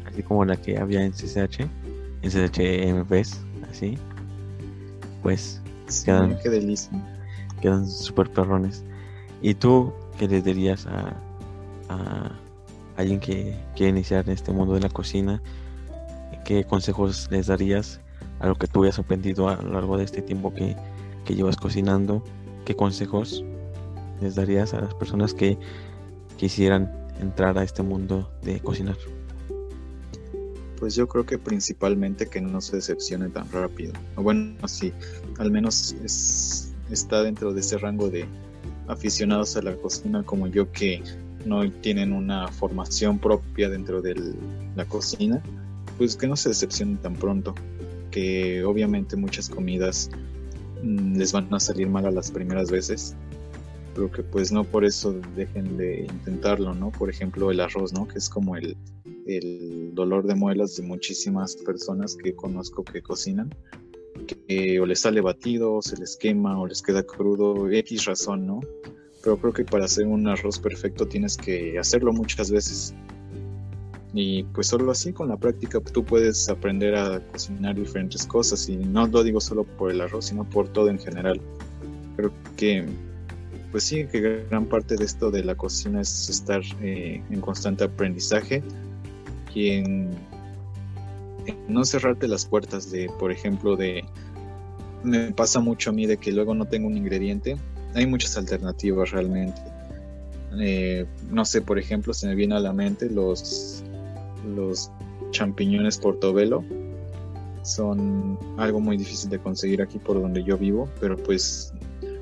Así 0.06 0.22
como 0.22 0.46
la 0.46 0.56
que 0.58 0.78
había 0.78 1.04
en 1.04 1.12
CCH, 1.12 1.62
en 2.22 2.30
CCH 2.30 2.60
MPS, 2.86 3.40
así. 3.68 3.98
Pues 5.24 5.60
quedan. 6.06 6.38
Qué 6.44 6.50
delicia. 6.50 6.92
Quedan 7.62 7.90
súper 7.90 8.30
perrones. 8.30 8.84
¿Y 9.42 9.56
tú 9.56 9.92
qué 10.20 10.28
le 10.28 10.42
dirías 10.42 10.86
a, 10.86 11.16
a 11.92 12.32
alguien 12.98 13.20
que 13.20 13.58
quiere 13.76 13.90
iniciar 13.90 14.26
en 14.26 14.32
este 14.32 14.52
mundo 14.52 14.74
de 14.74 14.82
la 14.82 14.90
cocina? 14.90 15.42
¿Qué 16.46 16.64
consejos 16.64 17.28
les 17.32 17.48
darías 17.48 18.02
a 18.40 18.48
lo 18.48 18.56
que 18.56 18.68
tú 18.68 18.84
hayas 18.84 19.00
aprendido 19.00 19.50
a 19.50 19.62
lo 19.62 19.74
largo 19.74 19.98
de 19.98 20.04
este 20.04 20.22
tiempo 20.22 20.54
que, 20.54 20.76
que 21.26 21.36
llevas 21.36 21.58
cocinando? 21.58 22.24
¿Qué 22.66 22.76
consejos 22.76 23.44
les 24.22 24.36
darías 24.36 24.74
a 24.74 24.82
las 24.82 24.94
personas 24.94 25.34
que 25.34 25.58
quisieran 26.38 26.92
entrar 27.20 27.58
a 27.58 27.64
este 27.64 27.84
mundo 27.84 28.32
de 28.44 28.60
cocinar? 28.60 28.98
Pues 30.80 30.96
yo 30.96 31.08
creo 31.08 31.26
que 31.26 31.38
principalmente 31.38 32.28
que 32.28 32.42
no 32.42 32.60
se 32.60 32.78
decepcione 32.78 33.30
tan 33.30 33.52
rápido. 33.52 33.94
Bueno, 34.16 34.56
sí, 34.68 34.92
al 35.38 35.52
menos 35.52 35.96
es, 36.04 36.74
está 36.90 37.22
dentro 37.22 37.54
de 37.54 37.60
ese 37.60 37.78
rango 37.78 38.10
de 38.10 38.26
aficionados 38.88 39.56
a 39.58 39.62
la 39.62 39.76
cocina 39.76 40.24
como 40.24 40.48
yo 40.48 40.72
que 40.72 41.04
no 41.46 41.70
tienen 41.72 42.14
una 42.14 42.48
formación 42.48 43.20
propia 43.20 43.70
dentro 43.70 44.02
de 44.02 44.16
la 44.76 44.86
cocina, 44.86 45.42
pues 45.98 46.16
que 46.16 46.28
no 46.28 46.36
se 46.36 46.50
decepcionen 46.50 46.98
tan 46.98 47.16
pronto, 47.16 47.56
que 48.12 48.64
obviamente 48.64 49.16
muchas 49.16 49.50
comidas 49.50 50.10
mm, 50.84 51.18
les 51.18 51.32
van 51.32 51.54
a 51.54 51.60
salir 51.60 51.88
mal 51.88 52.06
a 52.06 52.12
las 52.12 52.32
primeras 52.32 52.70
veces, 52.72 53.16
pero 53.94 54.12
que 54.12 54.24
pues 54.24 54.52
no 54.52 54.64
por 54.64 54.86
eso 54.86 55.14
dejen 55.36 55.78
de 55.78 56.06
intentarlo, 56.06 56.74
¿no? 56.74 56.92
Por 56.92 57.10
ejemplo, 57.10 57.52
el 57.52 57.60
arroz, 57.60 57.94
¿no? 57.94 58.08
Que 58.08 58.20
es 58.20 58.30
como 58.30 58.56
el, 58.56 58.78
el 59.26 59.92
dolor 59.94 60.26
de 60.26 60.36
muelas 60.36 60.76
de 60.78 60.84
muchísimas 60.84 61.56
personas 61.56 62.16
que 62.16 62.36
conozco 62.36 62.84
que 62.84 63.02
cocinan, 63.02 63.54
que 64.48 64.80
o 64.80 64.86
les 64.86 65.00
sale 65.00 65.22
batido, 65.22 65.74
o 65.74 65.82
se 65.82 65.98
les 65.98 66.16
quema, 66.16 66.60
o 66.60 66.68
les 66.68 66.82
queda 66.82 67.04
crudo, 67.04 67.70
X 67.70 68.06
razón, 68.06 68.46
¿no? 68.46 68.60
Pero 69.24 69.38
creo 69.38 69.54
que 69.54 69.66
para 69.66 69.86
hacer 69.86 70.06
un 70.08 70.28
arroz 70.28 70.60
perfecto 70.60 71.08
tienes 71.08 71.38
que 71.38 71.78
hacerlo 71.78 72.12
muchas 72.14 72.52
veces. 72.52 72.94
Y 74.14 74.44
pues 74.44 74.68
solo 74.68 74.92
así, 74.92 75.14
con 75.14 75.30
la 75.30 75.38
práctica, 75.38 75.80
tú 75.80 76.04
puedes 76.04 76.50
aprender 76.50 76.96
a 76.96 77.20
cocinar 77.32 77.76
diferentes 77.76 78.26
cosas. 78.26 78.68
Y 78.68 78.78
no 78.78 79.08
lo 79.08 79.24
digo 79.24 79.40
solo 79.40 79.64
por 79.64 79.92
el 79.92 80.02
arroz, 80.02 80.26
sino 80.26 80.44
por 80.44 80.68
todo 80.70 80.90
en 80.90 81.00
general. 81.00 81.40
Creo 82.16 82.32
que 82.58 82.86
pues 83.72 83.86
sí, 83.86 84.06
que 84.06 84.46
gran 84.50 84.66
parte 84.66 84.98
de 84.98 85.06
esto 85.06 85.32
de 85.32 85.44
la 85.44 85.56
cocina 85.56 86.02
es 86.02 86.30
estar 86.30 86.62
eh, 86.82 87.24
en 87.30 87.42
constante 87.42 87.86
aprendizaje 87.86 88.62
y 89.56 89.70
en, 89.70 90.10
no 91.68 91.86
cerrarte 91.86 92.28
las 92.28 92.46
puertas 92.46 92.92
de, 92.92 93.10
por 93.20 93.32
ejemplo, 93.32 93.76
de... 93.76 94.04
Me 95.04 95.32
pasa 95.32 95.60
mucho 95.60 95.90
a 95.90 95.94
mí 95.94 96.06
de 96.06 96.18
que 96.18 96.32
luego 96.32 96.54
no 96.54 96.66
tengo 96.66 96.88
un 96.88 96.98
ingrediente. 96.98 97.58
Hay 97.94 98.06
muchas 98.06 98.38
alternativas 98.38 99.12
realmente. 99.12 99.62
Eh, 100.60 101.06
no 101.30 101.46
sé, 101.46 101.62
por 101.62 101.80
ejemplo, 101.80 102.14
se 102.14 102.28
me 102.28 102.36
viene 102.36 102.56
a 102.56 102.60
la 102.60 102.74
mente 102.74 103.10
los, 103.10 103.84
los 104.56 104.92
champiñones 105.32 105.98
portobelo 105.98 106.64
son 107.64 108.38
algo 108.58 108.80
muy 108.80 108.98
difícil 108.98 109.30
de 109.30 109.40
conseguir 109.40 109.82
aquí 109.82 110.00
por 110.00 110.20
donde 110.20 110.44
yo 110.44 110.58
vivo, 110.58 110.90
pero 111.00 111.16
pues 111.16 111.74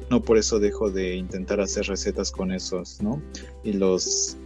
no 0.09 0.22
por 0.22 0.38
eso 0.38 0.59
dejo 0.59 0.89
de 0.89 1.15
intentar 1.15 1.61
hacer 1.61 1.86
recetas 1.86 2.32
con 2.32 2.51
esos, 2.51 3.01
¿no? 3.01 3.22
Y 3.63 3.74
los, 3.74 4.38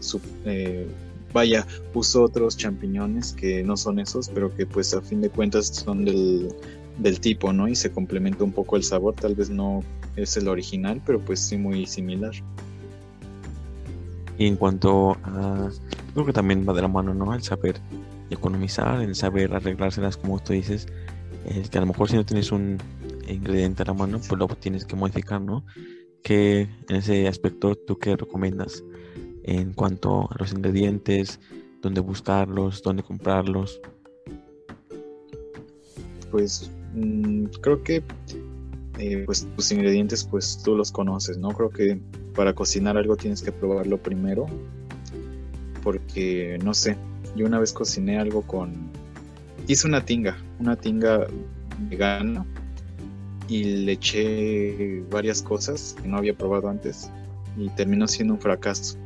eh, 0.46 0.88
vaya, 1.32 1.66
uso 1.94 2.24
otros 2.24 2.58
champiñones 2.58 3.34
que 3.34 3.64
no 3.64 3.78
son 3.78 4.00
esos, 4.00 4.30
pero 4.30 4.54
que 4.54 4.66
pues 4.66 4.94
a 4.94 5.02
fin 5.02 5.22
de 5.22 5.30
cuentas 5.30 5.68
son 5.68 6.06
del, 6.06 6.54
del 6.98 7.20
tipo, 7.20 7.54
¿no? 7.54 7.68
Y 7.68 7.76
se 7.76 7.92
complementa 7.92 8.44
un 8.44 8.52
poco 8.52 8.76
el 8.76 8.84
sabor, 8.84 9.16
tal 9.16 9.36
vez 9.36 9.50
no 9.50 9.84
es 10.16 10.38
el 10.38 10.48
original, 10.48 11.02
pero 11.06 11.20
pues 11.20 11.40
sí 11.40 11.58
muy 11.58 11.86
similar. 11.86 12.34
Y 14.38 14.48
en 14.48 14.56
cuanto 14.56 15.12
a, 15.24 15.70
creo 16.14 16.26
que 16.26 16.34
también 16.34 16.66
va 16.68 16.74
de 16.74 16.82
la 16.82 16.88
mano, 16.88 17.14
¿no? 17.14 17.34
El 17.34 17.44
saber 17.44 17.80
economizar, 18.30 19.02
el 19.02 19.16
saber 19.16 19.54
arreglárselas 19.54 20.18
como 20.18 20.40
tú 20.40 20.54
dices, 20.54 20.88
es 21.46 21.70
que 21.70 21.78
a 21.78 21.82
lo 21.82 21.88
mejor 21.88 22.10
si 22.10 22.16
no 22.16 22.26
tienes 22.26 22.52
un 22.52 22.78
ingrediente 23.28 23.84
a 23.84 23.86
la 23.86 23.94
mano, 23.94 24.20
pues 24.20 24.40
lo 24.40 24.48
tienes 24.48 24.86
que 24.86 24.96
modificar, 24.96 25.42
¿no? 25.42 25.64
Que 26.24 26.62
en 26.90 26.96
ese 26.96 27.28
aspecto 27.28 27.76
tú 27.76 27.98
qué 27.98 28.16
recomiendas 28.16 28.84
en 29.44 29.74
cuanto 29.74 30.30
a 30.32 30.36
los 30.40 30.54
ingredientes, 30.54 31.40
dónde 31.82 32.02
buscarlos, 32.02 32.82
dónde 32.82 33.04
comprarlos. 33.04 33.80
Pues 36.32 36.72
mm, 36.94 37.46
creo 37.62 37.84
que 37.84 38.04
eh, 39.00 39.24
pues 39.26 39.48
tus 39.56 39.72
ingredientes 39.72 40.24
pues 40.24 40.62
tú 40.64 40.76
los 40.76 40.92
conoces, 40.92 41.38
¿no? 41.38 41.50
Creo 41.50 41.70
que 41.70 42.00
para 42.36 42.54
cocinar 42.54 42.98
algo 42.98 43.16
tienes 43.16 43.42
que 43.42 43.52
probarlo 43.52 43.98
primero 43.98 44.46
porque 45.84 46.58
no 46.64 46.74
sé, 46.74 46.96
yo 47.36 47.46
una 47.46 47.60
vez 47.60 47.74
cociné 47.74 48.18
algo 48.18 48.42
con 48.44 48.74
hice 49.68 49.88
una 49.88 50.06
tinga, 50.06 50.38
una 50.60 50.76
tinga 50.76 51.28
vegana 51.90 52.46
y 53.48 53.64
le 53.64 53.94
eché 53.94 55.04
varias 55.10 55.42
cosas 55.42 55.96
que 56.02 56.08
no 56.08 56.18
había 56.18 56.34
probado 56.34 56.70
antes 56.70 57.10
y 57.58 57.70
terminó 57.70 58.08
siendo 58.08 58.34
un 58.36 58.40
fracaso. 58.40 58.98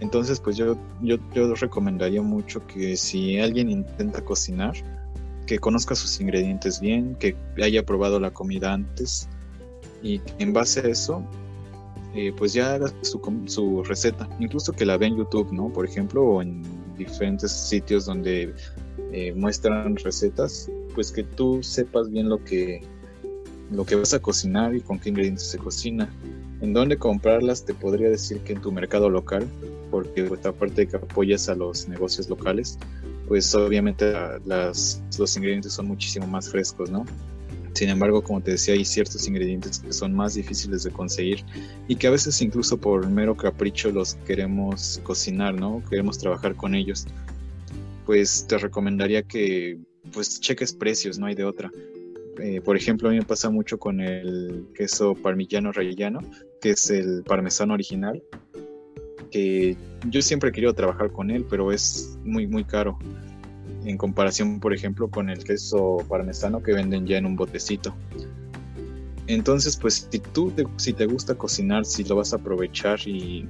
Entonces, 0.00 0.40
pues 0.40 0.56
yo, 0.56 0.76
yo, 1.02 1.16
yo 1.34 1.54
recomendaría 1.54 2.22
mucho 2.22 2.64
que 2.66 2.96
si 2.96 3.38
alguien 3.38 3.68
intenta 3.68 4.24
cocinar, 4.24 4.74
que 5.48 5.58
conozca 5.58 5.94
sus 5.94 6.20
ingredientes 6.20 6.78
bien, 6.78 7.16
que 7.18 7.34
haya 7.62 7.82
probado 7.82 8.20
la 8.20 8.30
comida 8.30 8.74
antes 8.74 9.28
y 10.02 10.20
en 10.38 10.52
base 10.52 10.80
a 10.80 10.88
eso, 10.88 11.24
eh, 12.14 12.34
pues 12.36 12.52
ya 12.52 12.74
haga 12.74 12.92
su, 13.00 13.18
su, 13.46 13.82
receta, 13.82 14.28
incluso 14.38 14.72
que 14.72 14.84
la 14.84 14.98
vea 14.98 15.08
en 15.08 15.16
YouTube, 15.16 15.50
¿no? 15.50 15.70
Por 15.72 15.86
ejemplo, 15.86 16.22
o 16.22 16.42
en 16.42 16.62
diferentes 16.98 17.50
sitios 17.50 18.04
donde 18.04 18.54
eh, 19.10 19.32
muestran 19.34 19.96
recetas, 19.96 20.70
pues 20.94 21.10
que 21.10 21.24
tú 21.24 21.62
sepas 21.62 22.10
bien 22.10 22.28
lo 22.28 22.44
que, 22.44 22.82
lo 23.70 23.86
que 23.86 23.94
vas 23.94 24.12
a 24.12 24.20
cocinar 24.20 24.74
y 24.74 24.82
con 24.82 24.98
qué 24.98 25.08
ingredientes 25.08 25.44
se 25.50 25.56
cocina. 25.56 26.10
En 26.60 26.74
dónde 26.74 26.98
comprarlas 26.98 27.64
te 27.64 27.72
podría 27.72 28.10
decir 28.10 28.40
que 28.40 28.52
en 28.52 28.60
tu 28.60 28.70
mercado 28.70 29.08
local, 29.08 29.46
porque 29.90 30.24
pues, 30.24 30.44
aparte 30.44 30.82
de 30.82 30.88
que 30.88 30.96
apoyas 30.96 31.48
a 31.48 31.54
los 31.54 31.88
negocios 31.88 32.28
locales, 32.28 32.78
pues 33.28 33.54
obviamente 33.54 34.12
los 34.46 35.36
ingredientes 35.36 35.74
son 35.74 35.86
muchísimo 35.86 36.26
más 36.26 36.50
frescos, 36.50 36.90
¿no? 36.90 37.04
Sin 37.74 37.90
embargo, 37.90 38.22
como 38.22 38.40
te 38.40 38.52
decía, 38.52 38.74
hay 38.74 38.84
ciertos 38.84 39.28
ingredientes 39.28 39.78
que 39.78 39.92
son 39.92 40.12
más 40.12 40.34
difíciles 40.34 40.82
de 40.82 40.90
conseguir 40.90 41.44
y 41.86 41.94
que 41.94 42.08
a 42.08 42.10
veces 42.10 42.40
incluso 42.42 42.78
por 42.78 43.06
mero 43.08 43.36
capricho 43.36 43.92
los 43.92 44.14
queremos 44.26 45.00
cocinar, 45.04 45.54
¿no? 45.54 45.82
Queremos 45.88 46.18
trabajar 46.18 46.56
con 46.56 46.74
ellos. 46.74 47.06
Pues 48.04 48.46
te 48.48 48.58
recomendaría 48.58 49.22
que 49.22 49.78
pues 50.12 50.40
cheques 50.40 50.72
precios, 50.72 51.18
no 51.18 51.26
hay 51.26 51.34
de 51.34 51.44
otra. 51.44 51.70
Eh, 52.40 52.60
por 52.62 52.76
ejemplo, 52.76 53.08
a 53.08 53.12
mí 53.12 53.18
me 53.18 53.24
pasa 53.24 53.50
mucho 53.50 53.78
con 53.78 54.00
el 54.00 54.66
queso 54.74 55.14
parmigiano 55.14 55.70
rellano, 55.70 56.20
que 56.60 56.70
es 56.70 56.90
el 56.90 57.22
parmesano 57.22 57.74
original, 57.74 58.22
que 59.28 59.76
yo 60.08 60.22
siempre 60.22 60.50
he 60.50 60.52
querido 60.52 60.74
trabajar 60.74 61.10
con 61.12 61.30
él, 61.30 61.46
pero 61.48 61.72
es 61.72 62.18
muy, 62.24 62.46
muy 62.46 62.64
caro 62.64 62.98
en 63.84 63.96
comparación, 63.96 64.60
por 64.60 64.74
ejemplo, 64.74 65.08
con 65.08 65.30
el 65.30 65.44
queso 65.44 66.04
parmesano 66.08 66.62
que 66.62 66.72
venden 66.72 67.06
ya 67.06 67.18
en 67.18 67.26
un 67.26 67.36
botecito. 67.36 67.94
Entonces, 69.26 69.76
pues 69.76 70.08
si 70.10 70.18
tú 70.18 70.50
te, 70.50 70.64
si 70.76 70.92
te 70.92 71.06
gusta 71.06 71.34
cocinar, 71.34 71.84
si 71.84 72.04
lo 72.04 72.16
vas 72.16 72.32
a 72.32 72.36
aprovechar 72.36 72.98
y 73.06 73.46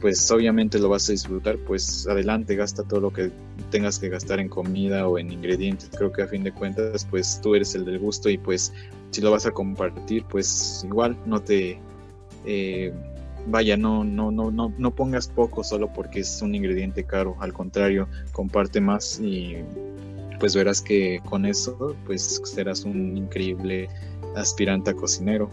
pues 0.00 0.30
obviamente 0.30 0.78
lo 0.78 0.88
vas 0.88 1.08
a 1.08 1.12
disfrutar, 1.12 1.58
pues 1.58 2.06
adelante, 2.06 2.54
gasta 2.54 2.84
todo 2.84 3.00
lo 3.00 3.12
que 3.12 3.32
tengas 3.70 3.98
que 3.98 4.08
gastar 4.08 4.38
en 4.38 4.48
comida 4.48 5.08
o 5.08 5.18
en 5.18 5.32
ingredientes. 5.32 5.90
Creo 5.96 6.12
que 6.12 6.22
a 6.22 6.28
fin 6.28 6.44
de 6.44 6.52
cuentas, 6.52 7.04
pues 7.10 7.40
tú 7.42 7.56
eres 7.56 7.74
el 7.74 7.84
del 7.84 7.98
gusto 7.98 8.30
y 8.30 8.38
pues 8.38 8.72
si 9.10 9.20
lo 9.20 9.32
vas 9.32 9.46
a 9.46 9.50
compartir, 9.50 10.24
pues 10.24 10.82
igual 10.84 11.16
no 11.26 11.40
te... 11.40 11.80
Eh, 12.46 12.92
vaya, 13.46 13.76
no, 13.76 14.04
no, 14.04 14.30
no, 14.30 14.50
no, 14.50 14.72
no 14.76 14.94
pongas 14.94 15.28
poco 15.28 15.64
solo 15.64 15.92
porque 15.92 16.20
es 16.20 16.42
un 16.42 16.54
ingrediente 16.54 17.04
caro, 17.04 17.36
al 17.40 17.52
contrario, 17.52 18.08
comparte 18.32 18.80
más 18.80 19.20
y 19.20 19.56
pues 20.38 20.54
verás 20.54 20.80
que 20.80 21.20
con 21.28 21.44
eso 21.46 21.96
pues 22.06 22.40
serás 22.44 22.84
un 22.84 23.16
increíble 23.16 23.88
aspirante 24.36 24.90
a 24.90 24.94
cocinero. 24.94 25.50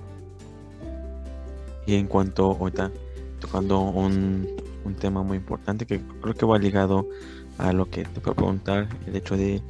Y 1.86 1.95
en 1.95 2.07
cuanto 2.07 2.51
ahorita 2.51 2.91
tocando 3.39 3.79
un, 3.79 4.47
un 4.83 4.95
tema 4.95 5.23
muy 5.23 5.38
importante 5.38 5.86
que 5.86 6.01
creo 6.21 6.33
que 6.33 6.45
va 6.45 6.57
ligado 6.57 7.07
a 7.57 7.73
lo 7.73 7.89
que 7.89 8.03
te 8.03 8.19
puedo 8.19 8.36
preguntar, 8.36 8.88
el 9.07 9.15
hecho 9.15 9.38
de 9.38 9.61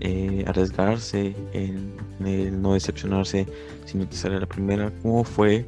eh, 0.00 0.44
arriesgarse, 0.46 1.34
el, 1.52 1.92
el, 2.24 2.60
no 2.60 2.74
decepcionarse 2.74 3.46
si 3.84 3.98
no 3.98 4.08
te 4.08 4.16
sale 4.16 4.40
la 4.40 4.46
primera, 4.46 4.92
¿cómo 5.02 5.24
fue 5.24 5.66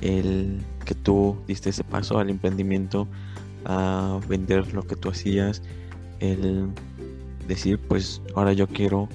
el 0.00 0.60
que 0.84 0.94
tú 0.94 1.36
diste 1.46 1.70
ese 1.70 1.84
paso 1.84 2.18
al 2.18 2.30
emprendimiento, 2.30 3.08
a 3.64 4.20
vender 4.28 4.72
lo 4.74 4.82
que 4.82 4.96
tú 4.96 5.10
hacías, 5.10 5.62
el 6.20 6.68
decir, 7.48 7.78
pues 7.78 8.22
ahora 8.34 8.52
yo 8.52 8.66
quiero 8.66 9.08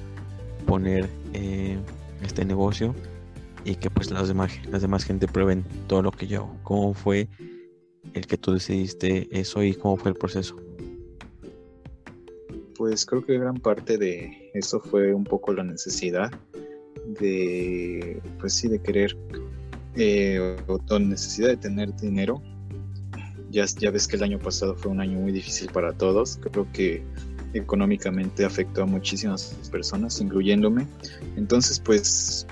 poner 0.65 1.09
eh, 1.33 1.77
este 2.23 2.45
negocio 2.45 2.95
y 3.65 3.75
que 3.75 3.89
pues 3.89 4.11
las 4.11 4.27
demás, 4.27 4.51
las 4.69 4.81
demás 4.81 5.03
gente 5.03 5.27
prueben 5.27 5.65
todo 5.87 6.01
lo 6.01 6.11
que 6.11 6.27
yo 6.27 6.39
hago. 6.39 6.57
¿Cómo 6.63 6.93
fue 6.93 7.27
el 8.13 8.25
que 8.27 8.37
tú 8.37 8.53
decidiste 8.53 9.27
eso 9.31 9.63
y 9.63 9.73
cómo 9.73 9.97
fue 9.97 10.11
el 10.11 10.17
proceso? 10.17 10.55
Pues 12.77 13.05
creo 13.05 13.25
que 13.25 13.37
gran 13.37 13.55
parte 13.55 13.97
de 13.97 14.51
eso 14.53 14.79
fue 14.79 15.13
un 15.13 15.25
poco 15.25 15.53
la 15.53 15.63
necesidad 15.63 16.31
de, 17.19 18.21
pues 18.39 18.53
sí, 18.53 18.67
de 18.67 18.81
querer 18.81 19.17
eh, 19.95 20.57
necesidad 20.99 21.49
de 21.49 21.57
tener 21.57 21.95
dinero. 21.95 22.41
Ya, 23.51 23.65
ya 23.65 23.89
ves 23.89 24.07
que 24.07 24.15
el 24.15 24.23
año 24.23 24.39
pasado 24.39 24.75
fue 24.75 24.91
un 24.91 25.01
año 25.01 25.19
muy 25.19 25.31
difícil 25.31 25.71
para 25.71 25.93
todos. 25.93 26.39
Creo 26.41 26.67
que 26.71 27.03
económicamente 27.53 28.45
afectó 28.45 28.83
a 28.83 28.85
muchísimas 28.85 29.55
personas, 29.71 30.21
incluyéndome. 30.21 30.85
Entonces, 31.35 31.79
pues 31.79 32.45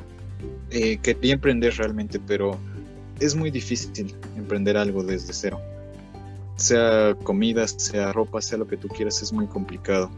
eh, 0.72 0.98
quería 0.98 1.34
emprender 1.34 1.76
realmente, 1.78 2.20
pero 2.20 2.58
es 3.20 3.36
muy 3.36 3.52
difícil 3.52 4.16
emprender 4.36 4.78
algo 4.78 5.04
desde 5.04 5.34
cero. 5.34 5.62
Sea 6.56 7.16
comida, 7.24 7.68
sea 7.68 8.12
ropa, 8.12 8.42
sea 8.42 8.58
lo 8.58 8.68
que 8.68 8.78
tú 8.78 8.88
quieras, 8.88 9.22
es 9.22 9.32
muy 9.32 9.48
complicado. 9.48 10.10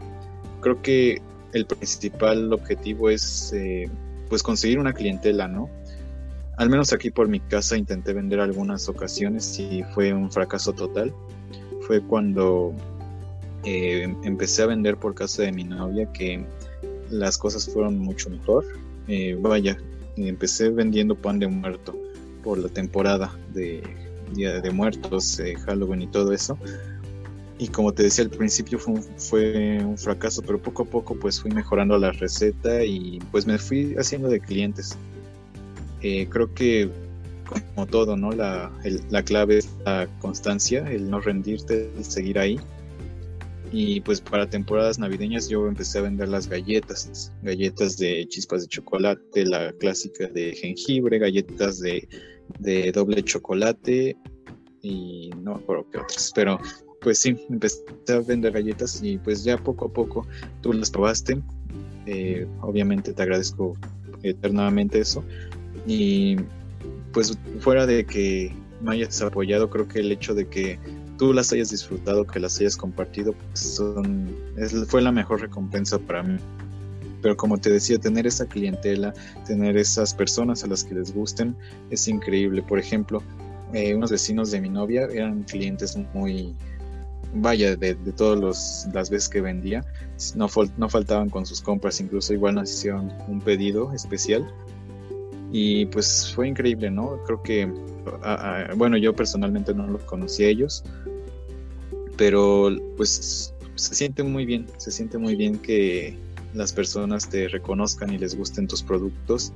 Creo 0.60 0.80
que 0.80 1.20
el 1.52 1.66
principal 1.66 2.52
objetivo 2.52 3.10
es 3.10 3.52
eh, 3.52 3.90
pues 4.28 4.42
conseguir 4.42 4.78
una 4.78 4.92
clientela, 4.92 5.48
¿no? 5.48 5.68
Al 6.60 6.68
menos 6.68 6.92
aquí 6.92 7.10
por 7.10 7.26
mi 7.26 7.40
casa 7.40 7.74
intenté 7.78 8.12
vender 8.12 8.38
algunas 8.38 8.86
ocasiones 8.86 9.58
y 9.58 9.82
fue 9.94 10.12
un 10.12 10.30
fracaso 10.30 10.74
total. 10.74 11.10
Fue 11.86 12.02
cuando 12.02 12.74
eh, 13.64 14.14
empecé 14.24 14.64
a 14.64 14.66
vender 14.66 14.98
por 14.98 15.14
casa 15.14 15.42
de 15.42 15.52
mi 15.52 15.64
novia 15.64 16.12
que 16.12 16.44
las 17.08 17.38
cosas 17.38 17.66
fueron 17.66 17.98
mucho 17.98 18.28
mejor. 18.28 18.66
Eh, 19.08 19.38
vaya, 19.40 19.78
empecé 20.16 20.68
vendiendo 20.68 21.14
pan 21.14 21.38
de 21.38 21.48
muerto 21.48 21.96
por 22.44 22.58
la 22.58 22.68
temporada 22.68 23.34
de 23.54 23.82
Día 24.34 24.60
de 24.60 24.70
Muertos, 24.70 25.40
Halloween 25.64 26.02
y 26.02 26.08
todo 26.08 26.34
eso. 26.34 26.58
Y 27.56 27.68
como 27.68 27.94
te 27.94 28.02
decía 28.02 28.24
al 28.24 28.30
principio 28.30 28.78
fue 28.78 28.92
un, 28.92 29.02
fue 29.02 29.82
un 29.82 29.96
fracaso, 29.96 30.42
pero 30.42 30.60
poco 30.60 30.82
a 30.82 30.86
poco 30.86 31.14
pues 31.14 31.40
fui 31.40 31.52
mejorando 31.52 31.96
la 31.96 32.12
receta 32.12 32.84
y 32.84 33.18
pues 33.32 33.46
me 33.46 33.56
fui 33.56 33.94
haciendo 33.98 34.28
de 34.28 34.40
clientes. 34.40 34.98
Eh, 36.02 36.26
creo 36.30 36.52
que 36.54 36.90
como 37.74 37.86
todo, 37.86 38.16
¿no? 38.16 38.30
La, 38.30 38.70
la, 39.10 39.22
clave 39.24 39.58
es 39.58 39.68
la 39.84 40.08
constancia, 40.20 40.88
el 40.90 41.10
no 41.10 41.20
rendirte, 41.20 41.90
el 41.96 42.04
seguir 42.04 42.38
ahí. 42.38 42.60
Y 43.72 44.00
pues 44.00 44.20
para 44.20 44.48
temporadas 44.48 44.98
navideñas 44.98 45.48
yo 45.48 45.66
empecé 45.68 45.98
a 45.98 46.02
vender 46.02 46.28
las 46.28 46.48
galletas, 46.48 47.32
galletas 47.42 47.96
de 47.98 48.26
chispas 48.28 48.62
de 48.62 48.68
chocolate, 48.68 49.44
la 49.46 49.72
clásica 49.74 50.26
de 50.28 50.54
jengibre, 50.54 51.18
galletas 51.18 51.80
de, 51.80 52.08
de 52.58 52.90
doble 52.90 53.22
chocolate 53.22 54.16
y 54.82 55.30
no 55.40 55.54
me 55.54 55.60
acuerdo 55.60 55.86
qué 55.90 55.98
otras, 55.98 56.32
pero 56.34 56.58
pues 57.00 57.18
sí, 57.18 57.36
empecé 57.48 57.82
a 58.08 58.18
vender 58.18 58.52
galletas 58.52 59.00
y 59.02 59.18
pues 59.18 59.44
ya 59.44 59.56
poco 59.56 59.86
a 59.86 59.92
poco 59.92 60.26
tú 60.62 60.72
las 60.72 60.90
probaste 60.90 61.40
Eh, 62.06 62.46
obviamente 62.62 63.12
te 63.12 63.22
agradezco 63.22 63.76
eternamente 64.22 65.00
eso. 65.00 65.22
Y 65.86 66.36
pues 67.12 67.36
fuera 67.60 67.86
de 67.86 68.04
que 68.04 68.54
me 68.80 68.92
hayas 68.92 69.20
apoyado, 69.22 69.70
creo 69.70 69.88
que 69.88 70.00
el 70.00 70.12
hecho 70.12 70.34
de 70.34 70.48
que 70.48 70.78
tú 71.18 71.32
las 71.32 71.52
hayas 71.52 71.70
disfrutado, 71.70 72.26
que 72.26 72.40
las 72.40 72.58
hayas 72.60 72.76
compartido, 72.76 73.34
pues 73.34 73.80
fue 74.88 75.02
la 75.02 75.12
mejor 75.12 75.40
recompensa 75.40 75.98
para 75.98 76.22
mí. 76.22 76.38
Pero 77.22 77.36
como 77.36 77.58
te 77.58 77.68
decía, 77.70 77.98
tener 77.98 78.26
esa 78.26 78.46
clientela, 78.46 79.12
tener 79.46 79.76
esas 79.76 80.14
personas 80.14 80.64
a 80.64 80.68
las 80.68 80.82
que 80.84 80.94
les 80.94 81.12
gusten, 81.12 81.54
es 81.90 82.08
increíble. 82.08 82.62
Por 82.62 82.78
ejemplo, 82.78 83.22
eh, 83.74 83.94
unos 83.94 84.10
vecinos 84.10 84.50
de 84.50 84.62
mi 84.62 84.70
novia 84.70 85.06
eran 85.12 85.42
clientes 85.42 85.98
muy, 86.14 86.54
vaya, 87.34 87.76
de, 87.76 87.94
de 87.94 88.12
todas 88.12 88.88
las 88.94 89.10
veces 89.10 89.28
que 89.28 89.42
vendía, 89.42 89.84
no, 90.34 90.48
no 90.78 90.88
faltaban 90.88 91.28
con 91.28 91.44
sus 91.44 91.60
compras, 91.60 92.00
incluso 92.00 92.32
igual 92.32 92.54
nos 92.54 92.70
hicieron 92.70 93.12
un 93.28 93.42
pedido 93.42 93.92
especial 93.92 94.50
y 95.52 95.86
pues 95.86 96.32
fue 96.34 96.48
increíble, 96.48 96.90
¿no? 96.90 97.18
Creo 97.26 97.42
que, 97.42 97.72
bueno, 98.76 98.96
yo 98.96 99.14
personalmente 99.14 99.74
no 99.74 99.86
los 99.86 100.02
conocí 100.02 100.44
a 100.44 100.48
ellos, 100.48 100.84
pero 102.16 102.70
pues 102.96 103.54
se 103.74 103.94
siente 103.94 104.22
muy 104.22 104.46
bien, 104.46 104.66
se 104.76 104.90
siente 104.90 105.18
muy 105.18 105.36
bien 105.36 105.58
que 105.58 106.16
las 106.54 106.72
personas 106.72 107.28
te 107.28 107.48
reconozcan 107.48 108.12
y 108.12 108.18
les 108.18 108.36
gusten 108.36 108.68
tus 108.68 108.82
productos. 108.82 109.52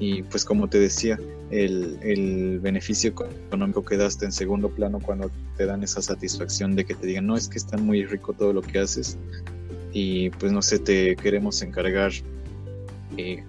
Y 0.00 0.22
pues 0.22 0.44
como 0.44 0.68
te 0.68 0.78
decía, 0.78 1.18
el, 1.50 1.98
el, 2.02 2.60
beneficio 2.60 3.10
económico 3.10 3.84
que 3.84 3.96
daste 3.96 4.26
en 4.26 4.32
segundo 4.32 4.68
plano 4.68 5.00
cuando 5.00 5.28
te 5.56 5.66
dan 5.66 5.82
esa 5.82 6.00
satisfacción 6.00 6.76
de 6.76 6.84
que 6.84 6.94
te 6.94 7.06
digan, 7.08 7.26
no, 7.26 7.36
es 7.36 7.48
que 7.48 7.58
está 7.58 7.76
muy 7.76 8.04
rico 8.04 8.32
todo 8.32 8.52
lo 8.52 8.62
que 8.62 8.78
haces 8.78 9.18
y 9.92 10.30
pues 10.30 10.52
no 10.52 10.62
sé, 10.62 10.78
te 10.78 11.16
queremos 11.16 11.62
encargar 11.62 12.12
eh, 13.16 13.42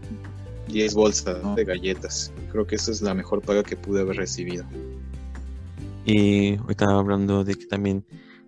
10 0.70 0.94
bolsas 0.94 1.56
de 1.56 1.66
galletas. 1.66 2.32
Creo 2.52 2.66
que 2.66 2.76
esa 2.76 2.92
es 2.92 3.02
la 3.02 3.14
mejor 3.14 3.42
paga 3.42 3.64
que 3.64 3.76
pude 3.76 4.02
haber 4.02 4.18
recibido. 4.18 4.66
Y 6.06 6.56
ahorita 6.58 6.86
hablando 6.86 7.44
de 7.44 7.56
que 7.56 7.66
también 7.66 8.06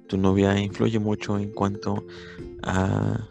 tu 0.07 0.17
novia 0.17 0.59
influye 0.59 0.99
mucho 0.99 1.37
en 1.37 1.51
cuanto 1.51 2.05
a 2.63 3.27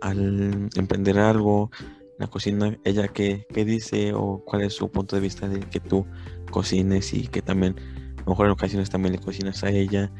al 0.00 0.68
emprender 0.74 1.18
algo, 1.18 1.70
la 2.18 2.26
cocina, 2.26 2.76
ella 2.84 3.06
qué, 3.08 3.46
qué 3.54 3.64
dice 3.64 4.12
o 4.12 4.42
cuál 4.44 4.62
es 4.62 4.74
su 4.74 4.90
punto 4.90 5.14
de 5.14 5.22
vista 5.22 5.48
de 5.48 5.60
que 5.60 5.78
tú 5.78 6.04
cocines 6.50 7.14
y 7.14 7.28
que 7.28 7.40
también 7.40 7.76
a 8.18 8.22
lo 8.22 8.30
mejor 8.30 8.46
en 8.46 8.52
ocasiones 8.52 8.90
también 8.90 9.12
le 9.12 9.20
cocinas 9.20 9.62
a 9.62 9.70
ella, 9.70 10.10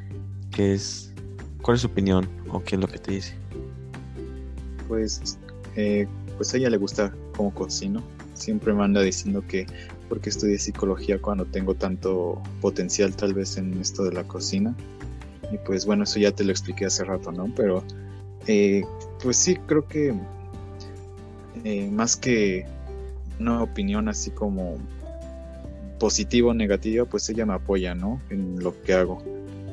qué 0.52 0.74
es, 0.74 1.12
cuál 1.62 1.74
es 1.74 1.80
su 1.80 1.88
opinión 1.88 2.28
o 2.48 2.62
qué 2.62 2.76
es 2.76 2.80
lo 2.80 2.86
que 2.86 2.98
te 2.98 3.12
dice. 3.12 3.34
Pues 4.86 5.38
eh, 5.74 6.06
pues 6.36 6.54
a 6.54 6.58
ella 6.58 6.70
le 6.70 6.76
gusta 6.76 7.12
cómo 7.32 7.52
cocino. 7.52 8.02
Siempre 8.34 8.72
me 8.72 8.84
anda 8.84 9.02
diciendo 9.02 9.44
que 9.46 9.66
porque 10.08 10.30
estudié 10.30 10.58
psicología 10.58 11.18
cuando 11.20 11.46
tengo 11.46 11.74
tanto 11.74 12.42
potencial 12.60 13.16
tal 13.16 13.34
vez 13.34 13.56
en 13.56 13.80
esto 13.80 14.04
de 14.04 14.12
la 14.12 14.24
cocina. 14.24 14.74
Y 15.50 15.58
pues 15.58 15.86
bueno, 15.86 16.04
eso 16.04 16.18
ya 16.18 16.32
te 16.32 16.44
lo 16.44 16.50
expliqué 16.50 16.86
hace 16.86 17.04
rato, 17.04 17.32
¿no? 17.32 17.52
Pero 17.56 17.82
eh, 18.46 18.82
pues 19.22 19.36
sí, 19.36 19.56
creo 19.66 19.86
que 19.86 20.14
eh, 21.64 21.90
más 21.90 22.16
que 22.16 22.66
una 23.38 23.62
opinión 23.62 24.08
así 24.08 24.30
como 24.30 24.76
positiva 25.98 26.50
o 26.50 26.54
negativa, 26.54 27.04
pues 27.04 27.28
ella 27.28 27.46
me 27.46 27.54
apoya, 27.54 27.94
¿no? 27.94 28.20
En 28.30 28.58
lo 28.62 28.80
que 28.82 28.94
hago. 28.94 29.22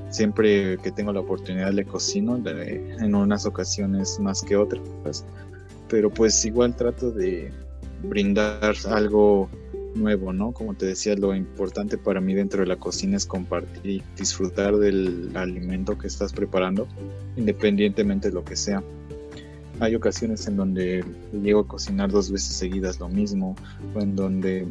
Siempre 0.10 0.78
que 0.78 0.92
tengo 0.92 1.12
la 1.12 1.20
oportunidad 1.20 1.72
le 1.72 1.86
cocino, 1.86 2.40
en 2.46 3.16
unas 3.16 3.46
ocasiones 3.46 4.20
más 4.20 4.42
que 4.42 4.56
otras 4.56 5.26
pero 5.90 6.10
pues 6.10 6.46
igual 6.46 6.76
trato 6.76 7.12
de 7.12 7.52
brindar 8.04 8.76
algo 8.90 9.50
nuevo, 9.96 10.32
¿no? 10.32 10.52
Como 10.52 10.76
te 10.76 10.86
decía, 10.86 11.16
lo 11.16 11.36
importante 11.36 11.98
para 11.98 12.22
mí 12.22 12.34
dentro 12.34 12.62
de 12.62 12.68
la 12.68 12.76
cocina 12.76 13.18
es 13.18 13.26
compartir 13.26 13.86
y 13.86 14.04
disfrutar 14.18 14.78
del 14.78 15.32
alimento 15.36 15.98
que 15.98 16.08
estás 16.08 16.32
preparando, 16.32 16.88
independientemente 17.36 18.30
de 18.30 18.36
lo 18.36 18.44
que 18.44 18.56
sea. 18.56 18.84
Hay 19.80 19.96
ocasiones 19.96 20.46
en 20.48 20.58
donde 20.58 21.04
llego 21.42 21.62
a 21.62 21.68
cocinar 21.68 22.12
dos 22.12 22.32
veces 22.32 22.56
seguidas 22.56 23.00
lo 23.00 23.10
mismo, 23.10 23.56
o 23.96 24.02
en 24.02 24.16
donde 24.16 24.68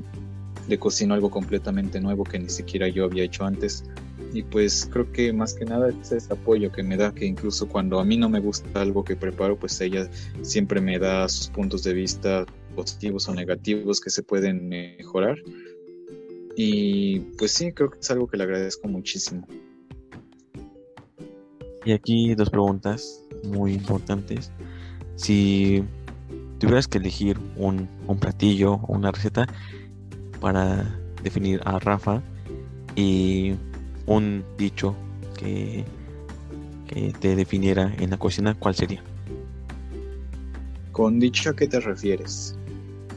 le 0.68 0.78
cocino 0.78 1.14
algo 1.14 1.30
completamente 1.30 2.00
nuevo 2.00 2.24
que 2.24 2.38
ni 2.38 2.50
siquiera 2.50 2.88
yo 2.88 3.04
había 3.04 3.24
hecho 3.24 3.44
antes, 3.44 3.84
y 4.32 4.42
pues 4.42 4.88
creo 4.90 5.10
que 5.10 5.32
más 5.32 5.54
que 5.54 5.64
nada 5.64 5.90
es 5.90 6.12
ese 6.12 6.32
apoyo 6.32 6.70
que 6.70 6.82
me 6.82 6.96
da, 6.96 7.14
que 7.14 7.24
incluso 7.24 7.68
cuando 7.68 7.98
a 7.98 8.04
mí 8.04 8.16
no 8.16 8.28
me 8.28 8.40
gusta 8.40 8.80
algo 8.80 9.04
que 9.04 9.16
preparo, 9.16 9.58
pues 9.58 9.80
ella 9.80 10.08
siempre 10.42 10.80
me 10.80 10.98
da 10.98 11.28
sus 11.28 11.48
puntos 11.48 11.82
de 11.82 11.94
vista 11.94 12.44
positivos 12.74 13.28
o 13.28 13.34
negativos 13.34 14.00
que 14.00 14.10
se 14.10 14.22
pueden 14.22 14.68
mejorar. 14.68 15.36
Y 16.56 17.20
pues 17.38 17.52
sí, 17.52 17.72
creo 17.72 17.90
que 17.90 18.00
es 18.00 18.10
algo 18.10 18.26
que 18.26 18.36
le 18.36 18.44
agradezco 18.44 18.88
muchísimo. 18.88 19.46
Y 21.84 21.92
aquí 21.92 22.34
dos 22.34 22.50
preguntas 22.50 23.24
muy 23.44 23.72
importantes. 23.72 24.52
Si 25.16 25.82
tuvieras 26.58 26.88
que 26.88 26.98
elegir 26.98 27.38
un, 27.56 27.88
un 28.06 28.18
platillo 28.18 28.74
o 28.74 28.92
una 28.92 29.10
receta 29.10 29.46
para 30.40 30.98
definir 31.22 31.60
a 31.64 31.78
Rafa 31.78 32.22
y 32.94 33.54
un 34.09 34.44
dicho 34.56 34.96
que, 35.36 35.84
que 36.86 37.12
te 37.18 37.36
definiera 37.36 37.94
en 37.98 38.11
la 38.11 38.18
cocina, 38.18 38.54
¿cuál 38.59 38.74
sería? 38.74 39.02
¿Con 40.92 41.20
dicho 41.20 41.50
a 41.50 41.56
qué 41.56 41.68
te 41.68 41.78
refieres? 41.80 42.59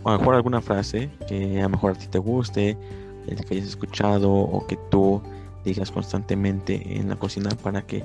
a 0.04 0.14
lo 0.14 0.20
mejor 0.20 0.36
alguna 0.36 0.62
frase 0.62 1.10
que 1.28 1.60
a 1.60 1.64
lo 1.64 1.70
mejor 1.70 1.92
a 1.92 1.96
ti 1.96 2.08
te 2.08 2.18
guste, 2.18 2.78
el 3.28 3.46
que 3.46 3.56
hayas 3.56 3.68
escuchado 3.68 4.32
o 4.32 4.66
que 4.66 4.78
tú 4.90 5.22
digas 5.64 5.92
constantemente 5.92 6.98
en 6.98 7.10
la 7.10 7.16
cocina 7.18 7.50
para 7.62 7.84
que 7.84 8.04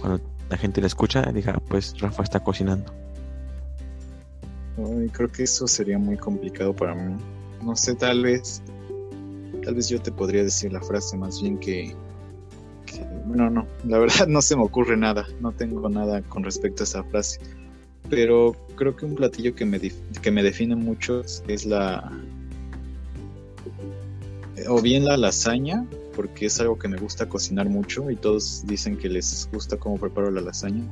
cuando 0.00 0.20
la 0.50 0.56
gente 0.58 0.80
la 0.80 0.88
escucha 0.88 1.22
diga, 1.32 1.58
pues 1.68 1.98
Rafa 1.98 2.22
está 2.22 2.40
cocinando. 2.40 2.92
creo 5.12 5.32
que 5.32 5.44
eso 5.44 5.66
sería 5.66 5.98
muy 5.98 6.16
complicado 6.16 6.74
para 6.74 6.94
mí. 6.94 7.16
No 7.62 7.74
sé, 7.76 7.94
tal 7.94 8.22
vez, 8.22 8.60
tal 9.64 9.74
vez 9.74 9.88
yo 9.88 10.00
te 10.00 10.12
podría 10.12 10.44
decir 10.44 10.72
la 10.72 10.82
frase 10.82 11.16
más 11.16 11.40
bien 11.40 11.58
que 11.58 11.94
no, 13.26 13.50
no, 13.50 13.66
la 13.84 13.98
verdad 13.98 14.26
no 14.28 14.42
se 14.42 14.56
me 14.56 14.62
ocurre 14.62 14.96
nada, 14.96 15.26
no 15.40 15.52
tengo 15.52 15.88
nada 15.88 16.22
con 16.22 16.44
respecto 16.44 16.82
a 16.82 16.84
esa 16.84 17.04
frase. 17.04 17.40
Pero 18.08 18.54
creo 18.76 18.96
que 18.96 19.06
un 19.06 19.14
platillo 19.14 19.54
que 19.54 19.64
me, 19.64 19.80
que 19.80 20.30
me 20.30 20.42
define 20.42 20.76
mucho 20.76 21.22
es 21.48 21.64
la... 21.64 22.12
O 24.68 24.82
bien 24.82 25.04
la 25.04 25.16
lasaña, 25.16 25.86
porque 26.14 26.46
es 26.46 26.60
algo 26.60 26.78
que 26.78 26.88
me 26.88 26.98
gusta 26.98 27.28
cocinar 27.28 27.68
mucho 27.68 28.10
y 28.10 28.16
todos 28.16 28.64
dicen 28.66 28.96
que 28.96 29.08
les 29.08 29.48
gusta 29.52 29.76
cómo 29.76 29.96
preparo 29.96 30.30
la 30.30 30.40
lasaña. 30.40 30.84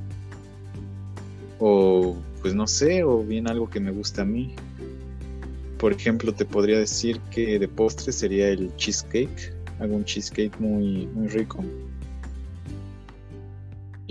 O 1.58 2.16
pues 2.40 2.54
no 2.54 2.66
sé, 2.66 3.04
o 3.04 3.22
bien 3.22 3.48
algo 3.48 3.68
que 3.68 3.80
me 3.80 3.90
gusta 3.90 4.22
a 4.22 4.24
mí. 4.24 4.54
Por 5.78 5.92
ejemplo, 5.92 6.32
te 6.32 6.44
podría 6.44 6.78
decir 6.78 7.20
que 7.30 7.58
de 7.58 7.68
postre 7.68 8.12
sería 8.12 8.48
el 8.48 8.74
cheesecake. 8.76 9.54
Hago 9.78 9.94
un 9.94 10.04
cheesecake 10.04 10.58
muy, 10.58 11.06
muy 11.06 11.28
rico 11.28 11.62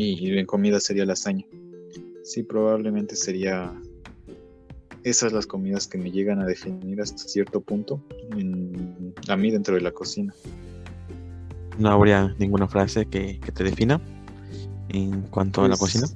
y 0.07 0.37
en 0.37 0.45
comida 0.45 0.79
sería 0.79 1.05
lasaña. 1.05 1.45
Sí, 2.23 2.43
probablemente 2.43 3.15
sería 3.15 3.73
esas 5.03 5.33
las 5.33 5.47
comidas 5.47 5.87
que 5.87 5.97
me 5.97 6.11
llegan 6.11 6.39
a 6.39 6.45
definir 6.45 7.01
hasta 7.01 7.17
cierto 7.17 7.61
punto 7.61 8.01
a 9.27 9.35
mí 9.35 9.51
dentro 9.51 9.75
de 9.75 9.81
la 9.81 9.91
cocina. 9.91 10.33
No 11.77 11.89
habría 11.89 12.35
ninguna 12.37 12.67
frase 12.67 13.05
que, 13.05 13.39
te 13.53 13.63
defina 13.63 14.01
en 14.89 15.21
cuanto 15.23 15.61
a 15.63 15.67
la 15.67 15.77
pues, 15.77 15.93
cocina. 15.93 16.07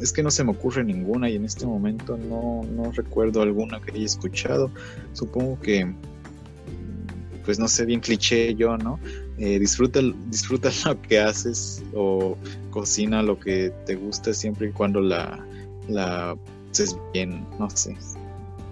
Es 0.00 0.12
que 0.12 0.22
no 0.22 0.30
se 0.30 0.44
me 0.44 0.52
ocurre 0.52 0.82
ninguna 0.82 1.28
y 1.28 1.36
en 1.36 1.44
este 1.44 1.66
momento 1.66 2.16
no, 2.16 2.62
no 2.64 2.90
recuerdo 2.90 3.42
alguna 3.42 3.80
que 3.80 3.92
haya 3.92 4.06
escuchado. 4.06 4.70
Supongo 5.12 5.60
que, 5.60 5.92
pues 7.44 7.58
no 7.58 7.68
sé, 7.68 7.84
bien 7.84 8.00
cliché 8.00 8.54
yo, 8.54 8.76
¿no? 8.76 8.98
Eh, 9.38 9.58
disfruta, 9.58 10.00
disfruta 10.26 10.70
lo 10.86 11.00
que 11.02 11.18
haces 11.20 11.82
o 11.94 12.36
cocina 12.70 13.22
lo 13.22 13.38
que 13.38 13.72
te 13.86 13.94
gusta 13.94 14.32
siempre 14.34 14.68
y 14.68 14.72
cuando 14.72 15.00
la, 15.00 15.44
la 15.88 16.36
haces 16.70 16.96
bien, 17.12 17.46
no 17.58 17.68
sé. 17.70 17.96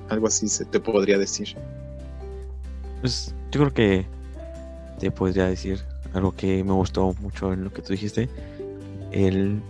Algo 0.09 0.27
así 0.27 0.49
se 0.49 0.65
te 0.65 0.81
podría 0.81 1.19
decir. 1.19 1.55
Pues 3.01 3.35
yo 3.53 3.61
creo 3.61 3.75
que 3.75 4.07
te 4.99 5.11
podría 5.11 5.47
decir 5.47 5.81
algo 6.15 6.35
que 6.35 6.65
me 6.65 6.73
gustó 6.73 7.15
mucho 7.21 7.53
en 7.53 7.65
lo 7.65 7.73
que 7.73 7.83
tú 7.83 7.93
dijiste. 7.93 8.29
El, 9.13 9.61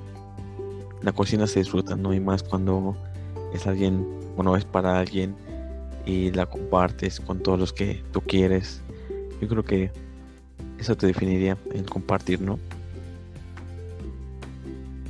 la 1.03 1.13
cocina 1.13 1.47
se 1.47 1.61
disfruta, 1.61 1.97
¿no? 1.97 2.15
Y 2.15 2.21
más 2.21 2.43
cuando 2.43 2.97
es 3.53 3.67
alguien, 3.67 4.07
bueno, 4.37 4.57
es 4.57 4.65
para 4.65 4.99
alguien 4.99 5.35
y 6.07 6.31
la 6.31 6.47
compartes 6.47 7.21
con 7.21 7.43
todos 7.43 7.59
los 7.59 7.73
que 7.73 8.03
tú 8.13 8.21
quieres. 8.23 8.81
Yo 9.41 9.49
creo 9.49 9.65
que 9.65 9.91
eso 10.79 10.97
te 10.97 11.07
definiría 11.07 11.57
el 11.73 11.85
compartir, 11.85 12.41
¿no? 12.41 12.59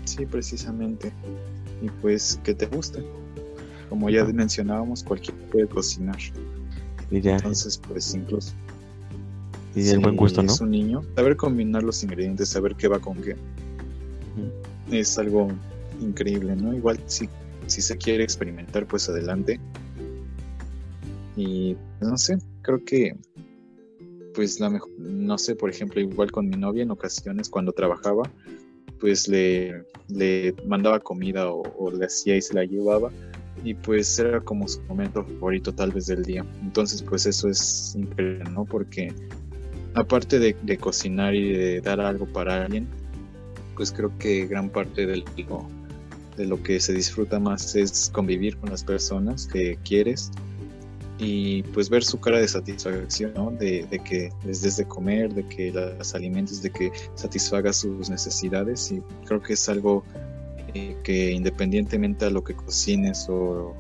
Sí, 0.05 0.27
precisamente. 0.27 1.13
y 1.83 1.89
pues 2.01 2.41
que 2.43 2.55
te 2.55 2.67
guste. 2.67 3.05
Como 3.89 4.11
ya 4.11 4.25
mencionábamos, 4.25 5.03
cualquiera 5.03 5.39
puede 5.51 5.67
cocinar. 5.67 6.19
Entonces, 7.11 7.79
pues 7.79 8.15
incluso. 8.15 8.53
Y 9.75 9.89
el 9.89 10.01
buen 10.01 10.17
gusto, 10.17 10.43
¿no? 10.43 10.53
Es 10.53 10.61
un 10.61 10.71
niño. 10.71 11.03
Saber 11.15 11.37
combinar 11.37 11.83
los 11.83 12.03
ingredientes, 12.03 12.49
saber 12.49 12.75
qué 12.75 12.89
va 12.89 12.99
con 12.99 13.17
qué. 13.19 13.37
Es 14.91 15.19
algo 15.19 15.49
increíble, 16.01 16.57
¿no? 16.57 16.75
Igual 16.75 17.01
si, 17.07 17.29
si 17.67 17.81
se 17.81 17.97
quiere 17.97 18.25
experimentar, 18.25 18.87
pues 18.87 19.09
adelante. 19.09 19.61
Y 21.37 21.77
no 22.01 22.19
sé, 22.19 22.39
creo 22.63 22.85
que 22.85 23.17
pues 24.39 24.61
la 24.61 24.71
mejor, 24.71 24.89
no 24.99 25.37
sé, 25.37 25.57
por 25.57 25.69
ejemplo, 25.69 26.01
igual 26.01 26.31
con 26.31 26.49
mi 26.49 26.57
novia 26.57 26.85
en 26.85 26.93
ocasiones 26.93 27.49
cuando 27.49 27.73
trabajaba, 27.73 28.23
pues 29.01 29.27
le, 29.27 29.83
le 30.07 30.55
mandaba 30.65 31.01
comida 31.01 31.51
o, 31.51 31.91
le 31.91 32.07
hacía 32.07 32.37
y 32.37 32.41
se 32.41 32.55
la 32.55 32.65
llevaba 32.65 33.11
y 33.65 33.75
pues 33.75 34.17
era 34.17 34.41
como 34.41 34.69
su 34.69 34.81
momento 34.83 35.25
favorito 35.25 35.75
tal 35.75 35.91
vez 35.91 36.07
del 36.07 36.25
día. 36.25 36.47
Entonces 36.63 37.03
pues 37.03 37.27
eso 37.27 37.49
es 37.49 37.97
increíble, 37.99 38.45
¿no? 38.53 38.65
Porque 38.65 39.13
aparte 39.95 40.39
de, 40.39 40.55
de 40.63 40.79
cocinar 40.79 41.35
y 41.35 41.55
de 41.55 41.81
dar 41.81 42.01
algo 42.01 42.25
para 42.27 42.63
alguien, 42.63 42.87
pues 43.75 43.91
creo 43.91 44.17
que 44.21 44.47
gran 44.47 44.71
parte 44.71 45.05
del, 45.05 45.25
de 46.37 46.47
lo 46.47 46.63
que 46.63 46.79
se 46.79 46.93
disfruta 46.93 47.41
más 47.41 47.75
es 47.75 48.09
convivir 48.15 48.57
con 48.59 48.71
las 48.71 48.85
personas 48.85 49.49
que 49.49 49.81
quieres 49.83 50.31
y 51.19 51.63
pues 51.65 51.91
ver 51.91 52.05
su 52.05 52.19
cara 52.21 52.39
de 52.39 52.49
satisfacción. 52.49 53.59
De, 53.59 53.87
que 54.05 54.33
les 54.45 54.63
des 54.63 54.77
de 54.77 54.85
comer, 54.87 55.35
de 55.35 55.47
que 55.49 55.73
las 55.73 56.15
alimentes, 56.15 56.63
de 56.63 56.71
que 56.71 56.93
satisfaga 57.15 57.73
sus 57.73 58.09
necesidades 58.09 58.93
y 58.93 59.03
creo 59.25 59.43
que 59.43 59.55
es 59.55 59.69
algo 59.69 60.05
eh, 60.75 60.97
que 61.03 61.33
independientemente 61.33 62.25
a 62.25 62.31
lo 62.31 62.45
que 62.45 62.55
cocines 62.55 63.27
o 63.29 63.75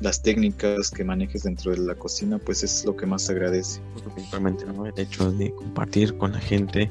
las 0.00 0.22
técnicas 0.22 0.90
que 0.90 1.04
manejes 1.04 1.44
dentro 1.44 1.70
de 1.70 1.78
la 1.78 1.94
cocina, 1.94 2.38
pues 2.38 2.62
es 2.62 2.84
lo 2.84 2.96
que 2.96 3.06
más 3.06 3.30
agradece. 3.30 3.80
Principalmente 4.14 4.64
el 4.64 4.98
hecho 4.98 5.32
de 5.32 5.54
compartir 5.54 6.16
con 6.18 6.32
la 6.32 6.40
gente, 6.40 6.90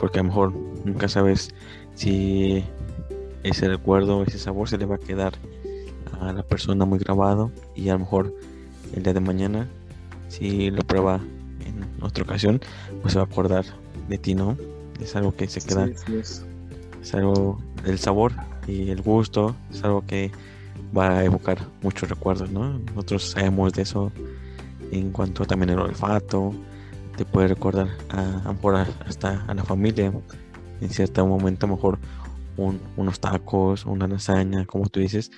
porque 0.00 0.20
a 0.20 0.22
lo 0.22 0.28
mejor 0.28 0.52
nunca 0.84 1.08
sabes 1.08 1.50
si 1.94 2.64
ese 3.42 3.68
recuerdo, 3.68 4.22
ese 4.22 4.38
sabor 4.38 4.68
se 4.68 4.78
le 4.78 4.86
va 4.86 4.96
a 4.96 4.98
quedar 4.98 5.34
a 6.20 6.32
la 6.32 6.42
persona 6.42 6.84
muy 6.84 6.98
grabado 6.98 7.50
y 7.74 7.88
a 7.88 7.94
lo 7.94 8.00
mejor 8.00 8.34
el 8.94 9.02
día 9.02 9.12
de 9.12 9.20
mañana, 9.20 9.68
si 10.28 10.70
lo 10.70 10.82
prueba 10.82 11.20
en 11.60 11.84
otra 12.02 12.24
ocasión, 12.24 12.60
pues 13.02 13.12
se 13.12 13.18
va 13.18 13.24
a 13.24 13.28
acordar 13.28 13.64
de 14.08 14.18
ti, 14.18 14.34
¿no? 14.34 14.56
Es 15.00 15.16
algo 15.16 15.34
que 15.34 15.48
se 15.48 15.60
queda. 15.60 15.86
es. 15.86 16.44
algo, 17.14 17.60
el 17.84 17.98
sabor 17.98 18.32
y 18.66 18.90
el 18.90 19.02
gusto, 19.02 19.54
es 19.70 19.82
algo 19.84 20.04
que 20.06 20.30
va 20.96 21.18
a 21.18 21.24
evocar 21.24 21.58
muchos 21.82 22.08
recuerdos, 22.08 22.50
¿no? 22.50 22.78
Nosotros 22.78 23.30
sabemos 23.30 23.72
de 23.72 23.82
eso 23.82 24.12
en 24.92 25.10
cuanto 25.10 25.44
también 25.44 25.70
el 25.70 25.78
olfato, 25.78 26.54
te 27.16 27.24
puede 27.24 27.48
recordar 27.48 27.88
a, 28.10 28.50
a 28.50 28.86
hasta 29.06 29.44
a 29.46 29.54
la 29.54 29.64
familia, 29.64 30.12
en 30.80 30.90
cierto 30.90 31.26
momento 31.26 31.66
a 31.66 31.68
lo 31.68 31.76
mejor 31.76 31.98
unos 32.96 33.20
tacos, 33.20 33.84
una 33.84 34.06
lasaña, 34.06 34.64
como 34.66 34.88
tú 34.88 35.00
dices, 35.00 35.30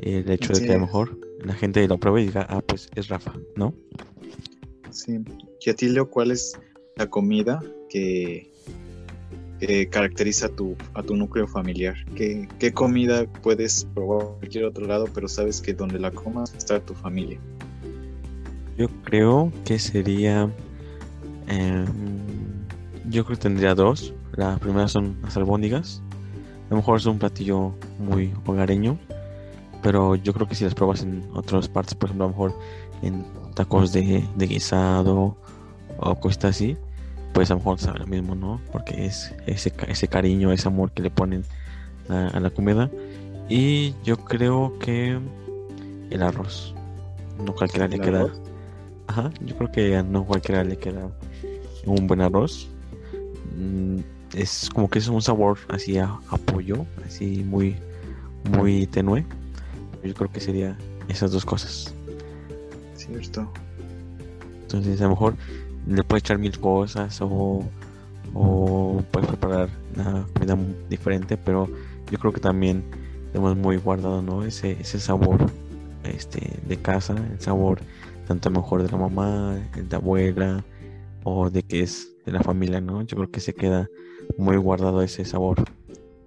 el 0.00 0.30
hecho 0.30 0.52
de 0.52 0.62
que 0.62 0.70
a 0.70 0.74
lo 0.74 0.86
mejor 0.86 1.18
la 1.44 1.54
gente 1.54 1.86
lo 1.86 1.98
pruebe 1.98 2.22
y 2.22 2.26
diga, 2.26 2.46
ah, 2.48 2.62
pues 2.66 2.88
es 2.94 3.08
Rafa, 3.08 3.32
¿no? 3.56 3.74
Sí. 4.90 5.20
Y 5.60 5.70
a 5.70 5.74
ti, 5.74 5.88
Leo, 5.88 6.08
¿cuál 6.08 6.30
es 6.30 6.58
la 6.96 7.08
comida 7.08 7.62
que, 7.88 8.50
caracteriza 9.90 10.46
a 10.46 10.48
tu, 10.50 10.76
a 10.94 11.02
tu 11.02 11.16
núcleo 11.16 11.46
familiar? 11.46 11.94
¿Qué, 12.14 12.48
¿Qué, 12.58 12.72
comida 12.72 13.24
puedes 13.42 13.86
probar 13.94 14.22
en 14.26 14.38
cualquier 14.38 14.64
otro 14.64 14.86
lado, 14.86 15.06
pero 15.14 15.26
sabes 15.28 15.60
que 15.62 15.72
donde 15.72 15.98
la 15.98 16.10
comas 16.10 16.54
está 16.54 16.80
tu 16.80 16.94
familia? 16.94 17.38
Yo 18.76 18.88
creo 19.04 19.52
que 19.64 19.78
sería... 19.78 20.50
Em, 21.46 21.86
yo 23.08 23.24
creo 23.24 23.36
que 23.36 23.42
tendría 23.42 23.74
dos. 23.74 24.14
La 24.32 24.58
primera 24.58 24.88
son 24.88 25.16
las 25.22 25.36
albóndigas. 25.36 26.02
A 26.66 26.70
lo 26.70 26.76
mejor 26.76 26.98
es 26.98 27.06
un 27.06 27.18
platillo 27.18 27.74
muy 27.98 28.32
hogareño 28.46 28.98
pero 29.84 30.16
yo 30.16 30.32
creo 30.32 30.48
que 30.48 30.54
si 30.54 30.64
las 30.64 30.74
pruebas 30.74 31.02
en 31.02 31.28
otras 31.34 31.68
partes, 31.68 31.94
por 31.94 32.08
ejemplo, 32.08 32.24
a 32.24 32.28
lo 32.28 32.32
mejor 32.32 32.58
en 33.02 33.22
tacos 33.52 33.92
de, 33.92 34.24
guisado 34.38 35.36
o 35.98 36.14
cosas 36.14 36.46
así, 36.46 36.78
pues 37.34 37.50
a 37.50 37.54
lo 37.54 37.60
mejor 37.60 37.78
sabe 37.78 37.98
lo 37.98 38.06
mismo, 38.06 38.34
¿no? 38.34 38.62
Porque 38.72 39.04
es 39.04 39.34
ese, 39.46 39.74
ese 39.86 40.08
cariño, 40.08 40.52
ese 40.52 40.68
amor 40.68 40.90
que 40.92 41.02
le 41.02 41.10
ponen 41.10 41.44
a, 42.08 42.40
la 42.40 42.48
comida. 42.48 42.90
Y 43.50 43.94
yo 44.04 44.16
creo 44.16 44.72
que 44.78 45.20
el 46.08 46.22
arroz. 46.22 46.74
No 47.44 47.54
cualquiera 47.54 47.86
le 47.86 48.00
queda. 48.00 48.32
Ajá, 49.06 49.30
yo 49.44 49.54
creo 49.54 49.70
que 49.70 50.02
no 50.02 50.24
cualquiera 50.24 50.64
le 50.64 50.78
queda 50.78 51.10
un 51.84 52.06
buen 52.06 52.22
arroz. 52.22 52.70
Mm, 53.54 53.98
es 54.34 54.70
como 54.72 54.88
que 54.88 54.98
es 54.98 55.08
un 55.08 55.20
sabor 55.20 55.58
así 55.68 55.98
a, 55.98 56.06
a 56.30 56.38
pollo, 56.38 56.86
así 57.04 57.44
muy, 57.44 57.76
muy 58.50 58.86
tenue 58.86 59.26
yo 60.04 60.14
creo 60.14 60.30
que 60.30 60.40
sería 60.40 60.76
esas 61.08 61.32
dos 61.32 61.44
cosas. 61.44 61.94
Cierto. 62.94 63.50
Entonces 64.62 65.00
a 65.00 65.04
lo 65.04 65.10
mejor 65.10 65.34
le 65.86 66.02
puedes 66.02 66.24
echar 66.24 66.38
mil 66.38 66.58
cosas 66.58 67.20
o, 67.20 67.64
o 68.34 69.02
puedes 69.10 69.28
preparar 69.28 69.68
una 69.96 70.26
comida 70.32 70.58
diferente, 70.88 71.36
pero 71.36 71.68
yo 72.10 72.18
creo 72.18 72.32
que 72.32 72.40
también 72.40 72.84
tenemos 73.32 73.56
muy 73.56 73.76
guardado 73.76 74.22
¿no? 74.22 74.44
ese, 74.44 74.72
ese 74.80 74.98
sabor 75.00 75.38
este, 76.04 76.60
de 76.66 76.76
casa, 76.76 77.14
el 77.32 77.40
sabor 77.40 77.80
tanto 78.26 78.50
mejor 78.50 78.82
de 78.82 78.90
la 78.90 78.96
mamá, 78.96 79.58
el 79.76 79.88
de 79.88 79.96
abuela 79.96 80.64
o 81.24 81.50
de 81.50 81.62
que 81.62 81.82
es 81.82 82.10
de 82.24 82.32
la 82.32 82.40
familia, 82.40 82.80
¿no? 82.80 83.02
Yo 83.02 83.16
creo 83.16 83.30
que 83.30 83.40
se 83.40 83.54
queda 83.54 83.88
muy 84.38 84.56
guardado 84.56 85.02
ese 85.02 85.26
sabor, 85.26 85.62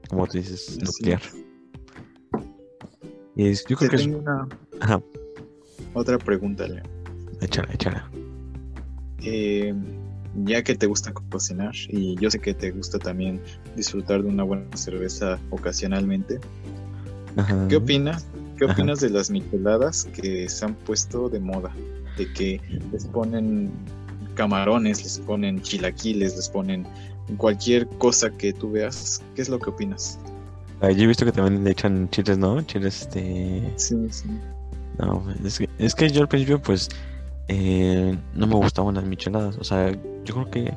como 0.10 0.28
tú 0.28 0.38
dices, 0.38 0.78
nuclear 0.80 1.22
yo 3.38 3.78
creo 3.78 3.90
que 3.92 3.98
tengo 3.98 4.20
una 4.20 4.48
otra 5.94 6.18
pregunta, 6.18 6.68
Leo. 6.68 6.84
Échala, 7.42 7.74
échala. 7.74 8.10
Eh, 9.24 9.74
ya 10.46 10.64
que 10.64 10.76
te 10.76 10.86
gusta 10.86 11.14
cocinar 11.30 11.74
y 11.90 12.16
yo 12.16 12.30
sé 12.30 12.40
que 12.40 12.54
te 12.54 12.72
gusta 12.72 13.00
también 13.00 13.42
disfrutar 13.76 14.22
de 14.24 14.30
una 14.30 14.44
buena 14.44 14.78
cerveza 14.78 15.40
ocasionalmente, 15.50 16.40
¿qué 17.70 17.76
opinas? 17.76 18.28
¿Qué 18.58 18.66
opinas 18.66 19.00
de 19.00 19.12
las 19.12 19.30
micheladas 19.30 20.06
que 20.06 20.50
se 20.50 20.66
han 20.66 20.74
puesto 20.74 21.30
de 21.30 21.40
moda? 21.40 21.72
De 22.18 22.32
que 22.34 22.60
les 22.92 23.06
ponen 23.06 23.72
camarones, 24.34 25.04
les 25.04 25.20
ponen 25.20 25.62
chilaquiles, 25.62 26.36
les 26.36 26.50
ponen 26.50 26.86
cualquier 27.38 27.88
cosa 27.98 28.32
que 28.32 28.54
tú 28.54 28.72
veas. 28.72 29.22
¿Qué 29.36 29.44
es 29.44 29.50
lo 29.50 29.60
que 29.60 29.70
opinas? 29.70 30.20
Yo 30.82 30.88
he 31.04 31.08
visto 31.08 31.26
que 31.26 31.32
también 31.32 31.64
le 31.64 31.72
echan 31.72 32.10
chiles, 32.10 32.38
¿no? 32.38 32.62
Chiles, 32.62 33.02
este... 33.02 33.74
Sí, 33.76 33.96
sí. 34.10 34.30
No, 35.00 35.24
es 35.44 35.60
que, 35.60 35.70
es 35.78 35.96
que 35.96 36.10
yo 36.10 36.22
al 36.22 36.28
principio, 36.28 36.62
pues, 36.62 36.90
eh, 37.48 38.18
no 38.34 38.48
me 38.48 38.56
gustaban 38.56 38.96
las 38.96 39.04
micheladas. 39.04 39.58
O 39.58 39.64
sea, 39.64 39.92
yo 39.92 40.34
creo 40.34 40.52
que 40.52 40.74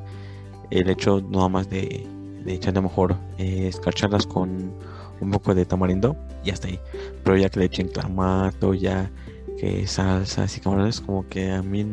el 0.71 0.89
hecho 0.91 1.21
nada 1.21 1.49
más 1.49 1.69
de, 1.69 2.07
de 2.45 2.55
echar 2.55 2.73
a 2.73 2.77
lo 2.77 2.83
mejor 2.83 3.17
eh, 3.39 3.69
escarcharlas 3.69 4.27
con 4.27 4.73
un 5.21 5.31
poco 5.31 5.55
de 5.55 5.65
tamarindo 5.65 6.17
y 6.45 6.51
hasta 6.51 6.69
ahí. 6.69 6.79
Pero 7.25 7.37
ya 7.37 7.49
que 7.49 7.61
le 7.61 7.67
echen 7.67 7.89
clamato, 7.89 8.75
ya 8.75 9.11
que 9.59 9.87
salsas 9.87 10.57
y 10.57 10.61
camarones, 10.61 11.01
como 11.01 11.29
que 11.29 11.51
a 11.51 11.63
mí 11.63 11.85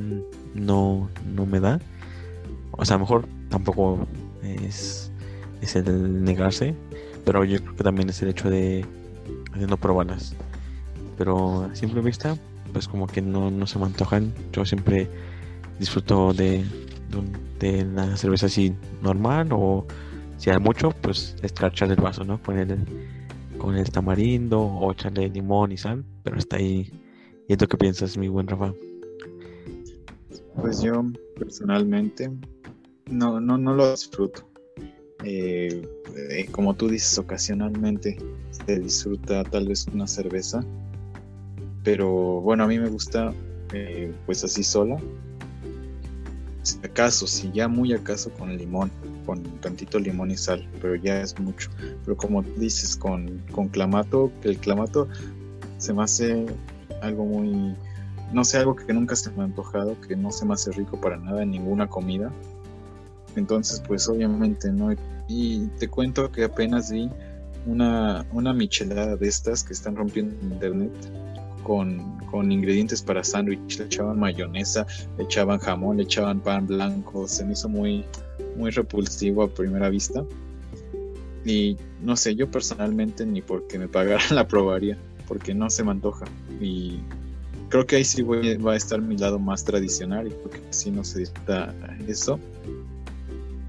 no, 0.53 1.09
no 1.25 1.45
me 1.45 1.59
da. 1.59 1.79
O 2.71 2.85
sea, 2.85 2.95
a 2.95 2.99
lo 2.99 3.05
mejor 3.05 3.27
tampoco 3.49 4.07
es, 4.43 5.11
es 5.61 5.75
el 5.75 6.23
negarse, 6.23 6.75
pero 7.27 7.43
yo 7.43 7.59
creo 7.59 7.75
que 7.75 7.83
también 7.83 8.07
es 8.07 8.21
el 8.21 8.29
hecho 8.29 8.49
de, 8.49 8.85
de 9.53 9.67
no 9.67 9.75
probarlas. 9.75 10.33
Pero 11.17 11.65
a 11.65 11.75
simple 11.75 11.99
vista, 11.99 12.37
pues 12.71 12.87
como 12.87 13.05
que 13.05 13.21
no, 13.21 13.51
no 13.51 13.67
se 13.67 13.77
me 13.77 13.85
antojan. 13.85 14.33
Yo 14.53 14.63
siempre 14.63 15.09
disfruto 15.77 16.31
de, 16.31 16.63
de, 17.59 17.83
la 17.83 18.15
cerveza 18.15 18.45
así 18.45 18.73
normal 19.01 19.49
o 19.51 19.85
si 20.37 20.51
hay 20.51 20.59
mucho, 20.59 20.91
pues 21.01 21.35
escarchar 21.41 21.91
el 21.91 21.97
vaso, 21.97 22.23
¿no? 22.23 22.41
Con 22.41 22.59
el, 22.59 22.77
con 23.57 23.75
el 23.75 23.91
tamarindo 23.91 24.61
o 24.61 24.93
echarle 24.93 25.27
limón 25.27 25.73
y 25.73 25.77
sal, 25.77 26.05
pero 26.23 26.37
está 26.37 26.55
ahí. 26.55 26.89
¿Y 27.49 27.51
esto 27.51 27.67
qué 27.67 27.75
piensas, 27.75 28.17
mi 28.17 28.29
buen 28.29 28.47
Rafa? 28.47 28.73
Pues 30.55 30.81
yo 30.81 31.03
personalmente 31.37 32.31
no, 33.11 33.41
no, 33.41 33.57
no 33.57 33.75
lo 33.75 33.91
disfruto. 33.91 34.46
Eh, 35.29 35.85
eh, 36.15 36.45
como 36.51 36.73
tú 36.73 36.87
dices, 36.87 37.17
ocasionalmente 37.17 38.17
se 38.65 38.79
disfruta 38.79 39.43
tal 39.43 39.67
vez 39.67 39.85
una 39.93 40.07
cerveza, 40.07 40.63
pero 41.83 42.39
bueno, 42.39 42.63
a 42.63 42.67
mí 42.67 42.79
me 42.79 42.87
gusta 42.87 43.33
eh, 43.73 44.13
pues 44.25 44.45
así 44.45 44.63
sola. 44.63 44.97
Acaso, 46.81 47.27
si 47.27 47.51
ya 47.51 47.67
muy 47.67 47.91
acaso 47.91 48.31
con 48.31 48.55
limón, 48.55 48.89
con 49.25 49.43
tantito 49.59 49.99
limón 49.99 50.31
y 50.31 50.37
sal, 50.37 50.65
pero 50.81 50.95
ya 50.95 51.19
es 51.19 51.37
mucho. 51.39 51.69
Pero 52.05 52.15
como 52.15 52.41
dices, 52.41 52.95
con, 52.95 53.39
con 53.51 53.67
clamato, 53.67 54.31
el 54.43 54.57
clamato 54.57 55.09
se 55.77 55.91
me 55.91 56.03
hace 56.03 56.45
algo 57.01 57.25
muy, 57.25 57.75
no 58.31 58.45
sé, 58.45 58.59
algo 58.59 58.77
que 58.77 58.93
nunca 58.93 59.17
se 59.17 59.29
me 59.31 59.41
ha 59.41 59.45
antojado, 59.45 59.99
que 60.07 60.15
no 60.15 60.31
se 60.31 60.45
me 60.45 60.53
hace 60.53 60.71
rico 60.71 61.01
para 61.01 61.17
nada 61.17 61.43
en 61.43 61.51
ninguna 61.51 61.87
comida. 61.87 62.31
Entonces, 63.37 63.81
pues 63.87 64.07
obviamente, 64.07 64.71
¿no? 64.71 64.93
Y 65.27 65.67
te 65.79 65.87
cuento 65.87 66.31
que 66.31 66.43
apenas 66.43 66.91
vi 66.91 67.09
una, 67.65 68.25
una 68.31 68.53
michelada 68.53 69.15
de 69.15 69.27
estas 69.27 69.63
que 69.63 69.73
están 69.73 69.95
rompiendo 69.95 70.35
en 70.41 70.53
internet 70.53 70.91
con, 71.63 72.17
con 72.31 72.51
ingredientes 72.51 73.01
para 73.01 73.23
sándwich. 73.23 73.77
Le 73.77 73.85
echaban 73.85 74.19
mayonesa, 74.19 74.85
le 75.17 75.25
echaban 75.25 75.59
jamón, 75.59 75.97
le 75.97 76.03
echaban 76.03 76.39
pan 76.39 76.65
blanco. 76.65 77.27
Se 77.27 77.45
me 77.45 77.53
hizo 77.53 77.69
muy, 77.69 78.05
muy 78.55 78.71
repulsivo 78.71 79.43
a 79.43 79.49
primera 79.49 79.89
vista. 79.89 80.25
Y 81.45 81.77
no 82.01 82.15
sé, 82.15 82.35
yo 82.35 82.49
personalmente 82.49 83.25
ni 83.25 83.41
porque 83.41 83.79
me 83.79 83.87
pagaran 83.87 84.27
la 84.35 84.47
probaría, 84.47 84.97
porque 85.27 85.53
no 85.53 85.69
se 85.69 85.83
me 85.83 85.91
antoja. 85.91 86.25
Y 86.59 86.99
creo 87.69 87.85
que 87.85 87.97
ahí 87.97 88.03
sí 88.03 88.21
voy, 88.21 88.57
va 88.57 88.73
a 88.73 88.77
estar 88.77 89.01
mi 89.01 89.17
lado 89.17 89.39
más 89.39 89.63
tradicional 89.63 90.27
y 90.27 90.31
porque 90.31 90.61
así 90.69 90.91
no 90.91 91.03
se 91.03 91.19
disfruta 91.19 91.73
eso. 92.07 92.39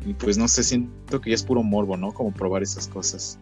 Y 0.09 0.15
pues 0.15 0.39
no 0.39 0.49
sé, 0.49 0.65
siento 0.65 1.21
que 1.21 1.29
ya 1.29 1.35
es 1.35 1.43
puro 1.43 1.63
morbo, 1.63 1.95
¿no? 1.95 2.13
Como 2.13 2.33
probar 2.33 2.63
esas 2.63 2.89
cosas. 2.89 3.39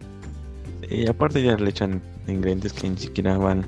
Y 0.89 1.07
aparte 1.07 1.41
ya 1.41 1.55
le 1.55 1.69
echan 1.69 2.01
ingredientes 2.27 2.73
que 2.73 2.89
ni 2.89 2.97
siquiera 2.97 3.37
van 3.37 3.65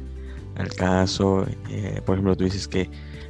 al 0.58 0.68
caso. 0.74 1.46
Eh, 1.70 2.02
por 2.06 2.16
ejemplo, 2.16 2.36
tú 2.36 2.44
dices 2.44 2.68
que, 2.68 2.90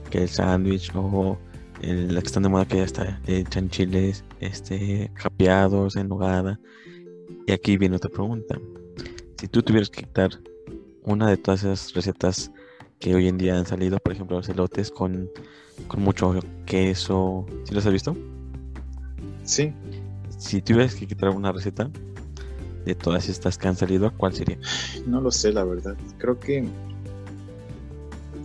que 0.10 0.24
el 0.24 0.30
sándwich 0.30 0.92
o 0.96 1.38
el, 1.84 2.16
la 2.16 2.22
que 2.22 2.26
están 2.26 2.42
de 2.42 2.50
moda 2.50 2.68
que 2.68 2.78
ya 2.78 2.84
está, 2.84 3.22
le 3.28 3.42
echan 3.42 3.70
chiles 3.70 4.26
este, 4.40 5.12
capeados 5.14 5.96
en 5.96 6.08
nogada. 6.08 6.60
Y 7.46 7.52
aquí 7.52 7.78
viene 7.78 7.98
otra 7.98 8.10
pregunta. 8.10 8.60
Si 9.38 9.48
tú 9.48 9.62
tuvieras 9.62 9.92
que 9.92 10.02
quitar 10.02 10.32
una 11.04 11.30
de 11.30 11.38
todas 11.38 11.64
esas 11.64 11.94
recetas 11.94 12.52
que 12.98 13.14
hoy 13.14 13.28
en 13.28 13.38
día 13.38 13.56
han 13.56 13.68
salido, 13.68 14.00
por 14.00 14.14
ejemplo, 14.14 14.38
los 14.38 14.50
elotes 14.50 14.90
con, 14.90 15.30
con 15.88 16.02
mucho 16.02 16.40
queso, 16.66 17.46
¿sí 17.66 17.76
los 17.76 17.86
has 17.86 17.94
visto? 17.94 18.18
Sí. 19.50 19.74
Si 20.38 20.62
tuvieras 20.62 20.94
que 20.94 21.08
quitar 21.08 21.30
una 21.30 21.52
receta 21.52 21.90
de 22.86 22.94
todas 22.94 23.28
estas 23.28 23.58
que 23.58 23.68
han 23.68 23.76
salido, 23.76 24.14
¿cuál 24.16 24.32
sería? 24.32 24.60
No 25.08 25.22
lo 25.22 25.32
sé, 25.32 25.52
la 25.52 25.64
verdad. 25.64 25.98
Creo 26.20 26.40
que 26.40 26.68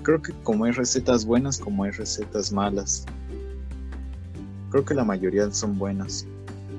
creo 0.03 0.23
que 0.23 0.33
como 0.43 0.65
hay 0.65 0.73
recetas 0.73 1.27
buenas, 1.27 1.59
como 1.59 1.85
hay 1.85 1.91
recetas 1.91 2.53
malas. 2.53 3.05
Creo 4.71 4.87
que 4.87 4.95
la 4.95 5.05
mayoría 5.05 5.51
son 5.51 5.79
buenas. 5.79 6.27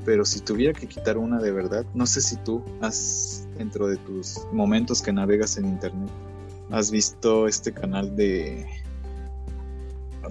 Pero 0.05 0.25
si 0.25 0.39
tuviera 0.39 0.73
que 0.73 0.87
quitar 0.87 1.19
una 1.19 1.39
de 1.39 1.51
verdad, 1.51 1.85
no 1.93 2.07
sé 2.07 2.19
si 2.19 2.35
tú 2.37 2.63
has, 2.81 3.47
dentro 3.59 3.87
de 3.87 3.97
tus 3.97 4.39
momentos 4.51 5.03
que 5.03 5.13
navegas 5.13 5.57
en 5.57 5.65
internet, 5.65 6.09
has 6.71 6.89
visto 6.89 7.47
este 7.47 7.71
canal 7.71 8.15
de... 8.15 8.65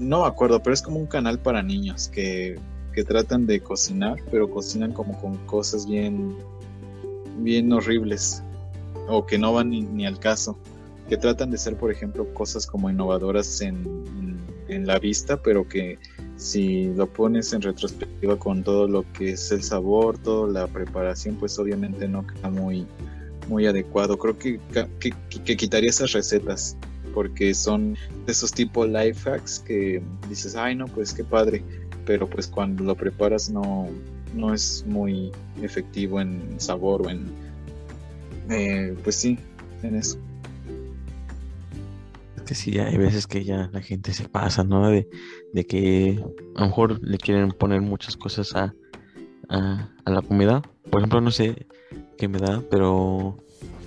No 0.01 0.22
me 0.22 0.26
acuerdo, 0.26 0.61
pero 0.61 0.74
es 0.74 0.82
como 0.82 0.99
un 0.99 1.07
canal 1.07 1.38
para 1.38 1.62
niños 1.62 2.09
que, 2.09 2.59
que 2.95 3.05
tratan 3.05 3.47
de 3.47 3.61
cocinar, 3.61 4.20
pero 4.30 4.49
cocinan 4.49 4.92
como 4.92 5.20
con 5.20 5.36
cosas 5.47 5.86
bien, 5.86 6.36
bien 7.38 7.72
horribles 7.72 8.42
o 9.09 9.26
que 9.26 9.36
no 9.38 9.53
van 9.53 9.70
ni, 9.70 10.07
al 10.07 10.18
caso 10.18 10.57
que 11.09 11.18
tratan 11.18 11.51
de 11.51 11.59
ser, 11.59 11.76
por 11.76 11.90
ejemplo, 11.90 12.32
cosas 12.32 12.66
como 12.66 12.88
innovadoras 12.88 13.61
en, 13.61 13.84
en, 14.68 14.86
la 14.86 14.99
vista, 14.99 15.36
pero 15.42 15.68
que 15.68 15.99
si 16.36 16.86
lo 16.95 17.07
pones 17.07 17.53
en 17.53 17.61
retrospectiva 17.61 18.38
con 18.38 18.64
todo 18.64 18.88
lo 18.88 19.05
que 19.12 19.32
es 19.32 19.53
el 19.53 19.62
sabor, 19.62 20.16
toda 20.16 20.51
la 20.51 20.66
preparación, 20.66 21.36
pues 21.36 21.59
obviamente 21.59 22.09
no 22.09 22.26
queda 22.26 22.49
muy, 22.49 22.86
muy 23.49 23.66
adecuado. 23.66 24.16
Creo 24.16 24.38
que, 24.38 24.59
que, 24.99 25.12
que 25.45 25.57
quitaría 25.59 25.90
esas 25.90 26.12
recetas 26.12 26.74
porque 27.14 27.55
son 27.55 27.97
de 28.26 28.32
esos 28.32 28.53
tipos 28.53 28.88
life 28.88 29.30
hacks 29.30 29.61
que 29.61 30.03
dices, 30.28 30.57
ay 30.57 30.74
no, 30.74 30.86
pues 30.86 31.14
qué 31.14 31.22
padre, 31.22 31.62
pero 32.07 32.28
pues 32.28 32.46
cuando 32.46 32.84
lo 32.84 32.94
preparas 32.94 33.50
no, 33.50 33.88
no 34.34 34.55
es 34.55 34.84
muy 34.86 35.32
efectivo 35.62 36.20
en 36.20 36.59
sabor 36.59 37.07
o 37.07 37.11
en, 37.11 37.26
eh, 38.50 38.94
pues 39.02 39.16
sí, 39.16 39.38
en 39.82 39.96
eso 39.96 40.18
que 42.44 42.55
sí, 42.55 42.78
hay 42.78 42.96
veces 42.96 43.26
que 43.26 43.44
ya 43.44 43.70
la 43.72 43.80
gente 43.80 44.12
se 44.12 44.28
pasa, 44.28 44.64
¿no? 44.64 44.88
De, 44.88 45.09
que 45.66 46.22
a 46.57 46.61
lo 46.61 46.66
mejor 46.66 47.00
le 47.02 47.18
quieren 47.18 47.50
poner 47.50 47.80
muchas 47.80 48.16
cosas 48.16 48.55
a, 48.55 48.74
a, 49.48 49.88
la 50.05 50.22
comida. 50.22 50.62
Por 50.90 51.00
ejemplo, 51.00 51.20
no 51.20 51.30
sé 51.30 51.66
qué 52.18 52.28
me 52.28 52.38
da, 52.38 52.62
pero 52.70 53.38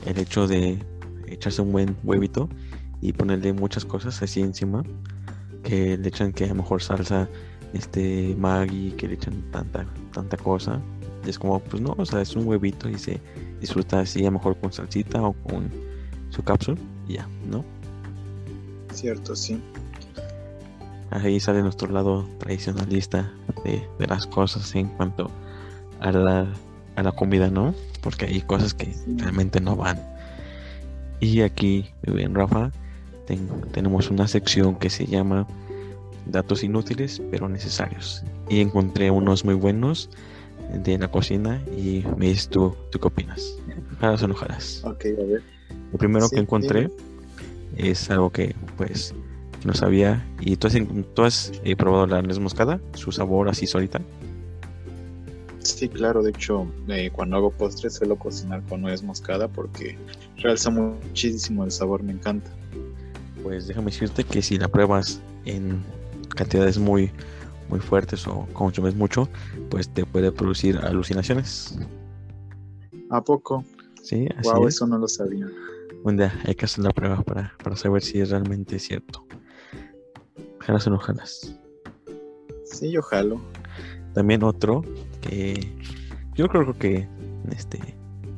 el 0.06 0.18
hecho 0.18 0.48
de 0.48 0.80
echarse 1.28 1.62
un 1.62 1.72
buen 1.72 1.96
huevito 2.04 2.50
y 3.02 3.14
ponerle 3.14 3.54
muchas 3.54 3.86
cosas 3.86 4.22
así 4.22 4.42
encima, 4.42 4.84
que 5.64 5.98
le 5.98 6.08
echan 6.08 6.34
que 6.34 6.46
a 6.46 6.50
lo 6.50 6.56
mejor 6.56 6.82
salsa, 6.82 7.30
este 7.78 8.36
Maggi, 8.38 8.92
que 8.92 9.08
le 9.08 9.16
echan 9.16 9.42
tanta, 9.52 9.86
tanta 10.14 10.38
cosa. 10.38 10.82
es 11.26 11.38
como, 11.38 11.60
pues 11.60 11.82
no, 11.82 11.96
o 11.98 12.06
sea, 12.06 12.22
es 12.22 12.36
un 12.36 12.48
huevito 12.48 12.90
y 12.90 12.98
se 12.98 13.20
disfruta 13.60 14.00
así, 14.00 14.22
a 14.22 14.26
lo 14.26 14.34
mejor 14.34 14.58
con 14.58 14.72
salsita 14.72 15.22
o 15.22 15.34
con 15.34 15.70
su 16.30 16.44
cápsula 16.44 16.78
y 17.08 17.14
ya, 17.14 17.28
¿no? 17.50 17.64
Cierto, 18.94 19.36
sí. 19.36 19.62
Ahí 21.12 21.40
sale 21.40 21.62
nuestro 21.62 21.92
lado 21.92 22.28
tradicionalista 22.40 23.32
de, 23.64 23.88
las 24.08 24.28
cosas 24.28 24.76
en 24.76 24.88
cuanto 24.88 25.32
a 26.00 26.12
la, 26.12 26.48
a 26.96 27.04
la 27.04 27.12
comida, 27.12 27.50
¿no? 27.50 27.74
Porque 28.02 28.26
hay 28.26 28.42
cosas 28.42 28.74
que 28.74 28.94
realmente 29.18 29.62
no 29.62 29.76
van. 29.76 30.00
Y 31.20 31.42
aquí, 31.42 31.90
bien 32.04 32.36
Rafa, 32.36 32.72
tenemos 33.72 34.10
una 34.10 34.28
sección 34.28 34.76
que 34.76 34.90
se 34.90 35.06
llama 35.06 35.48
Datos 36.30 36.64
inútiles 36.64 37.22
pero 37.32 37.50
necesarios. 37.50 38.24
Y 38.50 38.62
encontré 38.62 39.12
unos 39.12 39.46
muy 39.46 39.56
buenos 39.56 40.10
de 40.74 40.98
la 40.98 41.10
cocina 41.10 41.62
y 41.76 42.04
me 42.18 42.28
dices 42.28 42.50
tú, 42.50 42.76
tú 42.92 43.00
qué 43.00 43.08
opinas. 43.08 43.58
Jaras 44.00 44.24
o 44.24 44.28
no 44.28 44.36
Ok, 44.36 44.46
a 45.06 45.24
ver. 45.24 45.42
Lo 45.92 45.98
primero 45.98 46.30
que 46.30 46.40
encontré 46.40 46.90
es 47.78 48.10
algo 48.10 48.30
que 48.30 48.56
pues 48.76 49.14
no 49.66 49.74
sabía. 49.74 50.26
¿Y 50.40 50.58
tú 50.58 50.68
has, 50.68 50.76
tú 51.14 51.24
has 51.24 51.52
eh, 51.64 51.76
probado 51.76 52.08
la 52.08 52.22
nuez 52.22 52.40
moscada? 52.40 52.80
¿Su 52.94 53.12
sabor 53.12 53.50
así 53.50 53.68
solita? 53.68 54.02
Sí, 55.60 55.90
claro. 55.90 56.24
De 56.24 56.32
hecho, 56.32 56.68
eh, 56.88 57.10
cuando 57.12 57.38
hago 57.38 57.52
postres 57.52 57.96
suelo 57.96 58.18
cocinar 58.18 58.62
con 58.64 58.82
nuez 58.82 59.04
moscada 59.04 59.48
porque 59.48 59.98
realza 60.38 60.70
muchísimo 60.70 61.64
el 61.64 61.72
sabor, 61.72 62.04
me 62.04 62.14
encanta. 62.14 62.50
Pues 63.44 63.68
déjame 63.68 63.92
decirte 63.92 64.24
que 64.24 64.42
si 64.42 64.58
la 64.58 64.68
pruebas 64.68 65.20
en 65.46 65.84
cantidades 66.38 66.78
muy, 66.78 67.12
muy 67.70 67.80
fuertes 67.80 68.26
o 68.28 68.48
consumes 68.54 68.96
mucho, 68.96 69.28
pues 69.70 69.90
te 69.90 70.06
puede 70.06 70.32
producir 70.32 70.78
alucinaciones. 70.78 71.78
¿A 73.10 73.22
poco? 73.22 73.66
Sí, 74.02 74.28
así 74.38 74.50
wow, 74.50 74.68
eso 74.68 74.88
no 74.88 74.98
lo 74.98 75.08
sabía. 75.08 75.48
Un 76.04 76.18
día 76.18 76.34
hay 76.46 76.56
que 76.56 76.66
hacer 76.66 76.84
la 76.84 76.92
prueba 76.92 77.22
para, 77.24 77.54
para 77.62 77.76
saber 77.76 78.02
si 78.02 78.20
es 78.20 78.30
realmente 78.30 78.80
cierto. 78.80 79.26
¿Jalas 80.60 80.88
o 80.88 80.92
no 80.92 81.00
jalas? 81.00 81.60
Sí, 82.66 82.92
yo 82.92 83.02
jalo. 83.02 83.42
También 84.14 84.44
otro 84.44 84.84
que 85.22 85.74
yo 86.36 86.48
creo 86.48 86.78
que 86.78 87.08
este 87.52 87.80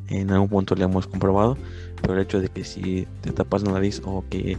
en 0.07 0.31
algún 0.31 0.49
punto 0.49 0.75
le 0.75 0.85
hemos 0.85 1.05
comprobado, 1.05 1.57
pero 2.01 2.15
el 2.15 2.21
hecho 2.21 2.39
de 2.39 2.49
que 2.49 2.63
si 2.63 3.07
te 3.21 3.31
tapas 3.31 3.63
la 3.63 3.73
nariz 3.73 4.01
o 4.05 4.23
que 4.29 4.57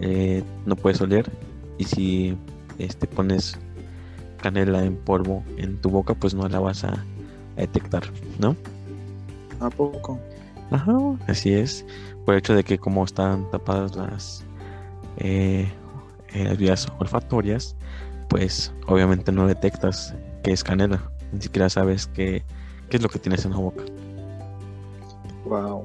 eh, 0.00 0.42
no 0.66 0.76
puedes 0.76 1.00
oler 1.00 1.30
y 1.78 1.84
si 1.84 2.36
este 2.78 3.06
pones 3.06 3.58
canela 4.40 4.84
en 4.84 4.96
polvo 4.96 5.42
en 5.56 5.80
tu 5.80 5.90
boca, 5.90 6.14
pues 6.14 6.34
no 6.34 6.48
la 6.48 6.60
vas 6.60 6.84
a, 6.84 6.92
a 6.92 7.60
detectar, 7.60 8.02
¿no? 8.38 8.56
¿A 9.60 9.70
poco? 9.70 10.18
Ajá, 10.70 10.92
así 11.28 11.52
es 11.52 11.84
por 12.24 12.34
el 12.34 12.38
hecho 12.38 12.54
de 12.54 12.64
que 12.64 12.78
como 12.78 13.04
están 13.04 13.50
tapadas 13.50 13.96
las, 13.96 14.44
eh, 15.18 15.68
eh, 16.32 16.44
las 16.44 16.58
vías 16.58 16.86
olfatorias, 16.98 17.76
pues 18.28 18.72
obviamente 18.86 19.30
no 19.32 19.46
detectas 19.46 20.14
que 20.42 20.52
es 20.52 20.64
canela, 20.64 21.02
ni 21.32 21.42
siquiera 21.42 21.68
sabes 21.68 22.06
qué, 22.06 22.42
qué 22.88 22.96
es 22.96 23.02
lo 23.02 23.08
que 23.08 23.18
tienes 23.18 23.44
en 23.44 23.52
la 23.52 23.58
boca. 23.58 23.84
Wow. 25.44 25.84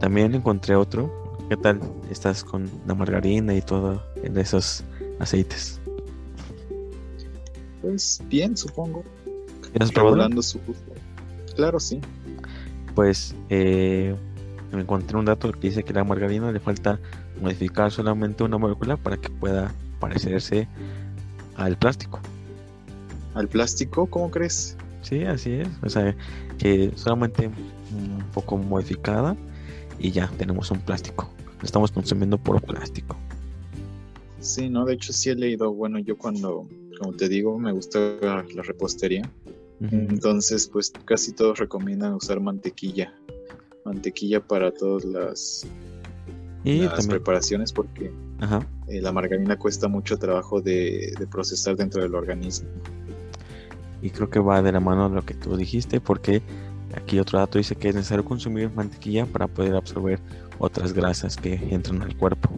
También 0.00 0.34
encontré 0.34 0.74
otro. 0.74 1.12
¿Qué 1.48 1.56
tal 1.56 1.80
estás 2.10 2.44
con 2.44 2.68
la 2.86 2.94
margarina 2.94 3.54
y 3.54 3.62
todo 3.62 4.02
en 4.22 4.36
esos 4.36 4.84
aceites? 5.18 5.80
Pues 7.82 8.22
bien, 8.28 8.56
supongo. 8.56 9.04
¿Has 9.78 9.92
probado? 9.92 10.42
su 10.42 10.60
Claro, 11.54 11.80
sí. 11.80 12.00
Pues 12.94 13.34
eh, 13.48 14.14
me 14.72 14.80
encontré 14.80 15.16
un 15.16 15.24
dato 15.24 15.52
que 15.52 15.68
dice 15.68 15.82
que 15.82 15.92
la 15.92 16.04
margarina 16.04 16.50
le 16.52 16.60
falta 16.60 16.98
modificar 17.40 17.90
solamente 17.92 18.42
una 18.42 18.58
molécula 18.58 18.96
para 18.96 19.16
que 19.16 19.30
pueda 19.30 19.72
parecerse 20.00 20.68
al 21.56 21.76
plástico. 21.76 22.20
¿Al 23.34 23.48
plástico? 23.48 24.06
¿Cómo 24.06 24.30
crees? 24.30 24.76
Sí, 25.02 25.24
así 25.24 25.52
es. 25.52 25.68
O 25.82 25.88
sea, 25.88 26.14
que 26.58 26.92
solamente 26.96 27.46
un 27.46 28.24
poco 28.34 28.56
modificada 28.56 29.36
y 29.98 30.10
ya 30.10 30.28
tenemos 30.38 30.70
un 30.70 30.80
plástico. 30.80 31.30
Estamos 31.62 31.90
consumiendo 31.92 32.38
por 32.38 32.60
plástico. 32.62 33.16
Sí, 34.40 34.68
no, 34.68 34.84
de 34.84 34.94
hecho 34.94 35.12
sí 35.12 35.30
he 35.30 35.34
leído, 35.34 35.72
bueno, 35.72 35.98
yo 35.98 36.16
cuando, 36.16 36.68
como 36.98 37.12
te 37.12 37.28
digo, 37.28 37.58
me 37.58 37.72
gusta 37.72 37.98
la 38.20 38.62
repostería. 38.62 39.30
Entonces, 39.80 40.68
pues 40.68 40.92
casi 41.04 41.32
todos 41.32 41.58
recomiendan 41.58 42.14
usar 42.14 42.40
mantequilla. 42.40 43.14
Mantequilla 43.84 44.40
para 44.44 44.72
todas 44.72 45.04
las, 45.04 45.66
y 46.64 46.80
las 46.80 47.06
preparaciones 47.06 47.72
porque 47.72 48.12
eh, 48.88 49.00
la 49.00 49.12
margarina 49.12 49.56
cuesta 49.56 49.88
mucho 49.88 50.18
trabajo 50.18 50.60
de, 50.60 51.14
de 51.18 51.26
procesar 51.26 51.76
dentro 51.76 52.02
del 52.02 52.14
organismo. 52.14 52.68
Y 54.02 54.10
creo 54.10 54.28
que 54.30 54.38
va 54.38 54.62
de 54.62 54.72
la 54.72 54.80
mano 54.80 55.08
lo 55.08 55.24
que 55.24 55.34
tú 55.34 55.56
dijiste 55.56 56.00
porque 56.00 56.42
aquí 56.94 57.18
otro 57.18 57.38
dato 57.38 57.58
dice 57.58 57.76
que 57.76 57.88
es 57.88 57.94
necesario 57.94 58.24
consumir 58.24 58.70
mantequilla 58.70 59.26
para 59.26 59.46
poder 59.46 59.74
absorber 59.74 60.20
otras 60.58 60.92
grasas 60.92 61.36
que 61.36 61.54
entran 61.70 62.02
al 62.02 62.16
cuerpo. 62.16 62.50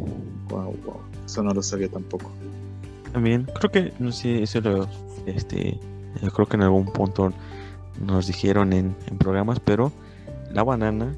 Wow, 0.49 0.77
wow. 0.85 1.01
Eso 1.25 1.43
no 1.43 1.53
lo 1.53 1.63
sabía 1.63 1.89
tampoco. 1.89 2.31
También 3.13 3.49
creo 3.59 3.71
que, 3.71 3.93
no 3.99 4.13
sé, 4.13 4.43
eso 4.43 4.61
lo, 4.61 4.89
este, 5.27 5.79
yo 6.23 6.31
creo 6.31 6.47
que 6.47 6.57
en 6.57 6.63
algún 6.63 6.87
punto 6.87 7.33
nos 8.01 8.27
dijeron 8.27 8.73
en, 8.73 8.95
programas, 9.19 9.61
pero 9.61 9.93
la 10.53 10.63
banana 10.63 11.15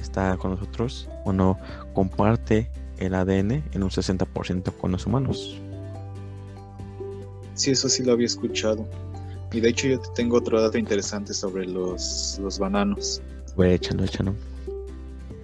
está 0.00 0.36
con 0.36 0.52
nosotros, 0.52 1.08
o 1.24 1.32
no 1.32 1.58
comparte 1.94 2.70
el 2.98 3.14
ADN 3.14 3.62
en 3.72 3.82
un 3.82 3.90
60% 3.90 4.72
con 4.76 4.92
los 4.92 5.06
humanos. 5.06 5.60
Sí, 7.54 7.72
eso 7.72 7.88
sí 7.88 8.02
lo 8.02 8.12
había 8.12 8.26
escuchado. 8.26 8.86
Y 9.52 9.60
de 9.60 9.68
hecho 9.68 9.88
yo 9.88 10.00
tengo 10.14 10.38
otro 10.38 10.60
dato 10.60 10.78
interesante 10.78 11.34
sobre 11.34 11.66
los, 11.66 12.38
los 12.40 12.58
bananos. 12.58 13.20
Voy 13.56 13.70
échalo, 13.70 14.04
échalo. 14.04 14.34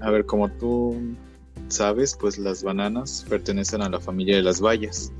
A 0.07 0.11
ver, 0.13 0.25
como 0.25 0.49
tú 0.49 0.97
sabes, 1.67 2.17
pues 2.21 2.39
las 2.39 2.63
bananas 2.63 3.27
pertenecen 3.29 3.83
a 3.83 3.89
la 3.89 3.99
familia 3.99 4.37
de 4.37 4.43
las 4.43 4.61
bayas. 4.61 5.11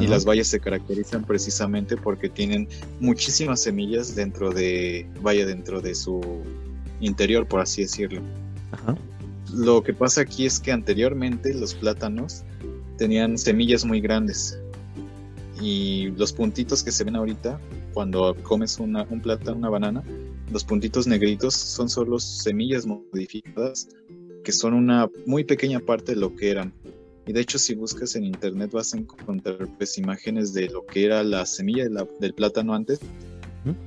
Y 0.00 0.06
las 0.06 0.24
bayas 0.24 0.46
se 0.46 0.60
caracterizan 0.60 1.24
precisamente 1.24 1.94
porque 1.94 2.30
tienen 2.30 2.68
muchísimas 3.00 3.60
semillas 3.60 4.16
dentro 4.16 4.50
de, 4.50 5.06
vaya, 5.20 5.44
dentro 5.44 5.82
de 5.82 5.94
su 5.94 6.22
interior, 7.00 7.46
por 7.46 7.60
así 7.60 7.82
decirlo. 7.82 8.22
Lo 9.52 9.82
que 9.82 9.92
pasa 9.92 10.22
aquí 10.22 10.46
es 10.46 10.58
que 10.58 10.72
anteriormente 10.72 11.52
los 11.52 11.74
plátanos 11.74 12.44
tenían 12.96 13.36
semillas 13.36 13.84
muy 13.84 14.00
grandes 14.00 14.58
y 15.60 16.12
los 16.16 16.32
puntitos 16.32 16.82
que 16.82 16.92
se 16.92 17.04
ven 17.04 17.16
ahorita 17.16 17.60
cuando 17.98 18.32
comes 18.44 18.78
una, 18.78 19.04
un 19.10 19.20
plátano, 19.20 19.56
una 19.56 19.70
banana, 19.70 20.04
los 20.52 20.62
puntitos 20.62 21.08
negritos 21.08 21.52
son 21.54 21.88
solo 21.88 22.20
semillas 22.20 22.86
modificadas 22.86 23.88
que 24.44 24.52
son 24.52 24.74
una 24.74 25.10
muy 25.26 25.42
pequeña 25.42 25.80
parte 25.80 26.14
de 26.14 26.20
lo 26.20 26.32
que 26.36 26.52
eran. 26.52 26.72
Y 27.26 27.32
de 27.32 27.40
hecho 27.40 27.58
si 27.58 27.74
buscas 27.74 28.14
en 28.14 28.22
internet 28.22 28.70
vas 28.70 28.94
a 28.94 28.98
encontrar 28.98 29.66
pues 29.78 29.98
imágenes 29.98 30.52
de 30.52 30.68
lo 30.68 30.86
que 30.86 31.06
era 31.06 31.24
la 31.24 31.44
semilla 31.44 31.88
del 32.20 32.34
plátano 32.34 32.72
antes 32.72 33.00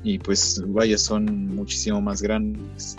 y 0.03 0.19
pues 0.19 0.61
vaya 0.67 0.97
son 0.97 1.47
muchísimo 1.47 2.01
más 2.01 2.21
grandes. 2.21 2.97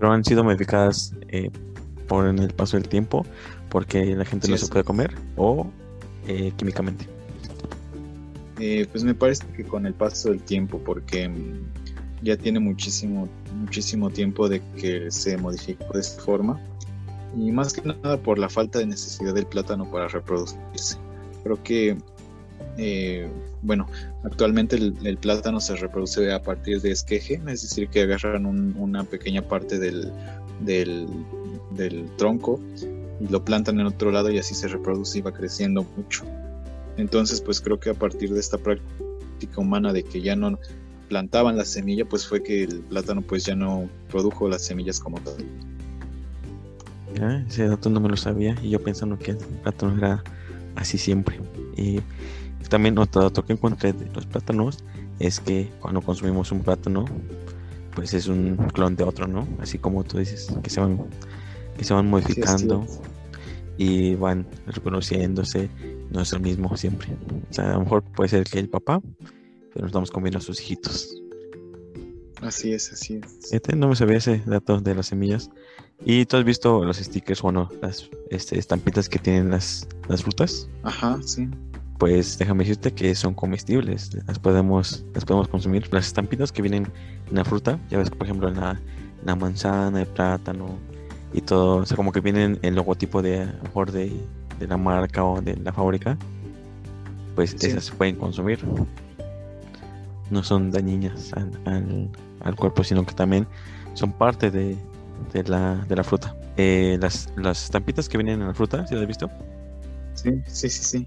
Pero 0.00 0.10
han 0.10 0.24
sido 0.24 0.42
modificadas 0.42 1.14
eh, 1.28 1.48
por 2.08 2.26
el 2.26 2.52
paso 2.54 2.76
del 2.76 2.88
tiempo 2.88 3.24
porque 3.68 4.16
la 4.16 4.24
gente 4.24 4.48
no 4.48 4.58
se 4.58 4.66
puede 4.66 4.82
comer 4.82 5.14
o 5.36 5.70
eh, 6.26 6.50
químicamente. 6.56 7.06
Eh, 8.60 8.86
pues 8.90 9.02
me 9.02 9.14
parece 9.14 9.44
que 9.56 9.64
con 9.64 9.84
el 9.84 9.94
paso 9.94 10.30
del 10.30 10.40
tiempo 10.40 10.78
porque 10.78 11.28
mm, 11.28 11.66
ya 12.22 12.36
tiene 12.36 12.60
muchísimo, 12.60 13.28
muchísimo 13.54 14.10
tiempo 14.10 14.48
de 14.48 14.62
que 14.76 15.10
se 15.10 15.36
modificó 15.36 15.92
de 15.92 16.00
esta 16.00 16.22
forma 16.22 16.60
y 17.36 17.50
más 17.50 17.72
que 17.72 17.82
nada 17.82 18.16
por 18.16 18.38
la 18.38 18.48
falta 18.48 18.78
de 18.78 18.86
necesidad 18.86 19.34
del 19.34 19.46
plátano 19.46 19.90
para 19.90 20.08
reproducirse. 20.08 20.96
Creo 21.42 21.62
que, 21.62 21.96
eh, 22.78 23.28
bueno, 23.62 23.86
actualmente 24.22 24.76
el, 24.76 25.18
plátano 25.18 25.60
se 25.60 25.74
reproduce 25.76 26.32
a 26.32 26.40
partir 26.40 26.80
de 26.80 26.92
esqueje, 26.92 27.40
es 27.48 27.62
decir, 27.62 27.88
que 27.88 28.02
agarran 28.02 28.46
una 28.46 29.04
pequeña 29.04 29.42
parte 29.42 29.78
del, 29.78 30.12
del, 30.60 31.08
del 31.72 32.06
tronco 32.16 32.60
y 33.20 33.28
lo 33.28 33.44
plantan 33.44 33.80
en 33.80 33.86
otro 33.86 34.10
lado 34.10 34.30
y 34.30 34.38
así 34.38 34.54
se 34.54 34.68
reproduce 34.68 35.18
y 35.18 35.22
va 35.22 35.32
creciendo 35.32 35.84
mucho. 35.96 36.24
Entonces, 36.96 37.40
pues 37.40 37.60
creo 37.60 37.78
que 37.78 37.90
a 37.90 37.94
partir 37.94 38.32
de 38.32 38.40
esta 38.40 38.58
práctica 38.58 39.60
humana 39.60 39.92
de 39.92 40.02
que 40.02 40.20
ya 40.20 40.36
no 40.36 40.58
plantaban 41.08 41.56
la 41.56 41.64
semilla, 41.64 42.04
pues 42.04 42.26
fue 42.26 42.42
que 42.42 42.64
el 42.64 42.80
plátano 42.80 43.22
pues 43.22 43.44
ya 43.44 43.54
no 43.54 43.88
produjo 44.10 44.48
las 44.48 44.62
semillas 44.62 45.00
como 45.00 45.18
tal. 45.20 45.34
ese 47.48 47.68
dato 47.68 47.90
no 47.90 48.00
me 48.00 48.08
lo 48.08 48.16
sabía 48.16 48.56
y 48.62 48.70
yo 48.70 48.82
pensando 48.82 49.18
que 49.18 49.32
el 49.32 49.36
plátano 49.36 49.96
era 49.96 50.24
así 50.76 50.98
siempre. 50.98 51.40
Y 51.76 52.00
también 52.68 52.98
otro 52.98 53.22
dato 53.22 53.44
que 53.44 53.52
encontré 53.52 53.92
de 53.92 54.06
los 54.12 54.26
plátanos 54.26 54.82
es 55.18 55.40
que 55.40 55.70
cuando 55.80 56.00
consumimos 56.00 56.50
un 56.50 56.60
plátano, 56.60 57.04
pues 57.94 58.14
es 58.14 58.26
un 58.26 58.56
clon 58.72 58.96
de 58.96 59.04
otro, 59.04 59.26
¿no? 59.26 59.46
Así 59.60 59.78
como 59.78 60.02
tú 60.04 60.18
dices, 60.18 60.48
que 60.62 60.70
se 60.70 60.80
van, 60.80 60.98
que 61.76 61.84
se 61.84 61.94
van 61.94 62.08
modificando 62.08 62.84
y 63.76 64.14
van 64.14 64.46
reconociéndose, 64.66 65.68
no 66.14 66.22
es 66.22 66.32
el 66.32 66.40
mismo 66.40 66.76
siempre. 66.76 67.08
O 67.50 67.52
sea, 67.52 67.70
a 67.70 67.72
lo 67.74 67.80
mejor 67.80 68.02
puede 68.02 68.28
ser 68.28 68.44
que 68.44 68.58
el 68.58 68.68
papá, 68.68 69.00
pero 69.72 69.82
nos 69.82 69.88
estamos 69.88 70.10
comiendo 70.10 70.38
a 70.38 70.40
sus 70.40 70.60
hijitos. 70.60 71.20
Así 72.40 72.72
es, 72.72 72.92
así 72.92 73.20
es. 73.22 73.52
Este 73.52 73.74
no 73.74 73.88
me 73.88 73.96
sabía 73.96 74.18
ese 74.18 74.42
dato 74.46 74.80
de 74.80 74.94
las 74.94 75.06
semillas. 75.06 75.50
¿Y 76.04 76.24
tú 76.26 76.36
has 76.36 76.44
visto 76.44 76.84
los 76.84 76.98
stickers, 76.98 77.42
bueno, 77.42 77.68
las 77.80 78.10
este, 78.30 78.58
estampitas 78.58 79.08
que 79.08 79.18
tienen 79.18 79.50
las, 79.50 79.88
las 80.08 80.22
frutas? 80.22 80.68
Ajá, 80.82 81.18
sí. 81.24 81.48
Pues 81.98 82.38
déjame 82.38 82.64
decirte 82.64 82.92
que 82.92 83.14
son 83.14 83.34
comestibles, 83.34 84.10
las 84.26 84.38
podemos, 84.38 85.04
las 85.14 85.24
podemos 85.24 85.48
consumir. 85.48 85.92
Las 85.92 86.06
estampitas 86.06 86.52
que 86.52 86.62
vienen 86.62 86.92
en 87.28 87.34
la 87.34 87.44
fruta, 87.44 87.78
ya 87.88 87.98
ves, 87.98 88.10
por 88.10 88.24
ejemplo, 88.24 88.48
en 88.48 88.56
la, 88.56 88.80
la 89.24 89.36
manzana, 89.36 90.02
el 90.02 90.08
plátano 90.08 90.78
y 91.32 91.40
todo, 91.40 91.76
o 91.76 91.86
sea, 91.86 91.96
como 91.96 92.12
que 92.12 92.20
vienen 92.20 92.58
el 92.62 92.74
logotipo 92.74 93.22
de, 93.22 93.46
mejor 93.62 93.90
de, 93.90 94.12
de 94.58 94.66
la 94.66 94.76
marca 94.76 95.24
o 95.24 95.40
de 95.40 95.56
la 95.56 95.72
fábrica, 95.72 96.16
pues 97.34 97.54
esas 97.54 97.84
se 97.84 97.92
pueden 97.92 98.16
consumir 98.16 98.60
no 100.30 100.42
son 100.42 100.70
dañinas 100.70 101.32
al, 101.64 102.56
cuerpo, 102.56 102.84
sino 102.84 103.04
que 103.04 103.14
también 103.14 103.46
son 103.94 104.12
parte 104.12 104.50
de, 104.50 104.76
la, 105.46 105.76
de 105.88 105.96
la 105.96 106.04
fruta. 106.04 106.36
Eh, 106.56 106.98
las, 107.00 107.32
las 107.36 107.64
estampitas 107.64 108.08
que 108.08 108.18
vienen 108.18 108.40
en 108.40 108.48
la 108.48 108.54
fruta, 108.54 108.86
¿sí 108.86 108.94
las 108.94 109.02
has 109.02 109.08
visto? 109.08 109.30
Sí, 110.14 110.30
sí, 110.46 110.68
sí, 110.68 110.84
sí. 110.84 111.06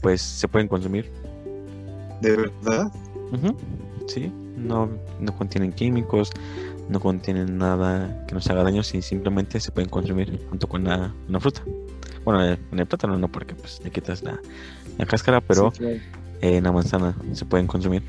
Pues 0.00 0.22
se 0.22 0.48
pueden 0.48 0.68
consumir. 0.68 1.10
¿De 2.20 2.36
verdad? 2.36 2.90
Sí, 4.06 4.32
no, 4.56 4.88
no 5.20 5.36
contienen 5.36 5.72
químicos, 5.72 6.30
no 6.88 7.00
contienen 7.00 7.58
nada 7.58 8.24
que 8.26 8.34
nos 8.34 8.48
haga 8.48 8.62
daño, 8.62 8.80
y 8.80 9.02
simplemente 9.02 9.60
se 9.60 9.70
pueden 9.70 9.90
consumir 9.90 10.44
junto 10.48 10.68
con 10.68 10.84
la, 10.84 11.14
una 11.28 11.40
fruta. 11.40 11.62
Bueno, 12.28 12.44
en 12.44 12.78
el 12.78 12.84
plátano 12.84 13.16
no, 13.16 13.32
porque 13.32 13.54
pues 13.54 13.80
le 13.82 13.90
quitas 13.90 14.22
la, 14.22 14.38
cáscara, 15.06 15.40
pero 15.40 15.72
en 16.42 16.62
la 16.62 16.72
manzana 16.72 17.16
se 17.32 17.46
pueden 17.46 17.66
consumir. 17.66 18.02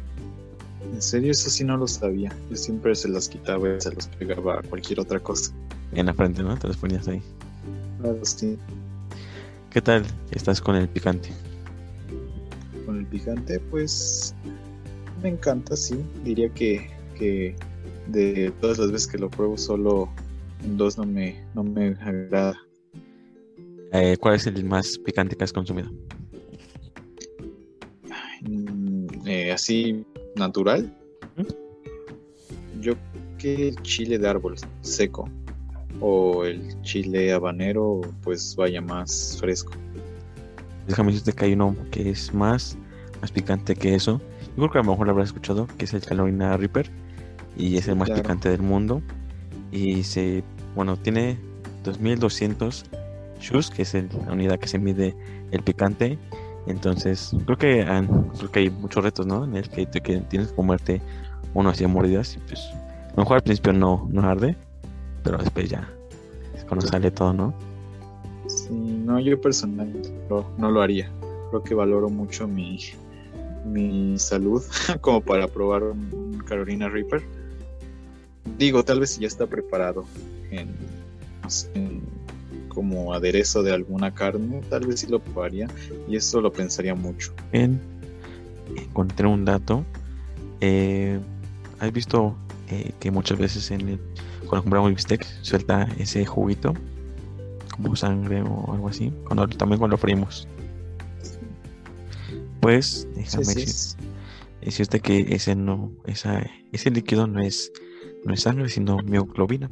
En 0.94 1.02
serio, 1.02 1.32
eso 1.32 1.50
sí 1.50 1.64
no 1.64 1.78
lo 1.78 1.88
sabía. 1.88 2.36
Yo 2.50 2.58
siempre 2.58 2.94
se 2.96 3.08
las 3.08 3.30
quitaba 3.30 3.78
y 3.78 3.80
se 3.80 3.94
los 3.94 4.08
pegaba 4.08 4.60
a 4.60 4.64
cualquier 4.64 5.00
otra 5.00 5.22
cosa. 5.22 5.54
En 5.94 6.08
la 6.08 6.14
frente, 6.14 6.44
¿no? 6.44 6.58
Te 6.58 6.68
las 6.68 6.76
ponías 6.76 7.08
ahí. 7.08 7.22
Claro, 8.02 8.20
sí. 8.24 8.60
¿Qué 9.70 9.82
tal 9.82 10.04
estás 10.32 10.60
con 10.60 10.76
el 10.76 10.90
picante? 10.90 11.30
Con 12.86 12.98
el 12.98 13.06
picante, 13.06 13.58
pues 13.72 14.36
me 15.24 15.30
encanta, 15.30 15.78
sí. 15.78 15.96
Diría 16.26 16.50
que, 16.50 16.92
que 17.18 17.56
de 18.08 18.52
todas 18.60 18.80
las 18.80 18.92
veces 18.92 19.08
que 19.08 19.18
lo 19.18 19.30
pruebo, 19.30 19.58
solo 19.58 20.10
en 20.66 20.76
dos 20.76 20.98
no 20.98 21.06
me, 21.06 21.42
no 21.56 21.64
me 21.64 21.96
agrada. 22.02 22.60
Eh, 23.92 24.18
¿Cuál 24.20 24.36
es 24.36 24.46
el 24.46 24.64
más 24.64 24.98
picante 25.00 25.36
que 25.36 25.44
has 25.44 25.54
consumido? 25.54 25.90
Mm, 28.42 29.08
eh, 29.26 29.52
así 29.52 30.06
natural. 30.36 30.96
Yo 32.80 32.94
que 33.38 33.70
el 33.70 33.82
chile 33.82 34.18
de 34.18 34.28
árbol 34.28 34.56
seco 34.82 35.30
o 36.00 36.46
el 36.46 36.82
chile 36.82 37.34
habanero, 37.34 38.02
pues 38.22 38.56
vaya 38.56 38.82
más 38.82 39.38
fresco. 39.40 39.74
Déjame 40.88 41.12
decirte 41.12 41.34
que 41.34 41.46
hay 41.46 41.54
uno 41.54 41.76
que 41.92 42.10
es 42.10 42.34
más, 42.34 42.78
más 43.22 43.32
picante 43.32 43.76
que 43.76 43.96
eso. 43.96 44.22
Yo 44.50 44.56
creo 44.56 44.72
que 44.72 44.78
a 44.80 44.84
lo 44.84 44.92
mejor 44.92 45.08
lo 45.08 45.12
habrás 45.12 45.30
escuchado, 45.30 45.68
que 45.78 45.86
es 45.86 45.94
el 45.94 46.02
Carolina 46.02 46.56
Reaper 46.58 46.90
y 47.58 47.78
es 47.78 47.88
el 47.88 47.96
más 47.96 48.10
picante 48.10 48.50
del 48.50 48.62
mundo. 48.62 49.02
Y 49.72 50.04
se, 50.04 50.44
bueno, 50.76 50.98
tiene 50.98 51.38
2200 51.84 52.86
shus, 53.40 53.70
que 53.70 53.84
es 53.84 53.94
la 53.94 54.32
unidad 54.32 54.60
que 54.60 54.68
se 54.68 54.80
mide 54.80 55.16
el 55.52 55.64
picante, 55.64 56.18
Entonces, 56.68 57.32
creo 57.46 57.58
que, 57.58 57.86
creo 58.38 58.52
que 58.52 58.60
hay 58.60 58.70
muchos 58.70 59.04
retos, 59.04 59.26
¿no? 59.26 59.44
En 59.46 59.56
el 59.56 59.70
que, 59.70 59.88
que 59.88 60.22
tienes 60.22 60.50
que 60.50 60.56
comerte 60.56 61.02
uno 61.54 61.70
así 61.70 61.84
a 61.84 61.88
mordidas 61.88 62.36
y 62.36 62.40
pues 62.40 62.60
a 63.08 63.12
lo 63.16 63.24
mejor 63.24 63.38
al 63.38 63.44
principio 63.44 63.74
no, 63.74 64.08
no 64.12 64.22
arde, 64.22 64.56
pero 65.24 65.38
después 65.38 65.70
ya 65.70 65.90
es 66.56 66.64
cuando 66.66 66.86
sale 66.86 67.12
todo, 67.12 67.34
¿no? 67.34 67.54
Sí, 68.48 68.74
no, 68.74 69.20
yo 69.20 69.40
personalmente 69.40 70.12
no, 70.30 70.72
lo 70.72 70.82
haría. 70.82 71.12
Creo 71.50 71.64
que 71.64 71.74
valoro 71.74 72.10
mucho 72.10 72.48
mi, 72.48 72.80
mi 73.66 74.18
salud 74.18 74.64
como 75.02 75.22
para 75.22 75.48
probar 75.48 75.84
un, 75.84 76.42
Carolina 76.46 76.90
Reaper. 76.90 77.22
Digo, 78.58 78.84
tal 78.84 79.00
vez 79.00 79.20
ya 79.20 79.28
está 79.28 79.46
preparado 79.46 80.06
en, 80.50 80.70
como 82.80 83.14
aderezo 83.14 83.62
de 83.62 83.74
alguna 83.74 84.14
carne, 84.14 84.62
tal 84.70 84.88
vez 84.88 85.02
sí 85.02 85.08
lo 85.08 85.20
probaría 85.20 85.68
y 86.08 86.16
eso 86.16 86.40
lo 86.40 86.50
pensaría 86.50 86.96
mucho. 86.96 87.34
Bien, 87.52 87.78
encontré 88.74 89.28
un 89.28 89.44
dato. 89.44 89.84
Eh, 90.62 91.20
¿Has 91.80 91.92
visto 91.92 92.38
eh, 92.70 92.94
que 93.02 93.12
muchas 93.12 93.38
veces 93.38 93.70
en 93.72 93.82
el, 93.90 94.00
cuando 94.48 94.62
compramos 94.64 94.92
bistec 94.92 95.26
suelta 95.42 95.90
ese 95.98 96.26
juguito 96.26 96.74
como 97.76 97.98
sangre 97.98 98.44
o 98.44 98.74
algo 98.74 98.88
así? 98.88 99.12
Cuando, 99.26 99.46
también 99.50 99.80
cuando 99.80 99.96
lo 99.96 99.98
freímos. 99.98 100.48
Pues 102.62 103.10
déjame 103.14 103.66
decirte 104.62 105.02
que 105.02 105.36
ese 105.36 105.54
no, 105.54 105.92
esa, 106.06 106.50
ese 106.72 106.92
líquido 106.92 107.28
no 107.28 107.42
es, 107.42 107.74
no 108.24 108.34
es 108.34 108.40
sangre, 108.40 108.70
sino 108.70 109.00
mioglobina. 109.00 109.70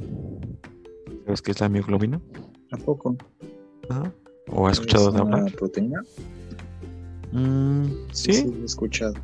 ¿Sabes 1.24 1.40
qué 1.40 1.52
es 1.52 1.60
la 1.62 1.70
mioglobina? 1.70 2.20
Tampoco. 2.70 3.16
¿O 4.50 4.66
has 4.66 4.74
escuchado 4.74 5.10
de 5.10 5.18
hablar? 5.18 5.52
proteína? 5.52 6.02
Mm, 7.32 7.86
¿sí? 8.12 8.32
¿sí? 8.32 8.54
he 8.60 8.64
escuchado. 8.64 9.14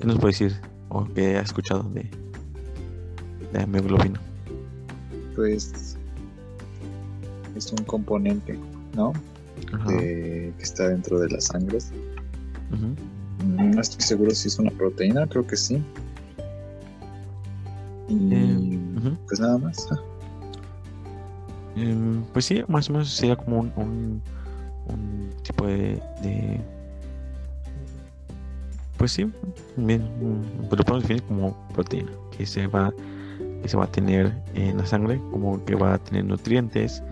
¿Qué 0.00 0.06
nos 0.06 0.18
puede 0.18 0.32
decir 0.32 0.52
o 0.88 1.04
que 1.04 1.36
ha 1.36 1.42
escuchado 1.42 1.82
de, 1.90 2.10
de 3.52 3.60
hemoglobina? 3.60 4.20
Pues 5.34 5.96
es 7.54 7.72
un 7.72 7.84
componente, 7.84 8.58
¿no? 8.94 9.12
que 9.88 10.52
está 10.60 10.88
dentro 10.88 11.18
de 11.18 11.28
las 11.30 11.44
sangres. 11.46 11.90
Mm, 12.70 13.74
no 13.74 13.80
estoy 13.80 14.00
seguro 14.02 14.30
si 14.32 14.48
es 14.48 14.58
una 14.58 14.70
proteína, 14.70 15.26
creo 15.26 15.46
que 15.46 15.56
sí. 15.56 15.82
Y 18.08 18.34
eh, 18.34 18.78
pues 19.26 19.40
nada 19.40 19.58
más. 19.58 19.88
Em, 21.76 22.22
pues 22.32 22.46
sí, 22.46 22.64
más 22.68 22.88
o 22.88 22.94
menos 22.94 23.10
sería 23.10 23.36
como 23.36 23.60
un, 23.60 23.72
un, 23.76 24.22
un 24.88 25.30
tipo 25.42 25.66
de, 25.66 26.00
de 26.22 26.60
pues 28.96 29.12
sí, 29.12 29.30
bien, 29.76 30.08
lo 30.70 30.76
podemos 30.84 31.02
definir 31.02 31.22
como 31.24 31.68
proteína, 31.74 32.10
que 32.36 32.46
se 32.46 32.66
va, 32.66 32.92
que 33.62 33.68
se 33.68 33.76
va 33.76 33.84
a 33.84 33.90
tener 33.90 34.32
en 34.54 34.78
la 34.78 34.86
sangre, 34.86 35.20
como 35.30 35.62
que 35.64 35.74
va 35.74 35.94
a 35.94 35.98
tener 35.98 36.24
nutrientes 36.24 37.02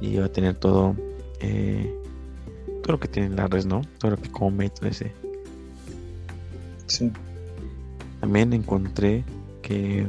y 0.00 0.16
va 0.16 0.26
a 0.26 0.28
tener 0.28 0.56
todo, 0.56 0.96
eh, 1.40 1.94
todo 2.82 2.94
lo 2.94 3.00
que 3.00 3.06
tiene 3.06 3.30
la 3.36 3.46
res, 3.46 3.66
¿no? 3.66 3.82
Todo 3.98 4.12
lo 4.12 4.16
que 4.16 4.30
come 4.32 4.68
todo 4.70 4.88
ese. 4.88 5.12
Sí. 6.86 7.12
También 8.20 8.52
encontré 8.52 9.24
que 9.62 10.06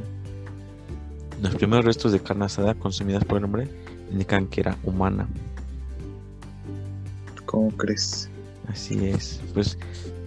los 1.42 1.56
primeros 1.56 1.86
restos 1.86 2.12
de 2.12 2.20
carne 2.20 2.46
asada 2.46 2.74
consumidas 2.74 3.24
por 3.24 3.38
el 3.38 3.44
hombre 3.44 3.68
indican 4.12 4.48
que 4.48 4.62
era 4.62 4.78
humana. 4.84 5.28
¿Cómo 7.46 7.70
crees? 7.72 8.30
Así 8.68 9.08
es. 9.08 9.42
Pues 9.54 9.78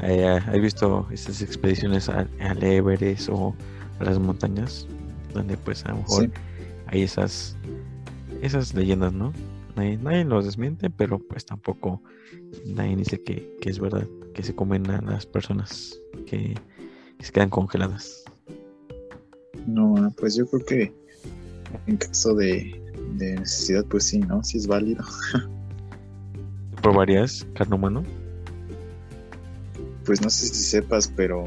eh, 0.02 0.26
¿Has 0.26 0.60
visto 0.60 1.06
estas 1.10 1.42
expediciones 1.42 2.08
al, 2.08 2.28
Everest 2.62 3.28
o 3.30 3.54
a 3.98 4.04
las 4.04 4.18
montañas? 4.18 4.86
Donde 5.32 5.56
pues 5.56 5.84
a 5.84 5.90
lo 5.90 5.96
mejor 5.98 6.30
hay 6.86 7.02
esas, 7.02 7.56
esas 8.42 8.74
leyendas, 8.74 9.12
¿no? 9.12 9.32
Nadie, 9.74 9.98
nadie, 9.98 10.24
los 10.24 10.44
desmiente, 10.44 10.88
pero 10.88 11.18
pues 11.18 11.44
tampoco 11.44 12.02
nadie 12.64 12.96
dice 12.96 13.22
que, 13.22 13.56
es 13.62 13.78
verdad, 13.78 14.06
que 14.34 14.42
se 14.42 14.54
comen 14.54 14.88
a 14.90 15.00
las 15.02 15.26
personas 15.26 15.98
que, 16.26 16.54
se 17.20 17.32
quedan 17.32 17.50
congeladas. 17.50 18.24
No, 19.66 20.12
pues 20.18 20.36
yo 20.36 20.46
creo 20.46 20.64
que 20.64 20.94
en 21.86 21.96
caso 21.96 22.34
de, 22.34 22.80
de 23.14 23.36
necesidad, 23.36 23.84
pues 23.84 24.04
sí, 24.04 24.18
¿no? 24.18 24.42
Sí 24.44 24.58
es 24.58 24.66
válido. 24.66 25.04
¿Probarías 26.82 27.46
carne 27.54 27.74
humano? 27.74 28.04
pues 30.06 30.22
no 30.22 30.30
sé 30.30 30.46
si 30.46 30.62
sepas, 30.62 31.12
pero 31.14 31.44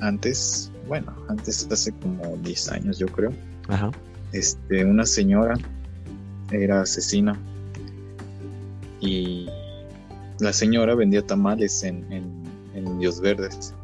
antes, 0.00 0.70
bueno, 0.88 1.14
antes 1.28 1.66
hace 1.70 1.92
como 1.92 2.36
10 2.38 2.68
años 2.72 2.98
yo 2.98 3.06
creo, 3.06 3.32
este, 4.32 4.84
una 4.84 5.06
señora 5.06 5.54
era 6.50 6.82
asesina 6.82 7.38
y 9.00 9.46
la 10.40 10.52
señora 10.52 10.94
vendía 10.94 11.24
tamales 11.24 11.82
en, 11.84 12.04
en, 12.12 12.44
Dios 12.98 13.20
Verdes 13.20 13.74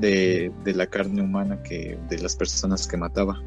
De, 0.00 0.52
la 0.64 0.86
carne 0.86 1.22
humana 1.22 1.62
que 1.62 1.98
de 2.08 2.18
las 2.18 2.36
personas 2.36 2.86
que 2.86 2.96
mataba. 2.96 3.40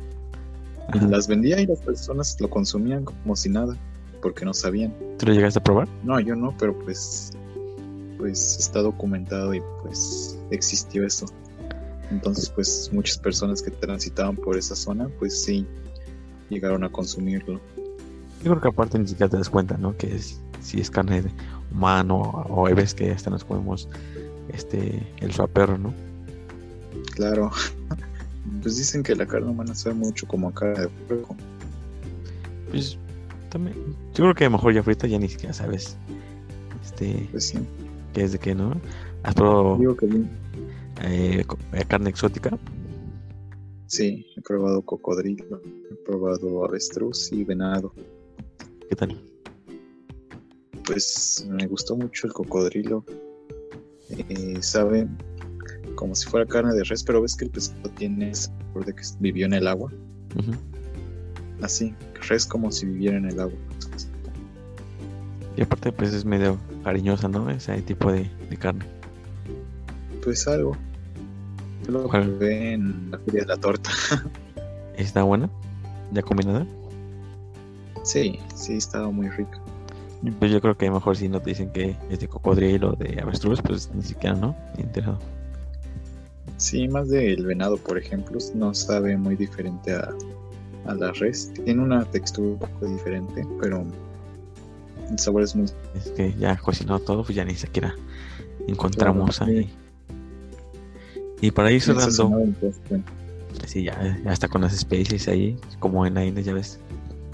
Las 0.94 1.28
vendía 1.28 1.60
y 1.60 1.66
las 1.66 1.80
personas 1.80 2.40
lo 2.40 2.50
consumían 2.50 3.06
como 3.06 3.36
si 3.36 3.50
nada, 3.50 3.76
porque 4.22 4.46
no 4.46 4.54
sabían. 4.54 4.94
¿Tú 5.18 5.28
lo 5.28 5.34
llegaste 5.34 5.60
a 5.60 5.64
probar? 5.64 5.88
No, 6.04 6.20
yo 6.20 6.36
no, 6.36 6.56
pero 6.58 6.78
pues 6.80 7.32
pues 8.18 8.58
está 8.58 8.82
documentado 8.82 9.54
y 9.54 9.62
pues 9.84 10.38
existió 10.52 11.06
eso. 11.06 11.26
Entonces 12.10 12.50
pues 12.50 12.90
muchas 12.92 13.18
personas 13.18 13.62
que 13.62 13.70
transitaban 13.72 14.36
por 14.36 14.58
esa 14.58 14.76
zona 14.76 15.08
pues 15.20 15.44
sí 15.44 15.66
llegaron 16.50 16.84
a 16.84 16.90
consumirlo. 16.90 17.60
Yo 18.44 18.52
creo 18.52 18.62
que 18.62 18.68
aparte 18.70 18.98
ni 18.98 19.08
siquiera 19.08 19.30
te 19.30 19.38
das 19.38 19.50
cuenta, 19.50 19.78
¿no? 19.78 19.96
Que 19.98 20.16
es, 20.16 20.40
si 20.62 20.80
es 20.80 20.90
carne 20.90 21.24
de 21.24 21.32
humano 21.72 22.46
o 22.50 22.68
hay 22.68 22.74
veces 22.74 22.94
que 22.94 23.12
hasta 23.12 23.30
nos 23.30 23.44
comemos 23.44 23.90
este 24.50 25.06
el 25.20 25.34
suaperro, 25.34 25.78
¿no? 25.78 25.94
Claro. 27.14 27.52
Pues 28.62 28.78
dicen 28.78 29.04
que 29.04 29.16
la 29.16 29.26
carne 29.26 29.50
humana 29.50 29.76
sabe 29.76 29.96
mucho 29.96 30.28
como 30.28 30.50
a 30.50 30.54
cara 30.54 30.82
de 30.82 30.90
fuego. 31.08 31.36
Pues 32.70 32.98
también. 33.50 33.76
Yo 34.14 34.24
creo 34.24 34.36
que 34.36 34.46
a 34.46 34.48
lo 34.48 34.58
mejor 34.58 34.74
ya 34.74 34.80
ahorita 34.82 35.08
ya 35.08 35.20
ni 35.20 35.30
siquiera 35.30 35.54
sabes. 35.54 35.98
Este. 36.84 37.28
Pues 37.32 37.46
sí 37.46 37.60
es 38.22 38.32
de 38.32 38.40
que 38.40 38.56
no. 38.56 38.80
¿Has 39.24 39.36
probado 39.36 39.78
eh, 41.04 41.46
eh, 41.74 41.86
carne 41.88 42.10
exótica? 42.10 42.58
Sí, 43.88 44.26
he 44.36 44.42
probado 44.42 44.82
cocodrilo, 44.82 45.62
he 45.92 45.96
probado 46.06 46.66
avestruz 46.66 47.32
y 47.32 47.44
venado. 47.44 47.94
¿Qué 48.90 48.96
tal? 48.96 49.22
Pues 50.86 51.46
me 51.50 51.68
gustó 51.68 51.96
mucho 51.96 52.28
el 52.28 52.34
cocodrilo. 52.34 53.04
Eh, 54.10 54.58
sabe 54.62 55.08
como 55.98 56.16
si 56.16 56.30
fuera 56.30 56.46
carne 56.46 56.74
de 56.74 56.84
res, 56.86 57.04
pero 57.04 57.22
ves 57.22 57.36
que 57.36 57.46
el 57.46 57.52
pescado 57.52 57.90
tiene 57.98 58.34
sabor 58.34 58.86
de 58.86 58.96
que 58.96 59.02
vivió 59.20 59.48
en 59.48 59.54
el 59.54 59.68
agua. 59.68 59.92
Así, 61.62 61.94
res 62.30 62.46
como 62.46 62.72
si 62.72 62.86
viviera 62.86 63.18
en 63.18 63.26
el 63.26 63.40
agua. 63.40 63.58
Y 65.58 65.62
aparte, 65.64 65.92
pues 65.92 66.14
es 66.14 66.24
medio 66.24 66.58
cariñosa, 66.84 67.28
¿no? 67.28 67.50
Ese 67.50 67.82
tipo 67.82 68.12
de, 68.12 68.30
carne. 68.60 68.86
Pues 70.24 70.48
algo. 70.48 70.78
Yo 71.86 71.94
lo 71.94 72.08
probé 72.08 72.74
en 72.74 73.12
la 73.12 73.18
feria 73.18 73.42
de 73.42 73.48
la 73.48 73.58
torta. 73.58 73.90
¿Está 74.98 75.24
buena? 75.24 75.50
¿Ya 76.14 76.22
combinada? 76.22 76.66
Sí, 78.04 78.40
sí, 78.56 78.78
estaba 78.78 79.10
muy 79.10 79.30
rica. 79.30 79.60
Pues 80.40 80.52
yo 80.52 80.62
creo 80.62 80.78
que 80.78 80.90
mejor 80.92 81.18
si 81.18 81.28
no 81.28 81.42
te 81.42 81.50
dicen 81.50 81.72
que 81.72 81.96
es 82.10 82.20
de 82.20 82.28
cocodrilo 82.28 82.92
o 82.92 82.96
de 82.96 83.20
avestruz, 83.20 83.62
pues 83.62 83.90
ni 83.94 84.04
siquiera, 84.04 84.36
¿no? 84.36 84.56
Enterado. 84.78 85.20
Sí, 86.58 86.88
más 86.88 87.10
del 87.10 87.46
venado, 87.46 87.78
por 87.78 87.98
ejemplo, 87.98 88.40
no 88.56 88.74
sabe 88.74 89.16
muy 89.16 89.36
diferente 89.36 89.94
a, 89.94 90.14
a 90.86 90.94
la 90.96 91.12
res. 91.12 91.52
Tiene 91.66 91.84
una 91.84 92.04
textura 92.06 92.48
un 92.48 92.60
poco 92.60 92.88
diferente, 92.88 93.46
pero 93.62 93.86
el 95.10 95.20
sabor 95.20 95.44
es 95.44 95.56
muy. 95.56 95.66
Es 95.96 96.12
que 96.16 96.34
ya 96.34 96.58
cocinado 96.58 97.00
todo, 97.00 97.24
pues 97.24 97.36
ya 97.36 97.46
ni 97.46 97.56
siquiera 97.56 97.96
encontramos 98.68 99.42
ahí. 99.42 99.70
Y 101.42 101.52
para 101.52 101.72
ir 101.72 101.82
cerrando. 101.82 102.54
Sí, 103.66 103.84
ya, 103.84 104.20
ya 104.24 104.34
está 104.34 104.48
con 104.48 104.62
las 104.62 104.74
especies 104.74 105.28
ahí, 105.28 105.58
como 105.80 106.06
en 106.06 106.16
la 106.16 106.26
India, 106.26 106.44
ya 106.44 106.54
ves. 106.54 106.80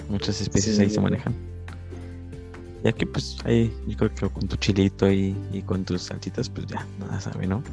Muchas 0.10 0.42
especies 0.42 0.80
ahí 0.80 0.90
se 0.90 1.00
manejan. 1.00 1.34
Y 2.84 2.88
aquí, 2.90 3.06
pues, 3.06 3.38
ahí, 3.46 3.74
yo 3.88 3.96
creo 3.96 4.14
que 4.14 4.30
con 4.30 4.48
tu 4.48 4.58
chilito 4.58 5.10
y, 5.10 5.36
y 5.54 5.62
con 5.62 5.86
tus 5.86 6.02
saltitas, 6.02 6.50
pues 6.50 6.68
ya, 6.68 6.86
nada 7.00 7.20
sabe, 7.22 7.48
¿no? 7.48 7.64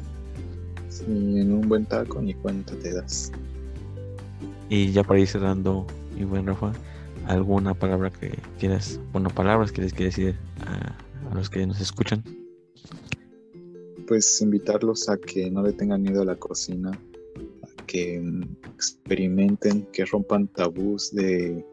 Sí, 0.91 1.05
en 1.05 1.53
un 1.53 1.69
buen 1.69 1.85
taco 1.85 2.21
ni 2.21 2.33
cuenta 2.33 2.75
te 2.75 2.93
das. 2.93 3.31
Y 4.69 4.91
ya 4.91 5.03
para 5.03 5.21
ir 5.21 5.27
cerrando, 5.27 5.87
mi 6.17 6.25
buen 6.25 6.45
Rafa, 6.45 6.73
alguna 7.27 7.73
palabra 7.73 8.09
que 8.09 8.37
quieras, 8.59 8.99
bueno, 9.13 9.29
palabras 9.29 9.71
que 9.71 9.81
les 9.81 9.93
quieras 9.93 10.17
decir 10.17 10.35
a, 10.65 11.33
los 11.33 11.49
que 11.49 11.65
nos 11.65 11.79
escuchan 11.79 12.21
Pues 14.05 14.41
invitarlos 14.41 15.07
a 15.07 15.15
que 15.15 15.49
no 15.49 15.63
le 15.63 15.71
tengan 15.71 16.01
miedo 16.01 16.23
a 16.23 16.25
la 16.25 16.35
cocina, 16.35 16.91
a 16.91 17.85
que 17.85 18.21
experimenten, 18.75 19.87
que 19.93 20.03
rompan 20.03 20.47
tabús 20.49 21.15
de, 21.15 21.65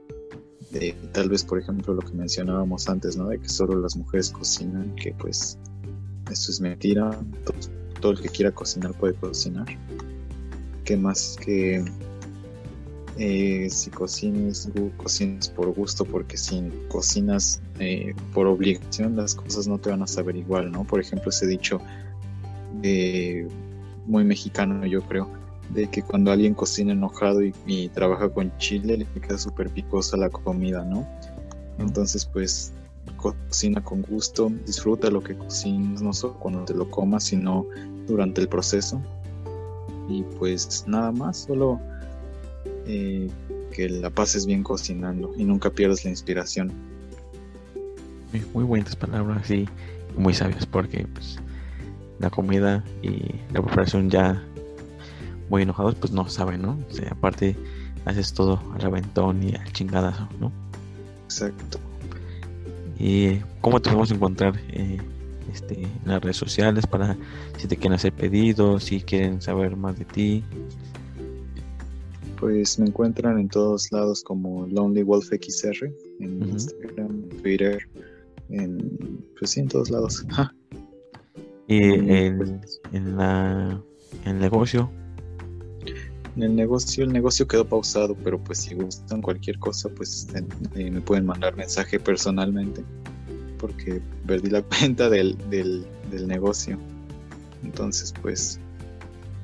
de 0.70 0.94
tal 1.12 1.28
vez, 1.28 1.42
por 1.42 1.58
ejemplo, 1.58 1.92
lo 1.92 2.02
que 2.02 2.12
mencionábamos 2.12 2.88
antes, 2.88 3.16
¿no? 3.16 3.28
De 3.28 3.40
que 3.40 3.48
solo 3.48 3.80
las 3.80 3.96
mujeres 3.96 4.30
cocinan, 4.30 4.94
que 4.94 5.12
pues 5.14 5.58
eso 6.30 6.52
es 6.52 6.60
mentira. 6.60 7.18
Todo, 8.00 8.12
el 8.12 8.20
que 8.20 8.28
quiera 8.28 8.52
cocinar 8.52 8.92
puede 8.94 9.14
cocinar. 9.14 9.66
Que 10.84 10.96
más 10.96 11.36
que 11.44 11.84
eh, 13.18 13.68
si 13.70 13.90
cocines, 13.90 14.70
cocines 14.96 15.48
por 15.48 15.72
gusto, 15.74 16.04
porque 16.04 16.36
si 16.36 16.70
cocinas 16.88 17.60
eh, 17.80 18.14
por 18.32 18.46
obligación, 18.46 19.16
las 19.16 19.34
cosas 19.34 19.66
no 19.66 19.78
te 19.78 19.90
van 19.90 20.02
a 20.02 20.06
saber 20.06 20.36
igual, 20.36 20.70
¿no? 20.70 20.84
Por 20.84 21.00
ejemplo, 21.00 21.30
ese 21.30 21.46
dicho 21.46 21.80
muy 24.06 24.24
mexicano, 24.24 24.86
yo 24.86 25.02
creo, 25.02 25.28
de 25.70 25.88
que 25.88 26.02
cuando 26.02 26.32
alguien 26.32 26.54
cocina 26.54 26.92
enojado 26.92 27.42
y, 27.42 27.88
trabaja 27.88 28.28
con 28.30 28.56
chile, 28.58 28.96
le 28.96 29.06
queda 29.20 29.38
súper 29.38 29.68
picosa 29.70 30.16
la 30.16 30.30
comida, 30.30 30.84
¿no? 30.84 31.06
Entonces, 31.78 32.24
pues, 32.24 32.72
cocina 33.16 33.82
con 33.82 34.02
gusto, 34.02 34.50
disfruta 34.66 35.10
lo 35.10 35.22
que 35.22 35.36
cocinas, 35.36 36.02
no 36.02 36.12
solo 36.12 36.34
cuando 36.34 36.64
te 36.64 36.74
lo 36.74 36.90
comas, 36.90 37.24
sino 37.24 37.66
durante 38.06 38.40
el 38.40 38.48
proceso. 38.48 39.00
Y 40.08 40.22
pues 40.38 40.84
nada 40.86 41.12
más, 41.12 41.44
solo 41.44 41.80
eh, 42.86 43.28
que 43.72 43.88
la 43.88 44.10
pases 44.10 44.46
bien 44.46 44.62
cocinando 44.62 45.32
y 45.36 45.44
nunca 45.44 45.70
pierdas 45.70 46.04
la 46.04 46.10
inspiración. 46.10 46.72
Muy 48.52 48.64
buenas 48.64 48.96
palabras 48.96 49.50
y 49.50 49.68
muy 50.16 50.34
sabias 50.34 50.66
porque 50.66 51.06
pues, 51.06 51.38
la 52.18 52.30
comida 52.30 52.84
y 53.02 53.34
la 53.52 53.62
preparación 53.62 54.10
ya 54.10 54.42
muy 55.48 55.62
enojados 55.62 55.94
pues 55.94 56.12
no 56.12 56.28
saben, 56.28 56.62
¿no? 56.62 56.78
O 56.90 56.92
sea, 56.92 57.10
aparte 57.12 57.56
haces 58.04 58.32
todo 58.32 58.60
al 58.74 58.84
aventón 58.84 59.42
y 59.42 59.54
al 59.54 59.72
chingadazo, 59.72 60.28
¿no? 60.40 60.52
Exacto. 61.24 61.78
¿Y 62.98 63.38
cómo 63.60 63.80
te 63.80 63.90
podemos 63.90 64.10
encontrar 64.10 64.58
eh, 64.72 64.98
este, 65.52 65.82
en 65.82 66.00
las 66.04 66.20
redes 66.20 66.36
sociales 66.36 66.86
para 66.86 67.16
si 67.56 67.68
te 67.68 67.76
quieren 67.76 67.94
hacer 67.94 68.12
pedidos, 68.12 68.84
si 68.84 69.00
quieren 69.00 69.40
saber 69.40 69.76
más 69.76 69.98
de 69.98 70.04
ti? 70.04 70.44
Pues 72.40 72.78
me 72.78 72.86
encuentran 72.86 73.38
en 73.38 73.48
todos 73.48 73.90
lados 73.92 74.22
como 74.22 74.66
Lonely 74.66 75.02
Wolf 75.02 75.28
XR, 75.28 75.92
en 76.20 76.42
Instagram, 76.42 77.28
Twitter, 77.42 77.88
en, 78.48 79.24
pues 79.38 79.52
sí, 79.52 79.60
en 79.60 79.68
todos 79.68 79.90
lados. 79.90 80.24
Y 81.66 81.82
en, 81.92 82.60
en, 82.92 83.16
la, 83.16 83.82
en 84.24 84.36
el 84.36 84.38
negocio, 84.38 84.90
el 86.42 86.54
negocio, 86.54 87.04
el 87.04 87.12
negocio 87.12 87.46
quedó 87.46 87.64
pausado, 87.66 88.14
pero 88.22 88.38
pues 88.38 88.58
si 88.58 88.74
gustan 88.74 89.22
cualquier 89.22 89.58
cosa, 89.58 89.88
pues 89.88 90.28
eh, 90.74 90.90
me 90.90 91.00
pueden 91.00 91.26
mandar 91.26 91.56
mensaje 91.56 91.98
personalmente, 91.98 92.82
porque 93.58 94.00
perdí 94.26 94.50
la 94.50 94.62
cuenta 94.78 95.08
del, 95.08 95.36
del, 95.50 95.86
negocio. 96.26 96.78
Entonces, 97.62 98.14
pues 98.22 98.60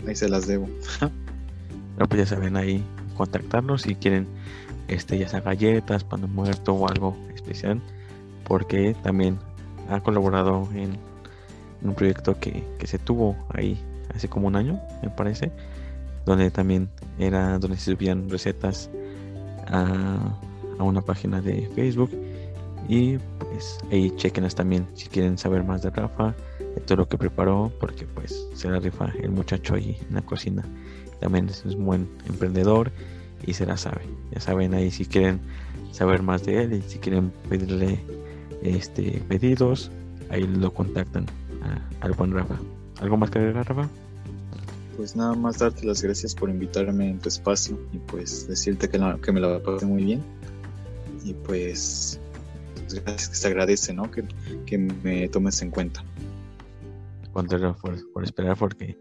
ahí 0.06 0.14
se 0.14 0.28
las 0.28 0.46
debo. 0.46 0.68
Pero 1.96 2.08
pues 2.08 2.18
ya 2.18 2.26
saben 2.26 2.56
ahí 2.56 2.82
contactarnos 3.16 3.82
si 3.82 3.94
quieren 3.94 4.26
este 4.88 5.16
ya 5.16 5.28
sea 5.28 5.40
galletas, 5.40 6.02
pan 6.02 6.28
muerto 6.32 6.74
o 6.74 6.88
algo 6.88 7.16
especial, 7.34 7.80
porque 8.44 8.96
también 9.02 9.38
ha 9.88 10.00
colaborado 10.00 10.68
en, 10.74 10.98
un 11.82 11.94
proyecto 11.94 12.38
que, 12.40 12.64
que 12.78 12.86
se 12.86 12.98
tuvo 12.98 13.36
ahí 13.50 13.78
hace 14.14 14.28
como 14.28 14.48
un 14.48 14.56
año, 14.56 14.80
me 15.02 15.10
parece 15.10 15.52
donde 16.24 16.50
también 16.50 16.88
era 17.18 17.58
donde 17.58 17.76
se 17.76 17.92
subían 17.92 18.28
recetas 18.28 18.90
a, 19.66 20.38
una 20.78 21.00
página 21.00 21.40
de 21.40 21.68
Facebook. 21.74 22.10
Y 22.88 23.16
pues 23.38 23.78
ahí 23.90 24.10
chequenas 24.16 24.54
también 24.54 24.86
si 24.94 25.08
quieren 25.08 25.38
saber 25.38 25.64
más 25.64 25.82
de 25.82 25.90
Rafa 25.90 26.34
de 26.58 26.80
todo 26.82 26.98
lo 26.98 27.08
que 27.08 27.16
preparó 27.16 27.72
porque 27.80 28.04
pues 28.04 28.46
se 28.54 28.68
la 28.68 28.78
rifa 28.78 29.10
el 29.22 29.30
muchacho 29.30 29.74
ahí 29.74 29.96
en 30.08 30.14
la 30.16 30.22
cocina. 30.22 30.64
También 31.20 31.48
es 31.48 31.64
un 31.64 31.84
buen 31.84 32.08
emprendedor 32.28 32.92
y 33.46 33.54
se 33.54 33.64
la 33.64 33.76
sabe. 33.76 34.02
Ya 34.32 34.40
saben 34.40 34.74
ahí 34.74 34.90
si 34.90 35.06
quieren 35.06 35.40
saber 35.92 36.22
más 36.22 36.44
de 36.44 36.64
él 36.64 36.72
y 36.74 36.82
si 36.82 36.98
quieren 36.98 37.32
pedirle 37.48 38.00
este 38.62 39.22
pedidos 39.28 39.90
ahí 40.30 40.42
lo 40.46 40.72
contactan 40.74 41.26
al 42.00 42.12
buen 42.12 42.32
Rafa. 42.32 42.56
Algo 43.00 43.16
más 43.16 43.30
que 43.30 43.38
agregar 43.38 43.66
Rafa 43.66 43.88
pues 44.96 45.16
nada 45.16 45.34
más 45.34 45.58
darte 45.58 45.86
las 45.86 46.02
gracias 46.02 46.34
por 46.34 46.50
invitarme 46.50 47.10
en 47.10 47.18
tu 47.18 47.28
espacio 47.28 47.78
y 47.92 47.98
pues 47.98 48.46
decirte 48.48 48.88
que, 48.88 49.00
que 49.22 49.32
me 49.32 49.40
la 49.40 49.62
pasé 49.62 49.86
muy 49.86 50.04
bien. 50.04 50.22
Y 51.24 51.34
pues, 51.34 52.20
pues, 52.74 52.94
gracias 52.94 53.28
que 53.28 53.36
se 53.36 53.48
agradece, 53.48 53.92
¿no? 53.92 54.10
Que, 54.10 54.24
que 54.66 54.78
me 54.78 55.28
tomes 55.28 55.60
en 55.62 55.70
cuenta. 55.70 56.04
Contrario 57.32 57.76
por, 57.80 58.12
por 58.12 58.24
esperar 58.24 58.56
porque 58.56 58.98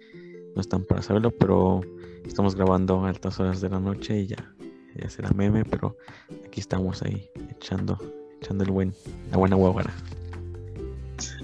no 0.56 0.62
están 0.62 0.84
para 0.84 1.02
saberlo, 1.02 1.32
pero 1.32 1.82
estamos 2.26 2.56
grabando 2.56 3.06
a 3.06 3.10
altas 3.10 3.40
horas 3.40 3.62
de 3.62 3.70
la 3.70 3.80
noche 3.80 4.22
y 4.22 4.28
ya, 4.28 4.54
ya 4.96 5.10
será 5.10 5.30
meme, 5.32 5.66
pero 5.66 5.98
aquí 6.46 6.60
estamos 6.60 7.04
ahí 7.04 7.30
echando, 7.50 7.98
echando 8.42 8.64
el 8.64 8.72
buen, 8.72 8.94
la 9.32 9.38
buena 9.38 9.56
guaguara. 9.56 9.94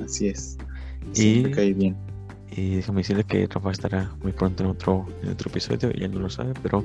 Así 0.04 0.28
es. 0.28 0.58
y 1.16 1.42
me 1.42 1.52
cae 1.52 1.74
bien. 1.74 2.09
Y 2.60 2.76
déjame 2.76 2.98
decirle 3.00 3.24
que 3.24 3.48
Rafa 3.48 3.72
estará 3.72 4.12
muy 4.22 4.34
pronto 4.34 4.64
en 4.64 4.70
otro, 4.70 5.08
en 5.24 5.30
otro 5.30 5.50
episodio, 5.50 5.92
ya 5.92 6.10
no 6.10 6.20
lo 6.20 6.30
sabe, 6.30 6.54
pero 6.62 6.84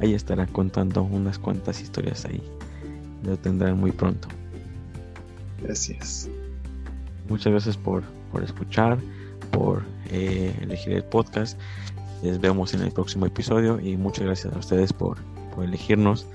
ahí 0.00 0.12
estará 0.12 0.46
contando 0.46 1.02
unas 1.02 1.38
cuantas 1.38 1.80
historias 1.80 2.26
ahí. 2.26 2.42
Lo 3.22 3.38
tendrán 3.38 3.80
muy 3.80 3.90
pronto. 3.90 4.28
Gracias. 5.62 6.28
Muchas 7.26 7.52
gracias 7.52 7.78
por, 7.78 8.02
por 8.30 8.44
escuchar, 8.44 8.98
por 9.50 9.82
eh, 10.10 10.54
elegir 10.60 10.92
el 10.92 11.04
podcast. 11.04 11.58
Les 12.22 12.38
vemos 12.38 12.74
en 12.74 12.82
el 12.82 12.92
próximo 12.92 13.24
episodio 13.24 13.80
y 13.80 13.96
muchas 13.96 14.26
gracias 14.26 14.54
a 14.54 14.58
ustedes 14.58 14.92
por, 14.92 15.16
por 15.54 15.64
elegirnos 15.64 16.26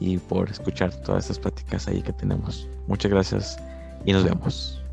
y 0.00 0.18
por 0.18 0.50
escuchar 0.50 0.92
todas 1.02 1.26
estas 1.26 1.38
pláticas 1.38 1.86
ahí 1.86 2.02
que 2.02 2.12
tenemos. 2.12 2.66
Muchas 2.88 3.12
gracias 3.12 3.56
y 4.04 4.12
nos 4.12 4.24
vemos. 4.24 4.83